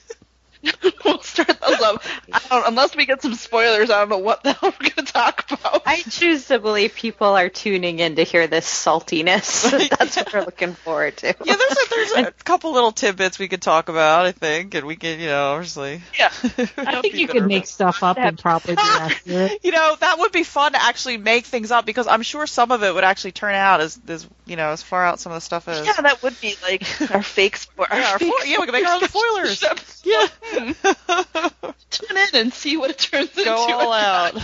we'll 1.05 1.21
start 1.23 1.61
those 1.61 1.81
up. 1.81 2.03
I 2.33 2.41
don't, 2.49 2.69
unless 2.69 2.95
we 2.95 3.07
get 3.07 3.23
some 3.23 3.35
spoilers, 3.35 3.91
I 3.91 4.01
don't 4.01 4.11
know 4.11 4.19
what 4.19 4.43
the 4.43 4.53
hell 4.53 4.73
we're 4.81 4.91
going 4.91 5.07
to 5.07 5.13
talk 5.13 5.51
about. 5.51 5.83
I 5.87 6.03
choose 6.03 6.47
to 6.49 6.59
believe 6.59 6.95
people 6.95 7.29
are 7.29 7.49
tuning 7.49 7.99
in 7.99 8.17
to 8.17 8.23
hear 8.23 8.47
this 8.47 8.67
saltiness. 8.67 9.71
That's 9.99 10.17
what 10.17 10.33
we're 10.33 10.45
looking 10.45 10.75
forward 10.75 11.17
to. 11.19 11.35
Yeah, 11.45 11.57
there's 11.57 11.73
a, 11.73 11.91
there's 11.91 12.13
a 12.29 12.33
couple 12.45 12.73
little 12.73 12.93
tidbits 12.93 13.39
we 13.39 13.49
could 13.49 13.63
talk 13.63 13.89
about, 13.89 14.27
I 14.27 14.33
think, 14.33 14.75
and 14.75 14.87
we 14.87 14.97
could, 14.97 15.19
you 15.19 15.27
know, 15.27 15.53
obviously. 15.53 16.03
Yeah. 16.19 16.31
I 16.77 17.01
think 17.01 17.15
you 17.15 17.29
could 17.29 17.47
make 17.47 17.67
stuff 17.67 18.03
up 18.03 18.19
and 18.19 18.39
probably 18.39 18.77
be 18.77 18.83
accurate. 18.83 19.65
You 19.65 19.73
know, 19.73 19.97
that 20.01 20.19
would 20.19 20.33
be 20.33 20.45
fun 20.45 20.73
to 20.73 20.83
actually 20.83 21.17
make 21.17 21.47
things 21.47 21.71
up 21.71 21.87
because 21.87 22.07
I'm 22.07 22.23
sure 22.23 22.47
some 22.47 22.71
of 22.71 22.83
it 22.83 22.95
would 22.95 23.05
actually 23.05 23.33
turn 23.33 23.55
out 23.55 23.81
as, 23.81 23.99
as 24.09 24.27
you 24.47 24.57
know, 24.57 24.71
as 24.71 24.83
far 24.83 25.05
out 25.05 25.21
some 25.21 25.33
of 25.33 25.37
the 25.37 25.41
stuff 25.41 25.69
is. 25.69 25.87
Yeah, 25.87 26.01
that 26.01 26.23
would 26.23 26.41
be 26.41 26.55
like 26.63 26.83
our 27.11 27.23
fake 27.23 27.59
spo- 27.59 27.91
our 27.91 27.99
Yeah, 27.99 28.11
our 28.13 28.19
fake 28.19 28.33
fo- 28.39 28.45
yeah, 28.45 28.57
we 28.61 28.67
can 28.67 28.73
make 28.73 28.87
our 28.87 28.95
own 28.95 29.09
spoilers. 29.09 29.65
Yeah. 30.05 30.27
Tune 30.53 32.16
in 32.16 32.34
and 32.34 32.53
see 32.53 32.76
what 32.76 32.90
it 32.90 32.98
turns 32.98 33.30
into. 33.30 33.44
Go 33.44 33.57
all 33.57 33.92
out. 33.92 34.34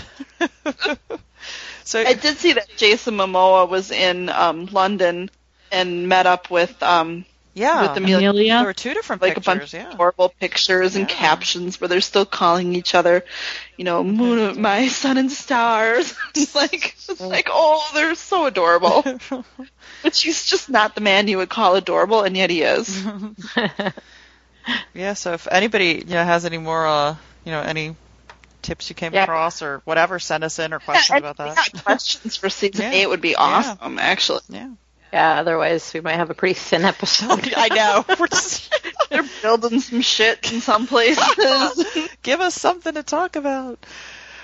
so 1.85 2.01
I 2.01 2.15
did 2.15 2.37
see 2.37 2.55
that 2.55 2.69
Jason 2.77 3.17
Momoa 3.17 3.69
was 3.69 3.91
in 3.91 4.29
um, 4.29 4.67
London 4.67 5.31
and 5.71 6.09
met 6.09 6.27
up 6.27 6.51
with 6.51 6.83
um, 6.83 7.25
yeah, 7.59 7.83
with 7.83 7.97
Emilia. 7.97 8.33
there 8.59 8.65
were 8.65 8.73
two 8.73 8.95
different 8.95 9.21
like 9.21 9.37
a 9.37 9.41
bunch 9.41 9.75
yeah. 9.75 9.89
of 9.89 9.95
horrible 9.95 10.29
pictures 10.41 10.95
and 10.95 11.09
Yeah. 11.09 11.17
captions 11.17 11.81
where 11.81 11.89
they're 11.89 12.01
still 12.01 12.25
calling 12.25 12.75
each 12.75 12.95
other, 12.95 13.25
you 13.77 13.85
know, 13.85 14.05
moon 14.05 14.39
of 14.39 14.57
my 14.57 14.89
sun 14.89 15.19
and 15.19 15.31
stars. 15.31 16.15
it's 16.35 16.55
like 16.55 16.95
it's 17.09 17.21
like 17.21 17.49
oh, 17.51 17.85
they're 17.95 18.15
so 18.15 18.47
adorable. 18.47 19.03
but 20.03 20.15
she's 20.15 20.45
just 20.45 20.71
not 20.71 20.95
the 20.95 21.01
man 21.01 21.27
you 21.29 21.39
would 21.39 21.51
call 21.51 21.75
adorable, 21.75 22.23
and 22.23 22.37
yet 22.37 22.51
he 22.51 22.63
is. 22.63 23.05
Yeah, 24.95 25.15
so 25.15 25.33
if 25.35 25.47
anybody 25.51 26.03
you 26.07 26.15
know 26.15 26.25
has 26.25 26.45
any 26.45 26.59
more 26.59 26.87
uh 26.87 27.17
you 27.45 27.53
know 27.53 27.61
any 27.61 27.95
tips 28.63 28.89
you 28.89 28.95
came 28.95 29.15
Yeah. 29.15 29.23
across 29.25 29.63
or 29.63 29.81
whatever, 29.85 30.19
send 30.19 30.45
us 30.45 30.59
in 30.59 30.73
or 30.73 30.79
questions 30.81 31.21
Yeah, 31.23 31.31
about 31.31 31.39
and 31.49 31.57
that. 31.57 31.71
yeah, 31.75 31.81
questions 31.81 32.37
for 32.37 32.49
season 32.51 32.83
Yeah. 32.93 32.99
eight 32.99 33.07
would 33.07 33.21
be 33.21 33.35
awesome, 33.37 33.99
actually. 33.99 34.41
Yeah. 34.49 34.69
Yeah, 35.13 35.41
otherwise 35.41 35.95
we 35.95 36.01
might 36.01 36.17
have 36.17 36.29
a 36.31 36.35
pretty 36.35 36.55
thin 36.55 36.85
episode. 36.85 37.53
I 37.57 37.69
know. 37.69 38.05
We're 38.21 38.27
just 38.27 38.75
They're 39.11 39.25
building 39.43 39.81
some 39.81 40.03
shit 40.03 40.53
in 40.53 40.61
some 40.61 40.87
places. 40.87 41.25
give 42.23 42.41
us 42.41 42.55
something 42.55 42.93
to 42.95 43.03
talk 43.03 43.37
about. 43.37 43.79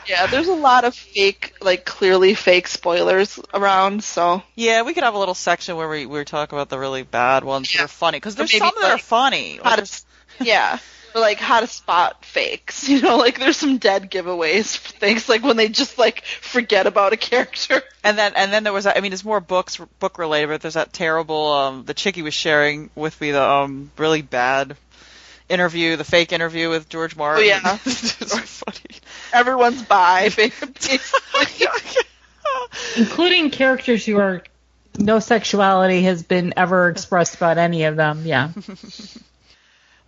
yeah, 0.07 0.27
there's 0.27 0.49
a 0.49 0.55
lot 0.55 0.85
of 0.85 0.95
fake, 0.95 1.55
like 1.61 1.85
clearly 1.85 2.35
fake 2.35 2.69
spoilers 2.69 3.39
around. 3.53 4.05
So 4.05 4.43
Yeah, 4.55 4.83
we 4.83 4.95
could 4.95 5.03
have 5.05 5.15
a 5.15 5.19
little 5.19 5.35
section 5.35 5.77
where 5.77 5.89
we, 5.89 6.07
we 6.07 6.25
talk 6.25 6.53
about 6.53 6.71
the 6.71 6.79
really 6.79 7.03
bad 7.03 7.45
ones 7.45 7.71
that 7.73 7.83
are 7.83 7.89
funny 7.89 8.17
because 8.17 8.37
there's 8.37 8.53
maybe, 8.53 8.65
some 8.65 8.75
that 8.81 8.93
are 8.93 8.99
funny. 8.99 9.57
how 9.57 9.65
Like, 9.65 9.71
to, 9.73 9.77
there's- 9.81 10.07
yeah, 10.41 10.79
or 11.15 11.21
like 11.21 11.39
how 11.39 11.61
to 11.61 11.67
spot 11.67 12.25
fakes. 12.25 12.89
You 12.95 13.01
know, 13.01 13.17
like 13.17 13.39
there's 13.39 13.57
some 13.57 13.79
dead 13.79 14.11
giveaways 14.11 14.77
for 14.77 14.93
things, 14.93 15.29
like 15.29 15.43
when 15.43 15.57
they 15.57 15.69
just 15.69 15.99
like 15.99 16.25
forget 16.25 16.87
about 16.87 17.13
a 17.13 17.17
character. 17.17 17.83
and 18.05 18.19
then 18.19 18.33
and 18.37 18.53
then 18.53 18.65
there 18.65 18.73
was 18.73 18.87
I 18.87 19.01
mean 19.01 19.13
it's 19.13 19.25
more 19.25 19.41
books 19.41 19.81
book 19.99 20.19
related, 20.19 20.49
but 20.49 20.61
there's 20.61 20.75
that 20.75 20.93
terrible 20.93 21.53
um 21.53 21.85
the 21.85 21.95
chicky 21.95 22.23
was 22.23 22.35
sharing 22.35 22.91
with 22.95 23.19
me 23.21 23.31
the 23.31 23.43
um 23.43 23.91
really 23.97 24.23
bad 24.23 24.77
interview, 25.49 25.97
the 25.97 26.05
fake 26.05 26.33
interview 26.33 26.69
with 26.69 26.89
George 26.89 27.17
Martin. 27.17 27.43
Oh, 27.43 27.47
yeah. 27.47 27.79
it's 27.85 28.29
so 28.29 28.39
funny. 28.39 29.01
Everyone's 29.33 29.83
bi, 29.83 30.29
basically. 30.37 30.99
Including 32.97 33.51
characters 33.51 34.05
who 34.05 34.19
are 34.19 34.43
no 34.97 35.19
sexuality 35.19 36.03
has 36.03 36.23
been 36.23 36.55
ever 36.57 36.89
expressed 36.89 37.35
about 37.35 37.59
any 37.59 37.85
of 37.85 37.97
them. 37.97 38.23
Yeah. 38.25 38.51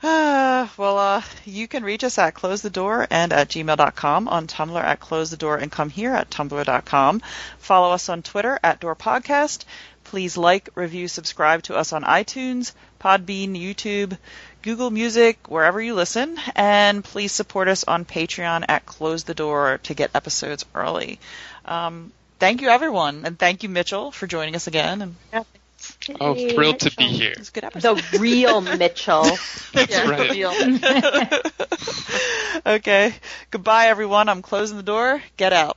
Uh, 0.03 0.69
well, 0.77 0.99
uh, 0.99 1.23
you 1.45 1.67
can 1.67 1.83
reach 1.83 2.05
us 2.05 2.19
at 2.19 2.35
close 2.35 2.61
the 2.61 2.71
door 2.71 3.07
and 3.11 3.33
at 3.33 3.49
gmail.com, 3.49 4.29
on 4.29 4.47
Tumblr 4.47 4.83
at 4.83 5.01
close 5.01 5.31
the 5.31 5.37
door 5.37 5.57
and 5.57 5.73
come 5.73 5.89
here 5.89 6.13
at 6.13 6.31
tumblr.com. 6.31 7.23
Follow 7.59 7.93
us 7.93 8.09
on 8.09 8.23
Twitter 8.23 8.59
at 8.63 8.81
door 8.81 8.95
podcast. 8.95 9.65
Please 10.05 10.37
like, 10.37 10.69
review, 10.75 11.09
subscribe 11.09 11.63
to 11.65 11.75
us 11.75 11.93
on 11.93 12.05
iTunes, 12.05 12.73
Podbean, 13.01 13.57
YouTube, 13.57 14.17
Google 14.63 14.91
Music, 14.91 15.49
wherever 15.49 15.81
you 15.81 15.95
listen, 15.95 16.39
and 16.55 17.03
please 17.03 17.33
support 17.33 17.67
us 17.67 17.85
on 17.85 18.05
Patreon 18.05 18.65
at 18.69 18.87
close 18.87 19.25
the 19.25 19.35
door 19.35 19.79
to 19.85 19.95
get 19.95 20.11
episodes 20.15 20.65
early. 20.75 21.19
Um, 21.65 22.13
thank 22.39 22.61
you 22.61 22.69
everyone, 22.69 23.25
and 23.25 23.39
thank 23.39 23.63
you 23.63 23.69
Mitchell 23.69 24.13
for 24.13 24.27
joining 24.27 24.55
us 24.55 24.67
again. 24.67 25.03
And 25.03 25.17
Oh, 26.21 26.35
thrilled 26.35 26.81
to 26.81 26.95
be 26.97 27.05
here. 27.05 27.33
it 27.33 27.49
a 27.49 27.53
good 27.53 27.65
episode. 27.65 27.99
the 27.99 28.19
real 28.19 28.61
Mitchell. 28.79 29.25
That's 29.73 29.91
yeah, 29.91 30.09
right. 30.09 30.33
deal. 30.33 30.53
okay. 32.75 33.15
Goodbye, 33.51 33.87
everyone. 33.87 34.29
I'm 34.29 34.43
closing 34.43 34.77
the 34.77 34.83
door. 34.83 35.23
Get 35.37 35.53
out. 35.53 35.77